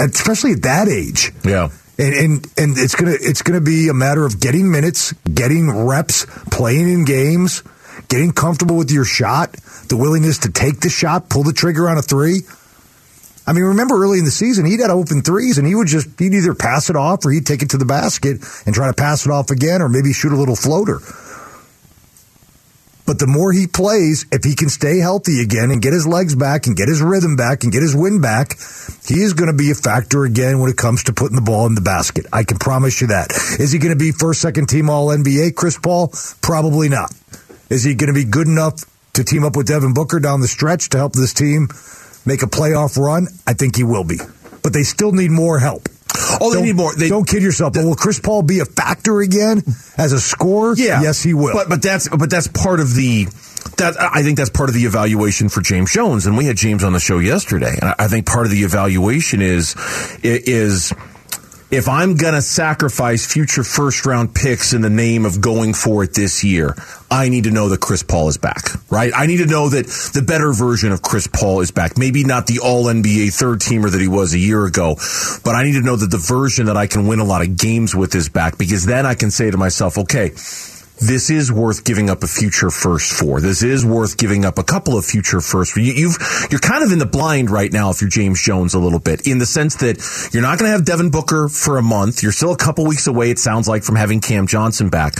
especially 0.00 0.52
at 0.52 0.62
that 0.62 0.88
age. 0.88 1.32
yeah. 1.44 1.68
And, 2.00 2.14
and 2.14 2.46
and 2.56 2.78
it's 2.78 2.94
gonna 2.94 3.16
it's 3.20 3.42
gonna 3.42 3.60
be 3.60 3.88
a 3.88 3.94
matter 3.94 4.24
of 4.24 4.38
getting 4.38 4.70
minutes, 4.70 5.12
getting 5.34 5.68
reps, 5.84 6.26
playing 6.48 6.88
in 6.88 7.04
games, 7.04 7.64
getting 8.08 8.30
comfortable 8.32 8.76
with 8.76 8.92
your 8.92 9.04
shot, 9.04 9.52
the 9.88 9.96
willingness 9.96 10.38
to 10.38 10.50
take 10.52 10.78
the 10.80 10.90
shot, 10.90 11.28
pull 11.28 11.42
the 11.42 11.52
trigger 11.52 11.88
on 11.90 11.98
a 11.98 12.02
three. 12.02 12.42
I 13.48 13.54
mean, 13.54 13.64
remember 13.64 13.94
early 13.94 14.18
in 14.18 14.26
the 14.26 14.30
season, 14.30 14.66
he'd 14.66 14.80
had 14.80 14.90
open 14.90 15.22
threes, 15.22 15.56
and 15.56 15.66
he 15.66 15.74
would 15.74 15.88
just 15.88 16.20
he'd 16.20 16.34
either 16.34 16.52
pass 16.52 16.90
it 16.90 16.96
off 16.96 17.24
or 17.24 17.30
he'd 17.30 17.46
take 17.46 17.62
it 17.62 17.70
to 17.70 17.78
the 17.78 17.86
basket 17.86 18.44
and 18.66 18.74
try 18.74 18.88
to 18.88 18.92
pass 18.92 19.24
it 19.24 19.32
off 19.32 19.50
again, 19.50 19.80
or 19.80 19.88
maybe 19.88 20.12
shoot 20.12 20.32
a 20.32 20.36
little 20.36 20.54
floater. 20.54 21.00
But 23.06 23.18
the 23.18 23.26
more 23.26 23.50
he 23.50 23.66
plays, 23.66 24.26
if 24.30 24.44
he 24.44 24.54
can 24.54 24.68
stay 24.68 24.98
healthy 24.98 25.40
again 25.40 25.70
and 25.70 25.80
get 25.80 25.94
his 25.94 26.06
legs 26.06 26.34
back 26.34 26.66
and 26.66 26.76
get 26.76 26.88
his 26.88 27.00
rhythm 27.00 27.36
back 27.36 27.62
and 27.62 27.72
get 27.72 27.80
his 27.80 27.96
wind 27.96 28.20
back, 28.20 28.58
he 29.06 29.22
is 29.22 29.32
going 29.32 29.50
to 29.50 29.56
be 29.56 29.70
a 29.70 29.74
factor 29.74 30.24
again 30.24 30.60
when 30.60 30.68
it 30.68 30.76
comes 30.76 31.04
to 31.04 31.14
putting 31.14 31.34
the 31.34 31.40
ball 31.40 31.64
in 31.64 31.74
the 31.74 31.80
basket. 31.80 32.26
I 32.30 32.44
can 32.44 32.58
promise 32.58 33.00
you 33.00 33.06
that. 33.06 33.32
Is 33.58 33.72
he 33.72 33.78
going 33.78 33.94
to 33.94 33.98
be 33.98 34.12
first, 34.12 34.42
second 34.42 34.68
team 34.68 34.90
All 34.90 35.08
NBA, 35.08 35.54
Chris 35.54 35.78
Paul? 35.78 36.12
Probably 36.42 36.90
not. 36.90 37.10
Is 37.70 37.82
he 37.82 37.94
going 37.94 38.12
to 38.12 38.14
be 38.14 38.24
good 38.24 38.46
enough 38.46 38.84
to 39.14 39.24
team 39.24 39.42
up 39.42 39.56
with 39.56 39.68
Devin 39.68 39.94
Booker 39.94 40.20
down 40.20 40.42
the 40.42 40.48
stretch 40.48 40.90
to 40.90 40.98
help 40.98 41.14
this 41.14 41.32
team 41.32 41.68
make 42.28 42.42
a 42.42 42.46
playoff 42.46 42.96
run? 42.96 43.26
I 43.46 43.54
think 43.54 43.74
he 43.76 43.82
will 43.82 44.04
be. 44.04 44.18
But 44.62 44.72
they 44.72 44.82
still 44.84 45.10
need 45.12 45.30
more 45.32 45.58
help. 45.58 45.88
Oh, 46.40 46.50
they 46.50 46.56
Don't- 46.56 46.64
need 46.66 46.76
more. 46.76 46.94
They, 46.94 47.08
don't 47.08 47.26
kid 47.28 47.42
yourself. 47.42 47.72
But 47.74 47.84
will 47.84 47.94
Chris 47.94 48.18
Paul 48.20 48.42
be 48.42 48.60
a 48.60 48.64
factor 48.64 49.20
again 49.20 49.62
as 49.96 50.12
a 50.12 50.20
scorer? 50.20 50.74
Yeah. 50.76 51.00
Yes, 51.02 51.22
he 51.22 51.32
will. 51.34 51.52
But 51.54 51.68
but 51.68 51.82
that's 51.82 52.08
but 52.08 52.28
that's 52.30 52.48
part 52.48 52.80
of 52.80 52.94
the 52.94 53.26
that 53.76 53.96
I 54.00 54.22
think 54.22 54.36
that's 54.36 54.50
part 54.50 54.68
of 54.68 54.74
the 54.74 54.84
evaluation 54.84 55.48
for 55.48 55.60
James 55.60 55.92
Jones. 55.92 56.26
And 56.26 56.36
we 56.36 56.44
had 56.46 56.56
James 56.56 56.82
on 56.84 56.92
the 56.92 57.00
show 57.00 57.18
yesterday, 57.18 57.76
and 57.80 57.90
I- 57.90 57.94
I 58.00 58.08
think 58.08 58.26
part 58.26 58.46
of 58.46 58.52
the 58.52 58.62
evaluation 58.62 59.42
is 59.42 59.74
is 60.22 60.92
if 61.70 61.86
I'm 61.86 62.16
going 62.16 62.32
to 62.32 62.40
sacrifice 62.40 63.30
future 63.30 63.62
first 63.62 64.06
round 64.06 64.34
picks 64.34 64.72
in 64.72 64.80
the 64.80 64.90
name 64.90 65.26
of 65.26 65.40
going 65.40 65.74
for 65.74 66.02
it 66.02 66.14
this 66.14 66.42
year, 66.42 66.74
I 67.10 67.28
need 67.28 67.44
to 67.44 67.50
know 67.50 67.68
that 67.68 67.80
Chris 67.80 68.02
Paul 68.02 68.28
is 68.28 68.38
back, 68.38 68.70
right? 68.90 69.12
I 69.14 69.26
need 69.26 69.38
to 69.38 69.46
know 69.46 69.68
that 69.68 69.86
the 70.14 70.22
better 70.22 70.52
version 70.52 70.92
of 70.92 71.02
Chris 71.02 71.26
Paul 71.26 71.60
is 71.60 71.70
back. 71.70 71.98
Maybe 71.98 72.24
not 72.24 72.46
the 72.46 72.60
all 72.60 72.84
NBA 72.84 73.34
third 73.38 73.60
teamer 73.60 73.90
that 73.90 74.00
he 74.00 74.08
was 74.08 74.32
a 74.32 74.38
year 74.38 74.64
ago, 74.64 74.96
but 75.44 75.54
I 75.54 75.64
need 75.64 75.74
to 75.74 75.82
know 75.82 75.96
that 75.96 76.10
the 76.10 76.18
version 76.18 76.66
that 76.66 76.76
I 76.76 76.86
can 76.86 77.06
win 77.06 77.18
a 77.18 77.24
lot 77.24 77.42
of 77.42 77.56
games 77.56 77.94
with 77.94 78.14
is 78.14 78.30
back 78.30 78.56
because 78.56 78.86
then 78.86 79.04
I 79.04 79.14
can 79.14 79.30
say 79.30 79.50
to 79.50 79.58
myself, 79.58 79.98
okay, 79.98 80.30
this 81.00 81.30
is 81.30 81.52
worth 81.52 81.84
giving 81.84 82.10
up 82.10 82.22
a 82.22 82.26
future 82.26 82.70
first 82.70 83.12
for. 83.12 83.40
This 83.40 83.62
is 83.62 83.84
worth 83.84 84.16
giving 84.16 84.44
up 84.44 84.58
a 84.58 84.64
couple 84.64 84.98
of 84.98 85.04
future 85.04 85.40
firsts. 85.40 85.76
You, 85.76 85.92
you've 85.92 86.16
you're 86.50 86.60
kind 86.60 86.82
of 86.82 86.92
in 86.92 86.98
the 86.98 87.06
blind 87.06 87.50
right 87.50 87.72
now 87.72 87.90
if 87.90 88.00
you're 88.00 88.10
James 88.10 88.42
Jones 88.42 88.74
a 88.74 88.78
little 88.78 88.98
bit, 88.98 89.26
in 89.26 89.38
the 89.38 89.46
sense 89.46 89.76
that 89.76 90.30
you're 90.32 90.42
not 90.42 90.58
going 90.58 90.68
to 90.68 90.72
have 90.72 90.84
Devin 90.84 91.10
Booker 91.10 91.48
for 91.48 91.78
a 91.78 91.82
month. 91.82 92.22
You're 92.22 92.32
still 92.32 92.52
a 92.52 92.56
couple 92.56 92.86
weeks 92.86 93.06
away. 93.06 93.30
It 93.30 93.38
sounds 93.38 93.68
like 93.68 93.84
from 93.84 93.96
having 93.96 94.20
Cam 94.20 94.46
Johnson 94.46 94.88
back. 94.88 95.14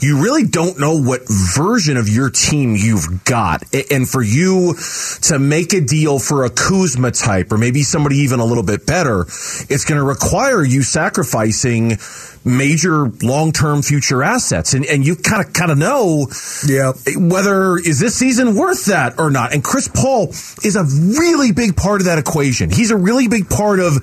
You 0.00 0.22
really 0.22 0.44
don't 0.44 0.78
know 0.78 1.00
what 1.00 1.22
version 1.28 1.96
of 1.96 2.08
your 2.08 2.30
team 2.30 2.76
you've 2.76 3.24
got, 3.24 3.62
and 3.90 4.08
for 4.08 4.22
you 4.22 4.74
to 5.22 5.38
make 5.38 5.72
a 5.72 5.80
deal 5.80 6.18
for 6.18 6.44
a 6.44 6.50
Kuzma 6.50 7.10
type 7.10 7.52
or 7.52 7.58
maybe 7.58 7.82
somebody 7.82 8.16
even 8.16 8.40
a 8.40 8.44
little 8.44 8.64
bit 8.64 8.86
better, 8.86 9.22
it's 9.22 9.84
going 9.84 9.98
to 9.98 10.04
require 10.04 10.64
you 10.64 10.82
sacrificing 10.82 11.98
major 12.44 13.06
long-term 13.22 13.82
future 13.82 14.22
assets 14.22 14.74
and 14.74 14.84
and 14.86 15.06
you 15.06 15.14
kind 15.22 15.44
of 15.44 15.52
kind 15.52 15.70
of 15.70 15.78
know 15.78 16.28
Yeah. 16.66 16.92
whether 17.16 17.76
is 17.78 17.98
this 18.00 18.14
season 18.14 18.54
worth 18.56 18.86
that 18.86 19.18
or 19.18 19.30
not 19.30 19.52
and 19.54 19.62
Chris 19.62 19.88
Paul 19.88 20.28
is 20.64 20.76
a 20.76 20.84
really 20.84 21.52
big 21.52 21.76
part 21.76 22.00
of 22.00 22.06
that 22.06 22.18
equation 22.18 22.70
he's 22.70 22.90
a 22.90 22.96
really 22.96 23.28
big 23.28 23.48
part 23.48 23.80
of 23.80 23.96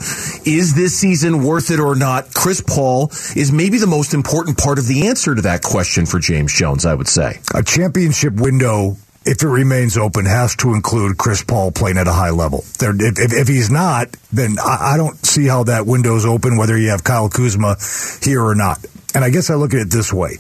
is 0.46 0.74
this 0.76 0.96
season 0.98 1.44
worth 1.44 1.72
it 1.72 1.80
or 1.80 1.96
not 1.96 2.34
Chris 2.34 2.62
Paul 2.62 3.10
is 3.36 3.52
maybe 3.52 3.78
the 3.78 3.88
most 3.88 4.14
important 4.14 4.58
part 4.58 4.80
of 4.80 4.88
the 4.88 5.08
answer 5.08 5.36
to 5.36 5.42
that 5.44 5.62
question 5.62 6.06
for 6.06 6.20
James 6.20 6.54
Jones 6.54 6.86
I 6.86 6.94
would 6.96 7.08
say 7.08 7.40
a 7.54 7.64
championship 7.64 8.34
window, 8.34 8.98
if 9.26 9.44
it 9.44 9.48
remains 9.48 9.98
open, 9.98 10.26
has 10.26 10.56
to 10.58 10.74
include 10.74 11.18
Chris 11.18 11.44
Paul 11.44 11.72
playing 11.72 11.98
at 11.98 12.08
a 12.08 12.12
high 12.14 12.30
level. 12.30 12.64
There, 12.80 12.96
if, 12.96 13.20
if, 13.20 13.34
if 13.34 13.48
he's 13.48 13.70
not, 13.70 14.08
then 14.32 14.56
I, 14.64 14.94
I 14.94 14.98
don't 14.98 15.16
see 15.26 15.46
how 15.46 15.64
that 15.66 15.86
window's 15.86 16.26
open, 16.26 16.58
whether 16.58 16.78
you 16.78 16.90
have 16.90 17.04
Kyle 17.04 17.30
Kuzma 17.30 17.76
here 18.24 18.42
or 18.42 18.56
not. 18.56 18.80
And 19.14 19.24
I 19.24 19.30
guess 19.30 19.50
I 19.50 19.56
look 19.56 19.74
at 19.74 19.82
it 19.82 19.90
this 19.92 20.14
way. 20.14 20.38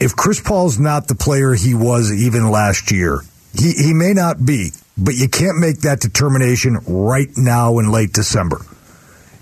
If 0.00 0.14
Chris 0.14 0.40
Paul's 0.40 0.78
not 0.78 1.08
the 1.08 1.14
player 1.14 1.54
he 1.54 1.74
was 1.74 2.12
even 2.12 2.50
last 2.50 2.92
year, 2.92 3.20
he, 3.58 3.72
he 3.72 3.92
may 3.94 4.12
not 4.12 4.44
be, 4.44 4.70
but 4.96 5.14
you 5.14 5.28
can't 5.28 5.58
make 5.58 5.80
that 5.80 6.00
determination 6.00 6.78
right 6.86 7.28
now 7.36 7.78
in 7.78 7.90
late 7.90 8.12
December. 8.12 8.60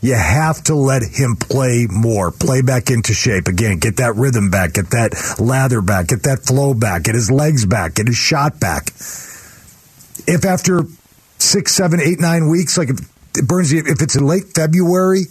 You 0.00 0.14
have 0.14 0.62
to 0.64 0.74
let 0.74 1.02
him 1.02 1.36
play 1.36 1.86
more, 1.90 2.30
play 2.30 2.62
back 2.62 2.90
into 2.90 3.12
shape 3.12 3.48
again, 3.48 3.78
get 3.78 3.96
that 3.96 4.14
rhythm 4.16 4.50
back, 4.50 4.74
get 4.74 4.90
that 4.90 5.36
lather 5.38 5.80
back, 5.82 6.08
get 6.08 6.22
that 6.24 6.44
flow 6.44 6.74
back, 6.74 7.04
get 7.04 7.14
his 7.14 7.30
legs 7.30 7.66
back, 7.66 7.94
get 7.94 8.06
his 8.06 8.16
shot 8.16 8.60
back. 8.60 8.88
If 10.28 10.44
after 10.44 10.84
six, 11.38 11.74
seven, 11.74 12.00
eight, 12.00 12.20
nine 12.20 12.48
weeks, 12.48 12.78
like 12.78 12.90
if 12.90 12.98
Burns, 13.46 13.72
if 13.72 14.00
it's 14.00 14.16
in 14.16 14.26
late 14.26 14.54
February 14.54 15.22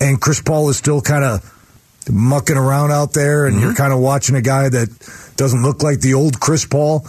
and 0.00 0.20
Chris 0.20 0.42
Paul 0.42 0.68
is 0.68 0.76
still 0.76 1.00
kind 1.00 1.24
of 1.24 1.61
mucking 2.10 2.56
around 2.56 2.90
out 2.90 3.12
there 3.12 3.46
and 3.46 3.60
you're 3.60 3.70
mm-hmm. 3.70 3.76
kind 3.76 3.92
of 3.92 4.00
watching 4.00 4.36
a 4.36 4.42
guy 4.42 4.68
that 4.68 4.88
doesn't 5.36 5.62
look 5.62 5.82
like 5.82 6.00
the 6.00 6.14
old 6.14 6.40
Chris 6.40 6.64
Paul, 6.64 7.06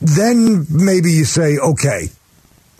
then 0.00 0.66
maybe 0.70 1.12
you 1.12 1.24
say, 1.24 1.58
okay, 1.58 2.08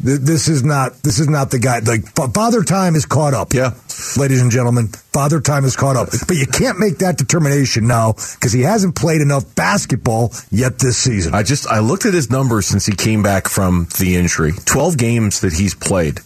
th- 0.04 0.20
this 0.20 0.48
is 0.48 0.62
not 0.64 0.94
this 1.02 1.18
is 1.18 1.28
not 1.28 1.50
the 1.50 1.58
guy. 1.58 1.80
Like 1.80 2.06
fa- 2.14 2.28
father 2.28 2.62
time 2.62 2.94
is 2.94 3.06
caught 3.06 3.34
up. 3.34 3.52
Yeah. 3.52 3.74
ladies 4.16 4.40
and 4.40 4.50
gentlemen, 4.50 4.88
father 4.88 5.40
time 5.40 5.64
is 5.64 5.76
caught 5.76 5.96
up. 5.96 6.08
But 6.26 6.36
you 6.36 6.46
can't 6.46 6.78
make 6.78 6.98
that 6.98 7.18
determination 7.18 7.86
now 7.86 8.12
because 8.12 8.52
he 8.52 8.62
hasn't 8.62 8.96
played 8.96 9.20
enough 9.20 9.54
basketball 9.54 10.32
yet 10.50 10.78
this 10.78 10.96
season. 10.96 11.34
I 11.34 11.42
just 11.42 11.66
I 11.66 11.80
looked 11.80 12.06
at 12.06 12.14
his 12.14 12.30
numbers 12.30 12.66
since 12.66 12.86
he 12.86 12.94
came 12.94 13.22
back 13.22 13.48
from 13.48 13.88
the 13.98 14.16
injury. 14.16 14.52
12 14.64 14.96
games 14.96 15.40
that 15.40 15.52
he's 15.52 15.74
played. 15.74 16.20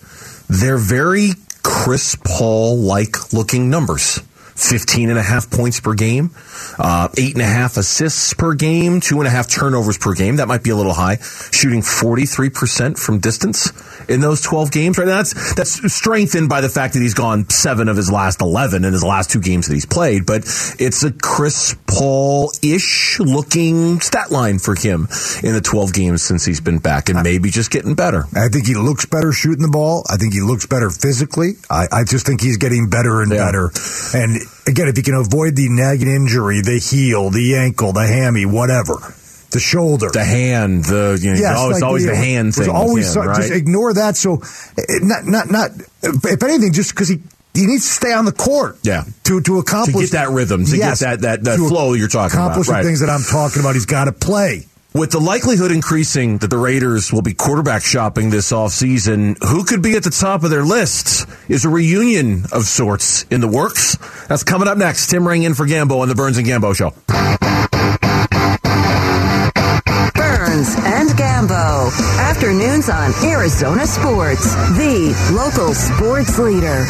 They're 0.49 0.79
very 0.79 1.31
Chris 1.63 2.17
Paul 2.17 2.77
like 2.77 3.33
looking 3.33 3.71
numbers. 3.71 4.21
15 4.57 5.11
and 5.11 5.19
a 5.19 5.23
half 5.23 5.51
points 5.51 5.81
per 5.81 5.95
game, 5.95 6.31
uh, 6.79 7.09
eight 7.19 7.33
and 7.35 7.43
a 7.43 7.47
half 7.47 7.77
assists 7.77 8.35
per 8.35 8.55
game, 8.55 9.01
two 9.01 9.19
and 9.19 9.27
a 9.27 9.31
half 9.31 9.49
turnovers 9.51 9.99
per 9.99 10.15
game. 10.15 10.37
That 10.37 10.49
might 10.49 10.63
be 10.63 10.71
a 10.71 10.77
little 10.77 10.93
high. 10.95 11.17
Shooting 11.53 11.81
43% 11.81 12.99
from 12.99 13.19
distance 13.19 13.73
in 14.09 14.21
those 14.21 14.41
12 14.43 14.71
games, 14.71 14.99
right? 14.99 15.07
Now 15.07 15.17
that's, 15.17 15.55
that's 15.55 15.93
strengthened 15.93 16.49
by 16.49 16.61
the 16.61 16.69
fact 16.69 16.95
that 16.95 17.01
he's 17.01 17.15
gone 17.15 17.49
seven 17.51 17.89
of 17.89 17.97
his 17.97 18.11
last 18.11 18.41
11 18.41 18.85
in 18.85 18.93
his 18.93 19.03
last 19.05 19.31
two 19.31 19.41
games 19.41 19.67
that 19.69 19.75
he's 19.75 19.87
played, 19.87 20.25
but 20.27 20.43
it's 20.79 21.03
a 21.03 21.11
Chris 21.13 21.77
Paul-ish 21.87 23.19
looking 23.21 24.01
stat 24.01 24.31
line 24.31 24.59
for 24.59 24.75
him 24.75 25.09
in 25.43 25.55
the 25.55 25.61
12 25.63 25.93
games 25.93 26.23
since 26.23 26.45
he's 26.45 26.61
been 26.61 26.79
back 26.79 27.09
and 27.09 27.23
maybe 27.23 27.51
just 27.51 27.71
getting 27.71 27.95
better. 27.95 28.25
I 28.37 28.49
think 28.49 28.67
he 28.67 28.75
looks 28.75 29.07
better 29.07 29.33
shooting 29.33 29.63
the 29.63 29.69
ball. 29.71 30.05
I 30.11 30.17
think 30.17 30.33
he 30.35 30.41
looks 30.41 30.67
better 30.67 30.91
physically. 30.91 31.53
I, 31.71 31.87
I 31.93 32.05
just 32.05 32.27
think 32.27 32.41
he's 32.41 32.57
getting 32.57 32.89
better 32.89 33.21
and 33.23 33.33
Yeah. 33.33 33.45
better. 33.47 33.71
And 34.15 34.39
again, 34.67 34.89
if 34.89 34.97
you 34.97 35.03
can 35.03 35.15
avoid 35.15 35.57
the 35.57 35.69
nagging 35.69 36.09
injury, 36.09 36.61
the 36.61 36.79
heel, 36.79 37.31
the 37.31 37.57
ankle, 37.57 37.93
the 37.93 38.07
hammy, 38.07 38.47
whatever, 38.47 38.95
the 39.51 39.61
shoulder, 39.61 40.09
The 40.13 40.25
hand, 40.25 40.85
the, 40.85 41.19
you 41.21 41.33
know, 41.33 41.39
Yes, 41.39 41.53
it's 41.61 41.73
like, 41.75 41.83
always 41.83 42.05
you 42.05 42.11
the 42.11 42.17
hand 42.17 42.55
thing. 42.55 42.69
Always, 42.71 43.07
him, 43.09 43.13
so- 43.13 43.23
right? 43.25 43.37
just 43.37 43.53
ignore 43.53 43.93
that. 43.95 44.17
So, 44.17 44.43
eh, 44.79 44.83
not, 45.03 45.25
not, 45.27 45.51
not. 45.51 45.71
If 46.03 46.43
anything, 46.43 46.73
just 46.73 46.91
because 46.91 47.09
he 47.09 47.21
he 47.55 47.67
needs 47.67 47.85
to 47.87 47.93
stay 47.93 48.13
on 48.13 48.25
the 48.25 48.33
court. 48.33 48.79
Yeah. 48.83 49.05
To 49.25 49.41
to 49.43 49.59
accomplish 49.59 49.95
To 49.95 50.13
get 50.13 50.19
that 50.27 50.31
rhythm, 50.31 50.65
to 50.65 50.77
get 50.77 50.99
that- 50.99 51.21
that- 51.21 51.45
that 51.45 51.59
flow 51.59 51.93
you're 51.93 52.09
talking 52.09 52.35
about, 52.37 52.47
Accomplish 52.51 52.69
right. 52.69 52.83
the 52.83 52.89
things 52.89 52.99
that 53.01 53.09
I'm 53.11 53.23
talking 53.23 53.61
about. 53.61 53.75
He's 53.75 53.87
got 53.87 54.07
to 54.07 54.13
play. 54.13 54.67
With 54.97 55.11
the 55.11 55.19
likelihood 55.19 55.73
increasing 55.73 56.39
that 56.39 56.51
the 56.51 56.57
Raiders 56.57 57.13
will 57.13 57.21
be 57.21 57.35
quarterback 57.35 57.83
shopping 57.83 58.31
this 58.31 58.53
offseason, 58.53 59.37
who 59.43 59.65
could 59.65 59.83
be 59.83 59.97
at 59.97 60.05
the 60.05 60.11
top 60.11 60.45
of 60.45 60.51
their 60.51 60.63
list? 60.63 61.29
Is 61.49 61.65
a 61.65 61.69
reunion 61.69 62.45
of 62.53 62.63
sorts 62.63 63.25
in 63.25 63.41
the 63.41 63.49
works? 63.49 63.97
That's 64.29 64.45
coming 64.45 64.69
up 64.69 64.79
next. 64.79 65.09
Tim 65.11 65.27
Ring 65.27 65.43
in 65.43 65.55
for 65.55 65.67
Gambo 65.67 65.99
on 66.01 66.07
the 66.07 66.15
Burns 66.15 66.39
and 66.39 66.47
Gambo 66.47 66.77
Show. 66.77 66.91
Burns 70.15 70.77
and 70.87 71.11
Gambo. 71.19 71.91
Afternoons 72.21 72.89
on 72.89 73.13
Arizona 73.25 73.89
Sports, 73.89 74.55
the 74.79 75.11
local 75.35 75.75
sports 75.75 76.39
leader. 76.39 76.87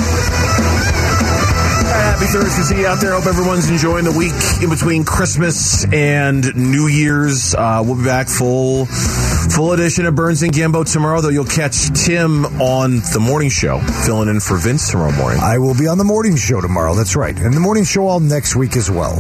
Happy 1.94 2.26
Thursday 2.26 2.61
to 2.61 2.64
see 2.66 2.80
you 2.80 2.87
out 2.87 3.00
there. 3.00 3.12
Hope 3.12 3.26
everyone's 3.26 3.68
enjoying 3.68 4.04
the 4.04 4.12
week 4.12 4.33
in 4.62 4.68
between 4.70 5.04
Christmas 5.04 5.85
and 5.92 6.54
New 6.57 6.88
Year's. 6.88 7.54
Uh, 7.54 7.83
we'll 7.85 7.96
be 7.96 8.04
back 8.04 8.28
full 8.28 8.87
full 8.87 9.72
edition 9.72 10.04
of 10.07 10.14
Burns 10.16 10.42
and 10.42 10.52
Gambo 10.52 10.90
tomorrow, 10.90 11.20
though 11.20 11.28
you'll 11.28 11.44
catch 11.44 11.90
Tim 12.04 12.44
on 12.61 12.96
the 13.12 13.20
morning 13.20 13.48
show, 13.50 13.78
filling 14.04 14.28
in 14.28 14.40
for 14.40 14.57
Vince 14.57 14.90
tomorrow 14.90 15.12
morning. 15.12 15.40
I 15.42 15.59
will 15.59 15.76
be 15.78 15.87
on 15.87 15.98
the 15.98 16.04
morning 16.04 16.37
show 16.37 16.61
tomorrow. 16.61 16.94
That's 16.94 17.14
right, 17.14 17.37
and 17.37 17.54
the 17.54 17.61
morning 17.61 17.85
show 17.85 18.07
all 18.09 18.20
next 18.20 18.57
week 18.57 18.76
as 18.76 18.90
well. 18.90 19.14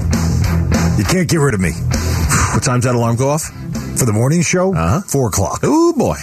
You 0.98 1.04
can't 1.04 1.28
get 1.28 1.38
rid 1.38 1.54
of 1.54 1.60
me 1.60 1.70
What 2.54 2.62
time's 2.62 2.84
that 2.84 2.94
alarm 2.94 3.16
go 3.16 3.30
off? 3.30 3.42
for 3.98 4.06
the 4.06 4.12
morning 4.12 4.42
show. 4.42 4.74
Uh-huh. 4.74 5.00
Four 5.06 5.28
o'clock. 5.28 5.60
Oh 5.62 5.92
boy. 5.96 6.16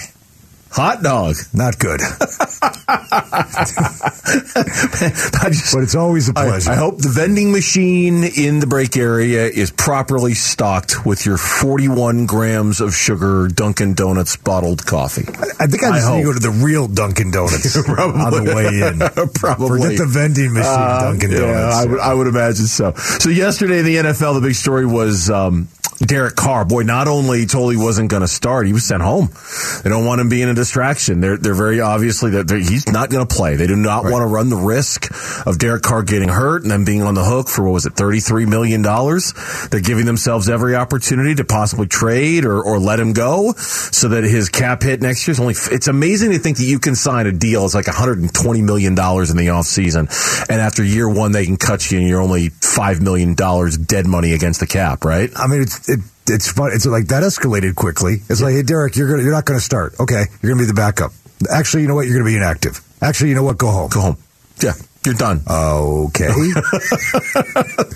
Hot 0.71 1.01
dog. 1.03 1.35
Not 1.53 1.79
good, 1.79 2.01
just, 5.49 5.73
but 5.73 5.83
it's 5.83 5.95
always 5.95 6.29
a 6.29 6.33
pleasure. 6.33 6.71
I 6.71 6.75
hope 6.75 6.97
the 6.99 7.09
vending 7.09 7.51
machine 7.51 8.23
in 8.23 8.59
the 8.59 8.67
break 8.67 8.95
area 8.97 9.47
is 9.47 9.71
properly 9.71 10.33
stocked 10.33 11.05
with 11.05 11.25
your 11.25 11.37
41 11.37 12.25
grams 12.25 12.81
of 12.81 12.93
sugar 12.95 13.47
Dunkin' 13.47 13.93
Donuts 13.93 14.37
bottled 14.37 14.85
coffee. 14.85 15.25
I 15.59 15.67
think 15.67 15.83
I 15.83 15.89
I 15.89 15.99
just 15.99 16.11
need 16.11 16.17
to 16.19 16.23
go 16.25 16.33
to 16.33 16.39
the 16.39 16.51
real 16.51 16.87
Dunkin' 16.87 17.31
Donuts 17.31 17.75
on 17.87 18.45
the 18.45 18.53
way 18.55 18.67
in. 18.87 18.99
Probably. 19.35 19.79
Forget 19.81 19.97
the 19.97 20.05
vending 20.05 20.53
machine 20.53 20.71
Uh, 20.71 21.01
Dunkin' 21.11 21.31
yeah, 21.31 21.37
Donuts. 21.39 21.75
I 21.75 21.85
would, 21.85 21.99
I 21.99 22.13
would 22.13 22.27
imagine 22.27 22.67
so. 22.67 22.93
So 22.93 23.29
yesterday 23.29 23.79
in 23.79 23.85
the 23.85 23.95
NFL, 23.97 24.35
the 24.35 24.41
big 24.47 24.55
story 24.55 24.85
was 24.85 25.29
um, 25.29 25.67
Derek 26.05 26.35
Carr, 26.35 26.65
boy, 26.65 26.83
not 26.83 27.07
only 27.07 27.45
told 27.45 27.71
he 27.71 27.77
wasn't 27.77 28.09
going 28.09 28.21
to 28.21 28.27
start, 28.27 28.65
he 28.65 28.73
was 28.73 28.83
sent 28.83 29.03
home. 29.03 29.29
They 29.83 29.89
don't 29.89 30.05
want 30.05 30.21
him 30.21 30.29
being 30.29 30.49
a 30.49 30.53
distraction. 30.53 31.21
They're 31.21 31.37
they're 31.37 31.53
very 31.53 31.79
obviously 31.79 32.31
that 32.31 32.49
he's 32.49 32.87
not 32.87 33.09
going 33.09 33.25
to 33.25 33.33
play. 33.33 33.55
They 33.55 33.67
do 33.67 33.75
not 33.75 34.03
right. 34.03 34.11
want 34.11 34.23
to 34.23 34.27
run 34.27 34.49
the 34.49 34.55
risk 34.55 35.11
of 35.47 35.59
Derek 35.59 35.83
Carr 35.83 36.03
getting 36.03 36.29
hurt 36.29 36.63
and 36.63 36.71
then 36.71 36.85
being 36.85 37.03
on 37.03 37.13
the 37.13 37.23
hook 37.23 37.47
for 37.47 37.63
what 37.63 37.73
was 37.73 37.85
it, 37.85 37.93
thirty 37.93 38.19
three 38.19 38.45
million 38.45 38.81
dollars. 38.81 39.33
They're 39.69 39.81
giving 39.81 40.05
themselves 40.05 40.49
every 40.49 40.75
opportunity 40.75 41.35
to 41.35 41.45
possibly 41.45 41.87
trade 41.87 42.45
or 42.45 42.61
or 42.61 42.79
let 42.79 42.99
him 42.99 43.13
go 43.13 43.53
so 43.53 44.09
that 44.09 44.23
his 44.23 44.49
cap 44.49 44.81
hit 44.81 45.01
next 45.01 45.27
year 45.27 45.33
is 45.33 45.39
only. 45.39 45.55
It's 45.71 45.87
amazing 45.87 46.31
to 46.31 46.39
think 46.39 46.57
that 46.57 46.65
you 46.65 46.79
can 46.79 46.95
sign 46.95 47.27
a 47.27 47.31
deal 47.31 47.65
it's 47.65 47.75
like 47.75 47.87
one 47.87 47.95
hundred 47.95 48.19
and 48.19 48.33
twenty 48.33 48.61
million 48.61 48.95
dollars 48.95 49.29
in 49.29 49.37
the 49.37 49.49
off 49.49 49.65
season, 49.65 50.07
and 50.49 50.61
after 50.61 50.83
year 50.83 51.07
one 51.07 51.31
they 51.31 51.45
can 51.45 51.57
cut 51.57 51.91
you 51.91 51.99
and 51.99 52.07
you're 52.07 52.21
only 52.21 52.49
five 52.49 53.01
million 53.01 53.35
dollars 53.35 53.77
dead 53.77 54.07
money 54.07 54.33
against 54.33 54.59
the 54.59 54.67
cap, 54.67 55.05
right? 55.05 55.29
I 55.35 55.47
mean, 55.47 55.61
it's 55.61 55.89
it, 55.89 55.90
it's 56.31 56.51
fun. 56.51 56.71
It's 56.73 56.85
like 56.85 57.07
that 57.07 57.23
escalated 57.23 57.75
quickly. 57.75 58.21
It's 58.29 58.39
yeah. 58.39 58.47
like, 58.47 58.55
hey, 58.55 58.63
Derek, 58.63 58.95
you're 58.95 59.09
gonna, 59.09 59.23
you're 59.23 59.31
not 59.31 59.45
going 59.45 59.59
to 59.59 59.63
start. 59.63 59.99
Okay, 59.99 60.25
you're 60.41 60.51
going 60.53 60.57
to 60.57 60.63
be 60.63 60.67
the 60.67 60.73
backup. 60.73 61.11
Actually, 61.49 61.83
you 61.83 61.87
know 61.87 61.95
what? 61.95 62.07
You're 62.07 62.15
going 62.15 62.25
to 62.25 62.31
be 62.31 62.37
inactive. 62.37 62.81
Actually, 63.01 63.29
you 63.29 63.35
know 63.35 63.43
what? 63.43 63.57
Go 63.57 63.67
home. 63.67 63.89
Go 63.89 64.01
home. 64.01 64.17
Yeah. 64.61 64.73
You're 65.03 65.15
done. 65.15 65.41
Okay. 65.49 66.27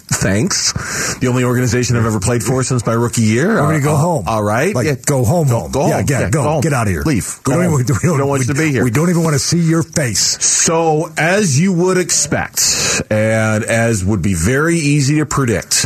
Thanks. 0.10 0.74
The 1.20 1.28
only 1.28 1.44
organization 1.44 1.98
I've 1.98 2.06
ever 2.06 2.20
played 2.20 2.42
for 2.42 2.64
since 2.64 2.84
my 2.84 2.94
rookie 2.94 3.22
year. 3.22 3.60
I'm 3.60 3.66
going 3.66 3.80
to 3.80 3.84
go 3.84 3.94
uh, 3.94 3.98
home. 3.98 4.24
All 4.28 4.42
right. 4.42 4.74
Like, 4.74 4.88
yeah. 4.88 4.96
Go 5.06 5.24
home. 5.24 5.48
Go, 5.48 5.60
home. 5.60 5.72
Go 5.72 5.82
home. 5.82 5.92
Yeah, 5.92 6.02
get, 6.02 6.22
yeah, 6.22 6.30
go, 6.32 6.42
home. 6.42 6.62
Get 6.62 6.74
out 6.74 6.88
of 6.88 6.94
here. 6.94 7.04
Leave. 7.04 7.40
Go 7.44 7.58
we, 7.58 7.64
don't 7.64 7.76
we, 7.76 7.84
don't, 7.84 8.02
we 8.02 8.10
don't 8.10 8.28
want 8.28 8.40
we, 8.40 8.48
you 8.48 8.54
to 8.56 8.60
be 8.60 8.72
here. 8.72 8.84
We 8.84 8.90
don't 8.90 9.12
even 9.12 9.24
want 9.24 9.36
to 9.36 9.40
see 9.40 9.60
your 9.60 9.84
face. 9.84 10.44
So, 10.44 11.12
as 11.16 11.60
you 11.60 11.74
would 11.74 12.00
expect, 12.00 12.60
and 13.12 13.64
as 13.64 14.04
would 14.04 14.24
be 14.24 14.34
very 14.34 14.78
easy 14.78 15.20
to 15.20 15.28
predict, 15.28 15.86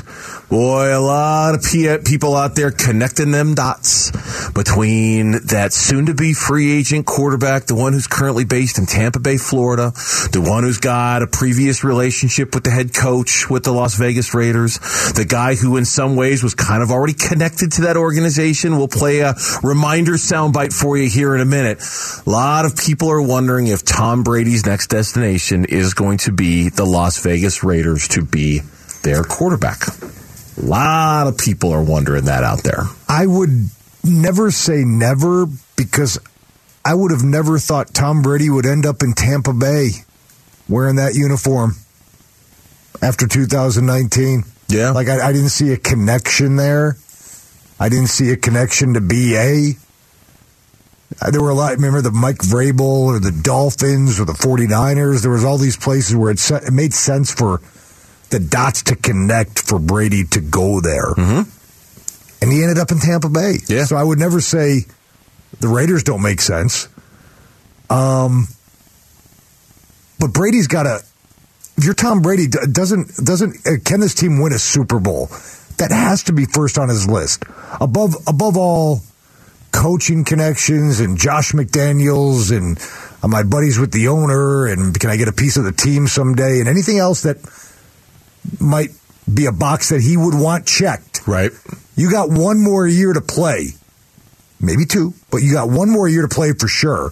Boy, 0.49 0.97
a 0.97 0.99
lot 0.99 1.53
of 1.53 1.61
people 2.03 2.35
out 2.35 2.55
there 2.55 2.71
connecting 2.71 3.29
them 3.29 3.53
dots 3.53 4.09
between 4.49 5.33
that 5.45 5.73
soon 5.73 6.07
to 6.07 6.15
be 6.15 6.33
free 6.33 6.71
agent 6.71 7.05
quarterback, 7.05 7.67
the 7.67 7.75
one 7.75 7.93
who's 7.93 8.07
currently 8.07 8.45
based 8.45 8.79
in 8.79 8.87
Tampa 8.87 9.19
Bay, 9.19 9.37
Florida, 9.37 9.91
the 10.31 10.43
one 10.43 10.63
who's 10.63 10.79
got 10.79 11.08
a 11.17 11.27
previous 11.27 11.83
relationship 11.83 12.53
with 12.53 12.63
the 12.63 12.69
head 12.69 12.93
coach 12.93 13.49
with 13.49 13.63
the 13.63 13.71
Las 13.71 13.97
Vegas 13.97 14.33
Raiders, 14.33 14.77
the 15.15 15.25
guy 15.27 15.55
who 15.55 15.77
in 15.77 15.85
some 15.85 16.15
ways 16.15 16.43
was 16.43 16.53
kind 16.53 16.83
of 16.83 16.91
already 16.91 17.13
connected 17.13 17.71
to 17.73 17.81
that 17.81 17.97
organization. 17.97 18.77
We'll 18.77 18.87
play 18.87 19.19
a 19.19 19.33
reminder 19.63 20.13
soundbite 20.13 20.73
for 20.73 20.97
you 20.97 21.09
here 21.09 21.35
in 21.35 21.41
a 21.41 21.45
minute. 21.45 21.79
A 22.25 22.29
lot 22.29 22.65
of 22.65 22.77
people 22.77 23.09
are 23.09 23.21
wondering 23.21 23.67
if 23.67 23.83
Tom 23.83 24.23
Brady's 24.23 24.65
next 24.65 24.87
destination 24.87 25.65
is 25.65 25.93
going 25.93 26.19
to 26.19 26.31
be 26.31 26.69
the 26.69 26.85
Las 26.85 27.21
Vegas 27.23 27.63
Raiders 27.63 28.07
to 28.09 28.23
be 28.23 28.59
their 29.03 29.23
quarterback. 29.23 29.81
A 29.87 30.61
lot 30.61 31.27
of 31.27 31.37
people 31.37 31.71
are 31.71 31.83
wondering 31.83 32.25
that 32.25 32.43
out 32.43 32.63
there. 32.63 32.83
I 33.07 33.25
would 33.25 33.69
never 34.03 34.51
say 34.51 34.83
never 34.85 35.45
because 35.75 36.19
I 36.83 36.93
would 36.93 37.11
have 37.11 37.23
never 37.23 37.59
thought 37.59 37.93
Tom 37.93 38.21
Brady 38.21 38.49
would 38.49 38.65
end 38.65 38.85
up 38.85 39.03
in 39.03 39.13
Tampa 39.13 39.53
Bay 39.53 39.91
wearing 40.69 40.95
that 40.97 41.15
uniform 41.15 41.73
after 43.01 43.27
2019. 43.27 44.43
Yeah. 44.69 44.91
Like, 44.91 45.07
I, 45.07 45.29
I 45.29 45.33
didn't 45.33 45.49
see 45.49 45.73
a 45.73 45.77
connection 45.77 46.55
there. 46.55 46.97
I 47.79 47.89
didn't 47.89 48.07
see 48.07 48.29
a 48.31 48.37
connection 48.37 48.93
to 48.93 49.01
BA. 49.01 49.79
Uh, 51.21 51.31
there 51.31 51.41
were 51.41 51.49
a 51.49 51.55
lot. 51.55 51.73
Remember 51.75 52.01
the 52.01 52.11
Mike 52.11 52.37
Vrabel 52.37 53.07
or 53.07 53.19
the 53.19 53.31
Dolphins 53.31 54.19
or 54.19 54.25
the 54.25 54.33
49ers? 54.33 55.21
There 55.21 55.31
was 55.31 55.43
all 55.43 55.57
these 55.57 55.77
places 55.77 56.15
where 56.15 56.31
it, 56.31 56.51
it 56.51 56.71
made 56.71 56.93
sense 56.93 57.33
for 57.33 57.61
the 58.29 58.39
dots 58.39 58.83
to 58.83 58.95
connect 58.95 59.59
for 59.59 59.79
Brady 59.79 60.23
to 60.25 60.39
go 60.39 60.81
there. 60.81 61.13
Mm-hmm. 61.15 61.49
And 62.41 62.51
he 62.51 62.61
ended 62.61 62.77
up 62.77 62.91
in 62.91 62.99
Tampa 62.99 63.29
Bay. 63.29 63.55
Yeah. 63.67 63.85
So 63.85 63.95
I 63.95 64.03
would 64.03 64.19
never 64.19 64.39
say 64.39 64.85
the 65.59 65.67
Raiders 65.67 66.03
don't 66.03 66.21
make 66.21 66.41
sense. 66.41 66.87
Um, 67.89 68.47
but 70.19 70.33
Brady's 70.33 70.67
got 70.67 70.83
to. 70.83 71.01
If 71.77 71.85
you're 71.85 71.93
Tom 71.93 72.21
Brady, 72.21 72.47
doesn't 72.47 73.15
doesn't 73.23 73.65
uh, 73.65 73.71
can 73.83 73.99
this 74.01 74.13
team 74.13 74.41
win 74.41 74.51
a 74.53 74.59
Super 74.59 74.99
Bowl? 74.99 75.27
That 75.77 75.91
has 75.91 76.23
to 76.23 76.33
be 76.33 76.45
first 76.45 76.77
on 76.77 76.89
his 76.89 77.07
list. 77.07 77.43
Above 77.79 78.15
above 78.27 78.57
all, 78.57 79.01
coaching 79.71 80.25
connections 80.25 80.99
and 80.99 81.17
Josh 81.17 81.53
McDaniels 81.53 82.55
and 82.55 82.77
uh, 83.23 83.27
my 83.27 83.43
buddies 83.43 83.79
with 83.79 83.91
the 83.91 84.09
owner 84.09 84.67
and 84.67 84.99
can 84.99 85.09
I 85.09 85.17
get 85.17 85.27
a 85.27 85.33
piece 85.33 85.57
of 85.57 85.63
the 85.63 85.71
team 85.71 86.07
someday 86.07 86.59
and 86.59 86.67
anything 86.67 86.99
else 86.99 87.21
that 87.23 87.37
might 88.59 88.89
be 89.31 89.45
a 89.45 89.51
box 89.51 89.89
that 89.89 90.01
he 90.01 90.17
would 90.17 90.33
want 90.33 90.65
checked. 90.65 91.27
Right. 91.27 91.51
You 91.95 92.11
got 92.11 92.29
one 92.29 92.61
more 92.61 92.87
year 92.87 93.13
to 93.13 93.21
play, 93.21 93.69
maybe 94.59 94.85
two, 94.85 95.13
but 95.31 95.37
you 95.37 95.53
got 95.53 95.69
one 95.69 95.89
more 95.89 96.07
year 96.07 96.23
to 96.23 96.27
play 96.27 96.53
for 96.53 96.67
sure. 96.67 97.11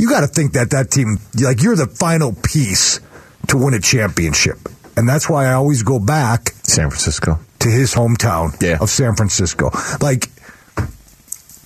You 0.00 0.08
got 0.08 0.20
to 0.20 0.26
think 0.26 0.54
that 0.54 0.70
that 0.70 0.90
team, 0.90 1.18
like 1.38 1.62
you're 1.62 1.76
the 1.76 1.86
final 1.86 2.32
piece 2.32 3.00
to 3.48 3.58
win 3.58 3.74
a 3.74 3.80
championship, 3.80 4.56
and 4.96 5.06
that's 5.06 5.28
why 5.28 5.44
I 5.44 5.52
always 5.52 5.82
go 5.82 5.98
back 5.98 6.54
San 6.62 6.88
Francisco 6.88 7.38
to 7.58 7.68
his 7.68 7.92
hometown 7.94 8.58
yeah. 8.62 8.78
of 8.80 8.88
San 8.88 9.14
Francisco. 9.14 9.68
Like, 10.00 10.30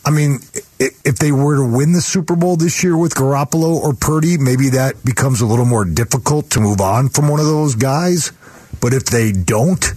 I 0.05 0.11
mean, 0.11 0.41
if 0.81 1.17
they 1.19 1.31
were 1.31 1.59
to 1.59 1.77
win 1.77 1.93
the 1.93 2.01
Super 2.01 2.35
Bowl 2.35 2.57
this 2.57 2.83
year 2.83 2.97
with 2.97 3.15
Garoppolo 3.15 3.77
or 3.77 3.95
Purdy, 3.95 4.37
maybe 4.37 4.71
that 4.71 5.05
becomes 5.05 5.41
a 5.41 5.47
little 5.47 5.65
more 5.65 5.85
difficult 5.85 6.51
to 6.51 6.61
move 6.61 6.81
on 6.81 7.11
from 7.11 7.29
one 7.29 7.39
of 7.39 7.47
those 7.47 7.77
guys. 7.77 8.33
But 8.81 8.95
if 8.95 9.05
they 9.05 9.31
don't, 9.31 9.93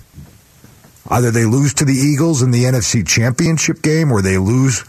either 1.10 1.32
they 1.32 1.46
lose 1.46 1.74
to 1.74 1.86
the 1.86 1.96
Eagles 1.96 2.44
in 2.44 2.52
the 2.52 2.66
NFC 2.66 3.04
Championship 3.04 3.82
game 3.82 4.12
or 4.12 4.22
they 4.22 4.38
lose 4.38 4.86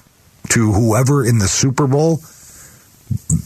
to 0.51 0.71
whoever 0.71 1.25
in 1.25 1.39
the 1.39 1.49
Super 1.49 1.87
Bowl. 1.87 2.21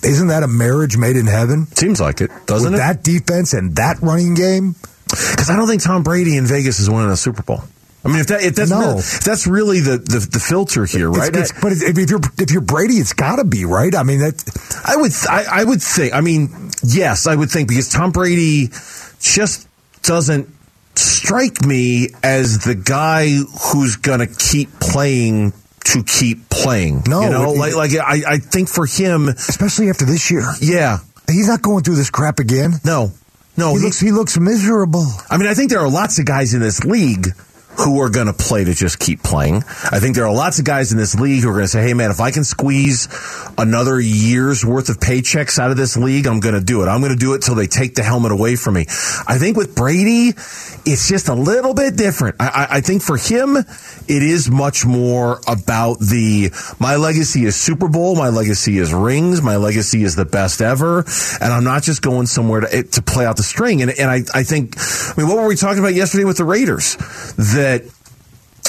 Isn't 0.02 0.28
that 0.28 0.42
a 0.42 0.48
marriage 0.48 0.96
made 0.96 1.16
in 1.16 1.26
heaven? 1.26 1.66
Seems 1.68 2.00
like 2.00 2.20
it, 2.20 2.30
doesn't 2.46 2.72
With 2.72 2.80
it? 2.80 2.84
That 2.84 3.02
defense 3.02 3.52
and 3.52 3.76
that 3.76 4.00
running 4.00 4.34
game. 4.34 4.74
Because 5.08 5.50
I 5.50 5.56
don't 5.56 5.68
think 5.68 5.82
Tom 5.82 6.02
Brady 6.02 6.36
in 6.36 6.46
Vegas 6.46 6.80
is 6.80 6.88
winning 6.88 7.10
a 7.10 7.16
Super 7.16 7.42
Bowl. 7.42 7.62
I 8.04 8.08
mean, 8.08 8.18
if 8.18 8.26
that 8.28 8.42
if 8.42 8.56
that's 8.56 8.70
no. 8.70 8.80
really, 8.80 8.98
if 8.98 9.20
that's 9.20 9.46
really 9.46 9.80
the, 9.80 9.98
the, 9.98 10.28
the 10.32 10.40
filter 10.40 10.86
here, 10.86 11.08
right? 11.08 11.28
It's, 11.28 11.50
it's, 11.50 11.60
but 11.60 11.72
if 11.72 12.10
you're 12.10 12.20
if 12.38 12.50
you're 12.50 12.60
Brady, 12.60 12.94
it's 12.94 13.12
got 13.12 13.36
to 13.36 13.44
be 13.44 13.64
right. 13.64 13.94
I 13.94 14.02
mean, 14.02 14.18
that 14.18 14.42
I 14.84 14.96
would 14.96 15.12
I, 15.28 15.60
I 15.60 15.64
would 15.64 15.80
think. 15.80 16.12
I 16.12 16.20
mean, 16.20 16.70
yes, 16.82 17.28
I 17.28 17.36
would 17.36 17.50
think 17.50 17.68
because 17.68 17.88
Tom 17.88 18.10
Brady 18.10 18.70
just 19.20 19.68
doesn't 20.02 20.48
strike 20.96 21.64
me 21.64 22.08
as 22.24 22.64
the 22.64 22.74
guy 22.74 23.28
who's 23.28 23.96
going 23.96 24.18
to 24.18 24.26
keep 24.26 24.80
playing 24.80 25.52
to 25.84 26.02
keep 26.02 26.48
playing. 26.48 27.02
No, 27.06 27.22
you 27.22 27.30
know, 27.30 27.52
like 27.52 27.74
like 27.74 27.90
I, 27.94 28.22
I 28.34 28.38
think 28.38 28.68
for 28.68 28.86
him, 28.86 29.28
especially 29.28 29.90
after 29.90 30.04
this 30.04 30.30
year, 30.30 30.44
yeah, 30.60 30.98
he's 31.28 31.48
not 31.48 31.62
going 31.62 31.84
through 31.84 31.96
this 31.96 32.10
crap 32.10 32.38
again. 32.38 32.72
No, 32.84 33.12
no, 33.56 33.72
he, 33.74 33.78
he 33.78 33.84
looks 33.84 34.00
he 34.00 34.12
looks 34.12 34.38
miserable. 34.38 35.06
I 35.30 35.36
mean, 35.36 35.48
I 35.48 35.54
think 35.54 35.70
there 35.70 35.80
are 35.80 35.90
lots 35.90 36.18
of 36.18 36.24
guys 36.24 36.54
in 36.54 36.60
this 36.60 36.84
league 36.84 37.28
who 37.78 38.00
are 38.00 38.10
going 38.10 38.26
to 38.26 38.32
play 38.32 38.64
to 38.64 38.74
just 38.74 38.98
keep 38.98 39.22
playing. 39.22 39.56
I 39.90 39.98
think 39.98 40.14
there 40.14 40.26
are 40.26 40.34
lots 40.34 40.58
of 40.58 40.64
guys 40.64 40.92
in 40.92 40.98
this 40.98 41.18
league 41.18 41.42
who 41.42 41.48
are 41.48 41.54
going 41.54 41.64
to 41.64 41.68
say, 41.68 41.82
hey, 41.82 41.94
man, 41.94 42.10
if 42.10 42.20
I 42.20 42.30
can 42.30 42.44
squeeze 42.44 43.08
another 43.56 43.98
year's 44.00 44.64
worth 44.64 44.88
of 44.88 44.98
paychecks 44.98 45.58
out 45.58 45.70
of 45.70 45.76
this 45.76 45.96
league, 45.96 46.26
I'm 46.26 46.40
going 46.40 46.54
to 46.54 46.60
do 46.60 46.82
it. 46.82 46.86
I'm 46.86 47.00
going 47.00 47.12
to 47.12 47.18
do 47.18 47.34
it 47.34 47.42
till 47.42 47.54
they 47.54 47.66
take 47.66 47.94
the 47.94 48.02
helmet 48.02 48.32
away 48.32 48.56
from 48.56 48.74
me. 48.74 48.86
I 49.26 49.38
think 49.38 49.56
with 49.56 49.74
Brady, 49.74 50.28
it's 50.84 51.08
just 51.08 51.28
a 51.28 51.34
little 51.34 51.74
bit 51.74 51.96
different. 51.96 52.36
I, 52.40 52.66
I 52.70 52.80
think 52.80 53.02
for 53.02 53.16
him, 53.16 53.56
it 53.56 54.22
is 54.22 54.50
much 54.50 54.84
more 54.84 55.40
about 55.46 55.98
the 55.98 56.50
my 56.78 56.96
legacy 56.96 57.44
is 57.44 57.56
Super 57.56 57.88
Bowl, 57.88 58.16
my 58.16 58.28
legacy 58.28 58.78
is 58.78 58.92
rings, 58.92 59.40
my 59.42 59.56
legacy 59.56 60.02
is 60.02 60.16
the 60.16 60.24
best 60.24 60.60
ever, 60.60 61.04
and 61.40 61.52
I'm 61.52 61.64
not 61.64 61.82
just 61.82 62.02
going 62.02 62.26
somewhere 62.26 62.60
to, 62.60 62.82
to 62.82 63.02
play 63.02 63.24
out 63.24 63.36
the 63.36 63.42
string. 63.42 63.82
And, 63.82 63.90
and 63.92 64.10
I, 64.10 64.22
I 64.34 64.42
think, 64.42 64.76
I 64.78 65.14
mean, 65.16 65.28
what 65.28 65.38
were 65.38 65.48
we 65.48 65.56
talking 65.56 65.78
about 65.78 65.94
yesterday 65.94 66.24
with 66.24 66.36
the 66.36 66.44
Raiders? 66.44 66.96
That 67.62 67.82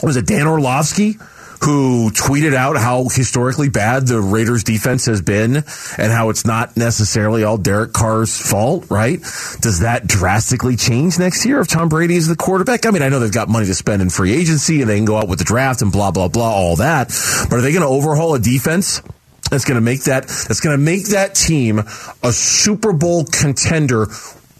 was 0.01 0.17
it 0.17 0.25
Dan 0.25 0.47
Orlovsky 0.47 1.15
who 1.63 2.11
tweeted 2.11 2.53
out 2.53 2.75
how 2.75 3.03
historically 3.03 3.69
bad 3.69 4.05
the 4.05 4.19
Raiders 4.19 4.65
defense 4.65 5.05
has 5.05 5.21
been 5.21 5.57
and 5.97 6.11
how 6.11 6.29
it's 6.29 6.45
not 6.45 6.75
necessarily 6.75 7.45
all 7.45 7.57
Derek 7.57 7.93
Carr's 7.93 8.37
fault, 8.37 8.87
right? 8.89 9.19
Does 9.19 9.79
that 9.79 10.05
drastically 10.05 10.75
change 10.75 11.17
next 11.17 11.45
year 11.45 11.61
if 11.61 11.69
Tom 11.69 11.87
Brady 11.87 12.15
is 12.15 12.27
the 12.27 12.35
quarterback? 12.35 12.85
I 12.85 12.91
mean, 12.91 13.01
I 13.01 13.07
know 13.07 13.19
they've 13.19 13.31
got 13.31 13.47
money 13.47 13.65
to 13.67 13.75
spend 13.75 14.01
in 14.01 14.09
free 14.09 14.33
agency 14.33 14.81
and 14.81 14.89
they 14.89 14.97
can 14.97 15.05
go 15.05 15.15
out 15.15 15.29
with 15.29 15.39
the 15.39 15.45
draft 15.45 15.81
and 15.81 15.89
blah, 15.91 16.11
blah, 16.11 16.27
blah, 16.27 16.51
all 16.51 16.75
that. 16.77 17.07
But 17.49 17.59
are 17.59 17.61
they 17.61 17.71
going 17.71 17.83
to 17.83 17.87
overhaul 17.87 18.35
a 18.35 18.39
defense? 18.39 19.01
That's 19.49 19.63
going 19.63 19.75
to 19.75 19.81
make 19.81 20.03
that, 20.03 20.27
that's 20.27 20.59
going 20.59 20.77
to 20.77 20.83
make 20.83 21.09
that 21.09 21.33
team 21.35 21.79
a 21.79 22.33
Super 22.33 22.91
Bowl 22.91 23.23
contender 23.23 24.07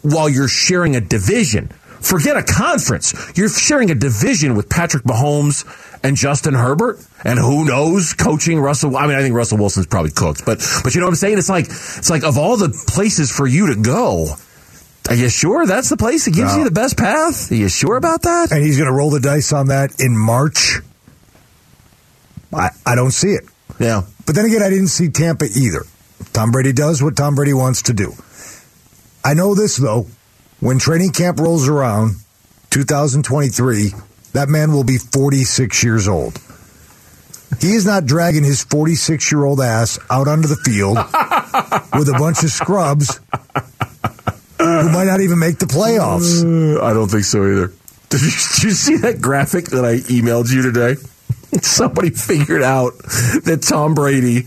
while 0.00 0.28
you're 0.28 0.48
sharing 0.48 0.96
a 0.96 1.00
division 1.00 1.70
Forget 2.04 2.36
a 2.36 2.42
conference. 2.42 3.14
You're 3.34 3.48
sharing 3.48 3.90
a 3.90 3.94
division 3.94 4.54
with 4.56 4.68
Patrick 4.68 5.04
Mahomes 5.04 5.64
and 6.04 6.16
Justin 6.16 6.52
Herbert, 6.54 6.98
and 7.24 7.38
who 7.38 7.64
knows 7.64 8.12
coaching 8.12 8.60
Russell. 8.60 8.96
I 8.96 9.06
mean, 9.06 9.16
I 9.16 9.22
think 9.22 9.34
Russell 9.34 9.56
Wilson's 9.58 9.86
probably 9.86 10.10
cooked, 10.10 10.44
but 10.44 10.58
but 10.84 10.94
you 10.94 11.00
know 11.00 11.06
what 11.06 11.12
I'm 11.12 11.16
saying? 11.16 11.38
It's 11.38 11.48
like 11.48 11.64
it's 11.66 12.10
like 12.10 12.24
of 12.24 12.36
all 12.36 12.56
the 12.58 12.68
places 12.88 13.30
for 13.32 13.46
you 13.46 13.74
to 13.74 13.80
go, 13.80 14.34
Are 15.08 15.14
you 15.14 15.28
sure 15.30 15.66
that's 15.66 15.88
the 15.88 15.96
place 15.96 16.26
that 16.26 16.32
gives 16.34 16.52
No. 16.52 16.58
you 16.58 16.64
the 16.64 16.70
best 16.70 16.96
path? 16.98 17.50
Are 17.50 17.54
you 17.54 17.68
sure 17.70 17.96
about 17.96 18.22
that? 18.22 18.52
And 18.52 18.62
he's 18.62 18.76
going 18.76 18.88
to 18.88 18.94
roll 18.94 19.10
the 19.10 19.20
dice 19.20 19.52
on 19.52 19.68
that 19.68 19.98
in 19.98 20.16
March. 20.16 20.80
I, 22.52 22.70
I 22.86 22.94
don't 22.94 23.10
see 23.10 23.32
it. 23.32 23.44
Yeah. 23.80 24.02
But 24.26 24.34
then 24.34 24.44
again, 24.44 24.62
I 24.62 24.70
didn't 24.70 24.88
see 24.88 25.08
Tampa 25.08 25.46
either. 25.56 25.82
Tom 26.32 26.52
Brady 26.52 26.72
does 26.72 27.02
what 27.02 27.16
Tom 27.16 27.34
Brady 27.34 27.52
wants 27.52 27.82
to 27.82 27.92
do. 27.92 28.12
I 29.24 29.34
know 29.34 29.54
this, 29.54 29.76
though. 29.76 30.06
When 30.60 30.78
training 30.78 31.10
camp 31.10 31.38
rolls 31.38 31.68
around, 31.68 32.16
2023, 32.70 33.90
that 34.32 34.48
man 34.48 34.72
will 34.72 34.84
be 34.84 34.98
46 34.98 35.84
years 35.84 36.08
old. 36.08 36.38
He 37.60 37.72
is 37.74 37.86
not 37.86 38.06
dragging 38.06 38.42
his 38.44 38.64
46 38.64 39.30
year 39.30 39.44
old 39.44 39.60
ass 39.60 39.98
out 40.10 40.26
onto 40.26 40.48
the 40.48 40.56
field 40.56 40.96
with 41.98 42.08
a 42.08 42.16
bunch 42.18 42.42
of 42.42 42.50
scrubs 42.50 43.20
who 44.58 44.90
might 44.90 45.04
not 45.04 45.20
even 45.20 45.38
make 45.38 45.58
the 45.58 45.66
playoffs. 45.66 46.42
Uh, 46.42 46.82
I 46.82 46.92
don't 46.92 47.08
think 47.08 47.24
so 47.24 47.44
either. 47.44 47.72
Did 48.10 48.20
you, 48.22 48.30
did 48.30 48.62
you 48.62 48.70
see 48.70 48.96
that 48.98 49.20
graphic 49.20 49.64
that 49.66 49.84
I 49.84 49.96
emailed 49.96 50.52
you 50.52 50.62
today? 50.62 50.94
Somebody 51.62 52.10
figured 52.10 52.62
out 52.62 52.92
that 52.98 53.66
Tom 53.68 53.94
Brady 53.94 54.42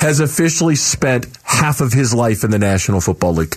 has 0.00 0.20
officially 0.20 0.74
spent 0.74 1.26
half 1.42 1.82
of 1.82 1.92
his 1.92 2.14
life 2.14 2.44
in 2.44 2.50
the 2.50 2.58
National 2.58 3.02
Football 3.02 3.34
League. 3.34 3.56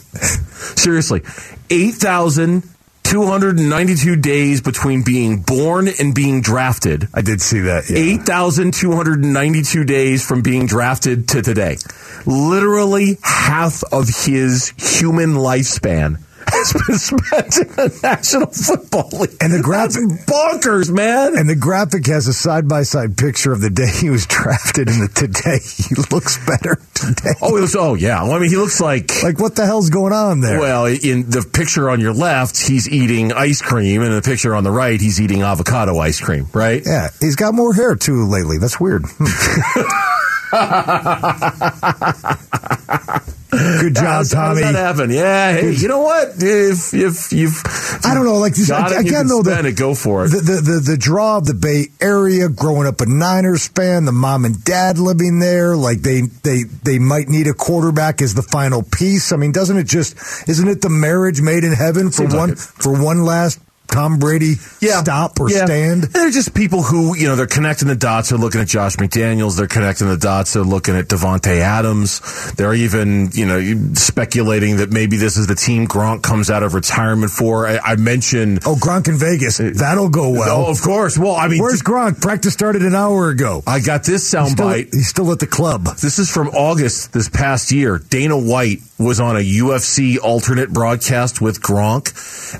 Seriously, 0.75 1.21
8,292 1.69 4.15
days 4.15 4.61
between 4.61 5.03
being 5.03 5.41
born 5.41 5.89
and 5.99 6.15
being 6.15 6.41
drafted. 6.41 7.09
I 7.13 7.21
did 7.21 7.41
see 7.41 7.59
that. 7.61 7.89
Yeah. 7.89 7.97
8,292 7.97 9.83
days 9.83 10.25
from 10.25 10.41
being 10.41 10.65
drafted 10.65 11.27
to 11.29 11.41
today. 11.41 11.77
Literally 12.25 13.17
half 13.23 13.83
of 13.91 14.07
his 14.07 14.73
human 14.77 15.33
lifespan 15.35 16.19
spent 16.63 17.57
in 17.57 17.67
the 17.75 17.99
National 18.03 18.47
Football 18.47 19.09
League. 19.19 19.35
And 19.41 19.51
the 19.53 19.57
That's 19.57 19.95
graphic- 19.97 20.25
bonkers, 20.27 20.89
man. 20.91 21.37
And 21.37 21.49
the 21.49 21.55
graphic 21.55 22.05
has 22.07 22.27
a 22.27 22.33
side 22.33 22.67
by 22.67 22.83
side 22.83 23.17
picture 23.17 23.51
of 23.51 23.61
the 23.61 23.69
day 23.69 23.89
he 23.89 24.09
was 24.09 24.25
drafted 24.25 24.87
and 24.89 25.03
the 25.03 25.07
today 25.13 25.59
he 25.63 25.95
looks 26.13 26.37
better 26.45 26.79
today. 26.93 27.33
oh, 27.41 27.55
he 27.55 27.61
looks, 27.61 27.75
oh, 27.75 27.93
yeah. 27.95 28.23
Well, 28.23 28.33
I 28.33 28.39
mean, 28.39 28.49
he 28.49 28.57
looks 28.57 28.79
like. 28.81 29.11
Like 29.23 29.39
what 29.39 29.55
the 29.55 29.65
hell's 29.65 29.89
going 29.89 30.13
on 30.13 30.39
there? 30.41 30.59
Well, 30.59 30.85
in 30.85 31.29
the 31.29 31.41
picture 31.53 31.89
on 31.89 31.99
your 31.99 32.13
left, 32.13 32.57
he's 32.67 32.89
eating 32.89 33.31
ice 33.33 33.61
cream, 33.61 34.01
and 34.01 34.09
in 34.11 34.15
the 34.15 34.21
picture 34.21 34.55
on 34.55 34.63
the 34.63 34.71
right, 34.71 34.99
he's 34.99 35.19
eating 35.21 35.41
avocado 35.41 35.97
ice 35.99 36.19
cream, 36.19 36.47
right? 36.53 36.81
yeah, 36.85 37.09
he's 37.19 37.35
got 37.35 37.53
more 37.53 37.73
hair 37.73 37.95
too 37.95 38.25
lately. 38.27 38.57
That's 38.57 38.79
weird. 38.79 39.03
Hmm. 39.05 39.81
Good 43.53 43.93
job, 43.95 44.03
How 44.05 44.17
does 44.19 44.31
Tommy. 44.31 44.61
that 44.61 44.73
happen? 44.73 45.11
Yeah. 45.11 45.53
Hey, 45.53 45.71
you 45.73 45.87
know 45.87 45.99
what? 46.01 46.29
If 46.37 46.91
if 46.93 47.31
you've 47.31 47.61
I 48.03 48.13
don't 48.15 48.25
know, 48.25 48.37
like 48.37 48.55
this 48.55 48.67
got 48.67 48.91
it, 48.91 48.95
you 49.03 49.09
again 49.09 49.27
though. 49.27 49.43
The, 49.43 49.67
it, 49.67 49.75
go 49.77 49.93
for 49.93 50.25
it. 50.25 50.29
the, 50.29 50.37
the 50.37 50.61
the 50.61 50.79
the 50.91 50.97
draw 50.97 51.37
of 51.37 51.45
the 51.45 51.53
Bay 51.53 51.87
Area, 52.01 52.49
growing 52.49 52.87
up 52.87 52.99
a 53.01 53.05
Niners 53.05 53.67
fan, 53.67 54.05
the 54.05 54.11
mom 54.11 54.45
and 54.45 54.63
dad 54.63 54.97
living 54.97 55.37
there, 55.39 55.75
like 55.75 55.99
they 56.01 56.21
they 56.21 56.63
they 56.83 56.97
might 56.97 57.29
need 57.29 57.45
a 57.47 57.53
quarterback 57.53 58.21
as 58.23 58.33
the 58.33 58.41
final 58.41 58.81
piece. 58.81 59.31
I 59.31 59.35
mean, 59.37 59.51
doesn't 59.51 59.77
it 59.77 59.87
just 59.87 60.15
isn't 60.49 60.67
it 60.67 60.81
the 60.81 60.89
marriage 60.89 61.39
made 61.41 61.63
in 61.63 61.73
heaven 61.73 62.07
for 62.09 62.23
Seems 62.23 62.33
one 62.35 62.49
it. 62.51 62.57
for 62.59 62.91
one 63.03 63.23
last 63.23 63.59
Tom 63.93 64.17
Brady 64.19 64.55
stop 64.55 65.39
or 65.39 65.49
Yeah. 65.49 65.65
stand? 65.65 66.03
They're 66.03 66.31
just 66.31 66.53
people 66.53 66.81
who, 66.83 67.15
you 67.15 67.27
know, 67.27 67.35
they're 67.35 67.45
connecting 67.47 67.87
the 67.87 67.95
dots. 67.95 68.29
They're 68.29 68.37
looking 68.39 68.59
at 68.61 68.67
Josh 68.67 68.95
McDaniels. 68.97 69.55
They're 69.55 69.67
connecting 69.67 70.07
the 70.07 70.17
dots. 70.17 70.53
They're 70.53 70.63
looking 70.63 70.95
at 70.97 71.07
Davante 71.07 71.59
Adams. 71.59 72.19
They're 72.53 72.73
even, 72.73 73.29
you 73.33 73.45
know, 73.45 73.93
speculating 73.93 74.77
that 74.77 74.91
maybe 74.91 75.17
this 75.17 75.37
is 75.37 75.47
the 75.47 75.55
team 75.55 75.87
Gronk 75.87 76.23
comes 76.23 76.49
out 76.49 76.63
of 76.63 76.73
retirement 76.73 77.31
for. 77.31 77.67
I, 77.67 77.77
I 77.83 77.95
mentioned. 77.95 78.61
Oh, 78.65 78.75
Gronk 78.75 79.07
in 79.07 79.17
Vegas, 79.17 79.59
uh, 79.59 79.71
that'll 79.75 80.09
go 80.09 80.29
well. 80.31 80.65
oh, 80.65 80.71
of 80.71 80.81
course. 80.81 81.17
Well, 81.17 81.35
I 81.35 81.47
mean, 81.47 81.61
Where's 81.61 81.81
Gronk? 81.81 82.21
Practice 82.21 82.53
started 82.53 82.81
an 82.83 82.95
hour 82.95 83.29
ago. 83.29 83.63
I 83.67 83.79
got 83.79 84.03
this 84.03 84.29
He's 84.31 84.33
soundbite. 84.55 84.93
he's 84.93 85.07
still 85.07 85.31
at 85.31 85.39
the 85.39 85.47
club. 85.47 85.85
This 86.01 86.19
is 86.19 86.29
from 86.31 86.49
August 86.49 87.13
this 87.13 87.29
past 87.29 87.71
year. 87.71 87.99
Dana 88.09 88.37
White 88.37 88.79
was 88.97 89.19
on 89.19 89.35
a 89.35 89.39
UFC 89.39 90.17
alternate 90.17 90.71
broadcast 90.71 91.41
with 91.41 91.61
Gronk, 91.61 92.13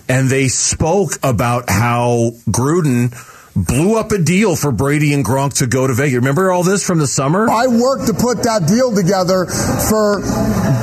and 0.10 0.30
they 0.30 0.48
spoke 0.48 1.12
about 1.24 1.70
how 1.70 2.32
Gruden 2.50 3.14
blew 3.56 3.98
up 3.98 4.12
a 4.12 4.18
deal 4.18 4.56
for 4.56 4.72
Brady 4.72 5.14
and 5.14 5.24
Gronk 5.24 5.60
to 5.60 5.68
go 5.68 5.86
to 5.86 5.94
Vegas. 5.94 6.16
Remember 6.16 6.52
all 6.52 6.64
this 6.64 6.86
from 6.86 7.00
the 7.00 7.08
summer? 7.08 7.50
I 7.50 7.68
worked 7.68 8.08
to 8.08 8.14
put 8.14 8.44
that 8.44 8.68
deal 8.68 8.94
together 8.94 9.46
for 9.46 10.22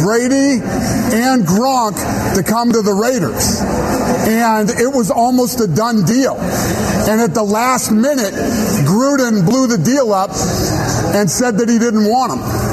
Brady 0.03 0.63
and 0.63 1.45
Gronk 1.45 1.97
to 2.37 2.43
come 2.43 2.73
to 2.73 2.83
the 2.83 2.95
Raiders. 2.95 3.61
And 4.29 4.71
it 4.71 4.89
was 4.89 5.11
almost 5.11 5.61
a 5.61 5.67
done 5.67 6.05
deal. 6.05 6.37
And 6.39 7.21
at 7.21 7.35
the 7.35 7.43
last 7.43 7.91
minute, 7.91 8.35
Gruden 8.87 9.45
blew 9.45 9.67
the 9.67 9.79
deal 9.79 10.13
up 10.13 10.31
and 11.15 11.29
said 11.29 11.59
that 11.59 11.69
he 11.69 11.79
didn't 11.79 12.05
want 12.09 12.33
him. 12.33 12.70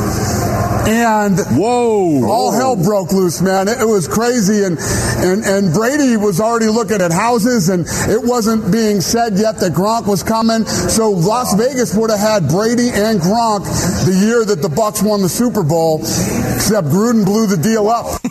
And 0.87 1.37
Whoa! 1.59 2.25
all 2.25 2.53
hell 2.53 2.75
broke 2.81 3.11
loose, 3.11 3.41
man. 3.41 3.67
It, 3.67 3.81
it 3.81 3.85
was 3.85 4.07
crazy, 4.07 4.63
and, 4.63 4.77
and 5.19 5.43
and 5.43 5.73
Brady 5.73 6.15
was 6.15 6.39
already 6.39 6.67
looking 6.67 7.01
at 7.01 7.11
houses, 7.11 7.67
and 7.67 7.85
it 8.09 8.23
wasn't 8.23 8.71
being 8.71 9.01
said 9.01 9.37
yet 9.37 9.59
that 9.59 9.73
Gronk 9.73 10.07
was 10.07 10.23
coming. 10.23 10.65
So 10.65 11.11
Las 11.11 11.53
Vegas 11.55 11.93
would 11.93 12.09
have 12.09 12.19
had 12.21 12.47
Brady 12.47 12.89
and 12.89 13.19
Gronk 13.19 13.65
the 14.05 14.13
year 14.13 14.45
that 14.45 14.61
the 14.61 14.69
Bucs 14.69 15.03
won 15.05 15.21
the 15.21 15.27
Super 15.27 15.61
Bowl, 15.61 15.99
except 15.99 16.87
Gruden 16.87 17.25
blew 17.25 17.47
the 17.47 17.57
deal 17.57 17.89
up. 17.89 18.21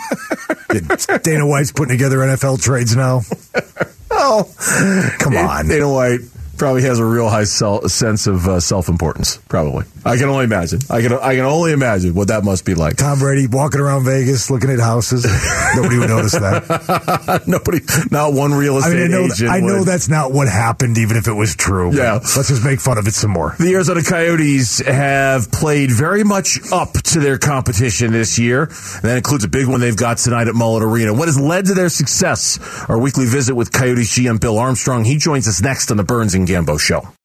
Dana 1.23 1.47
White's 1.47 1.73
putting 1.73 1.93
together 1.93 2.19
NFL 2.19 2.63
trades 2.63 2.97
now. 2.97 3.21
Oh, 4.19 4.51
Come 5.19 5.37
on. 5.37 5.69
Dana 5.69 5.93
White 5.93 6.21
probably 6.59 6.83
has 6.83 6.99
a 6.99 7.05
real 7.05 7.29
high 7.29 7.45
sel- 7.45 7.89
sense 7.89 8.27
of 8.27 8.47
uh, 8.47 8.61
self-importance. 8.61 9.39
Probably, 9.49 9.85
I 10.05 10.17
can 10.17 10.29
only 10.29 10.45
imagine. 10.45 10.81
I 10.91 11.03
can 11.03 11.13
I 11.13 11.35
can 11.37 11.45
only 11.45 11.73
imagine 11.73 12.15
what 12.15 12.29
that 12.29 12.45
must 12.45 12.65
be 12.65 12.75
like. 12.75 12.97
Tom 12.97 13.19
Brady 13.19 13.47
walking 13.47 13.81
around 13.81 14.05
Vegas 14.05 14.51
looking 14.51 14.71
at 14.71 14.79
houses. 14.81 15.25
Nobody 15.75 15.99
would 15.99 16.09
notice 16.09 16.33
that. 16.33 17.45
Nobody, 17.47 17.81
not 18.11 18.33
one 18.33 18.53
real 18.53 18.75
I 18.77 18.79
estate 18.79 18.95
mean, 18.95 19.05
I 19.05 19.09
know, 19.19 19.25
agent. 19.27 19.51
I 19.51 19.61
know 19.61 19.79
would. 19.81 19.89
that's 19.89 20.09
not 20.09 20.33
what 20.33 20.49
happened, 20.49 20.99
even 20.99 21.17
if 21.17 21.29
it 21.29 21.33
was 21.33 21.55
true. 21.57 21.95
Yeah. 21.95 22.15
Let's 22.15 22.49
just 22.49 22.65
make 22.65 22.81
fun 22.81 22.99
of 22.99 23.07
it 23.07 23.15
some 23.15 23.31
more. 23.31 23.55
The 23.59 23.73
Arizona 23.75 24.03
Coyotes 24.03 24.79
have 24.87 25.51
played 25.51 25.91
very 25.91 26.25
much 26.25 26.59
up 26.73 26.93
to 26.93 27.21
their 27.21 27.39
competition 27.39 28.13
this 28.13 28.39
year. 28.39 28.63
And 28.65 29.03
that 29.03 29.17
includes 29.17 29.45
a 29.45 29.49
big 29.49 29.67
one 29.67 29.81
they've 29.81 29.97
got 29.97 30.19
tonight 30.19 30.49
at 30.49 30.55
Mullet 30.55 30.83
Arena. 30.83 31.13
What 31.15 31.29
has 31.29 31.39
led 31.41 31.67
to 31.67 31.75
their 31.75 31.89
success? 31.89 32.59
Our 32.89 32.99
weekly 32.99 33.27
visit 33.27 33.55
with 33.55 33.73
Coyotes 33.73 34.17
GM 34.17 34.41
Bill 34.41 34.59
Armstrong. 34.59 35.05
He 35.05 35.17
joins 35.19 35.49
us 35.49 35.61
next 35.63 35.91
on 35.91 35.97
the 35.97 36.05
Burns 36.05 36.35
and 36.35 36.46
Gambo 36.47 36.79
Show. 36.79 37.07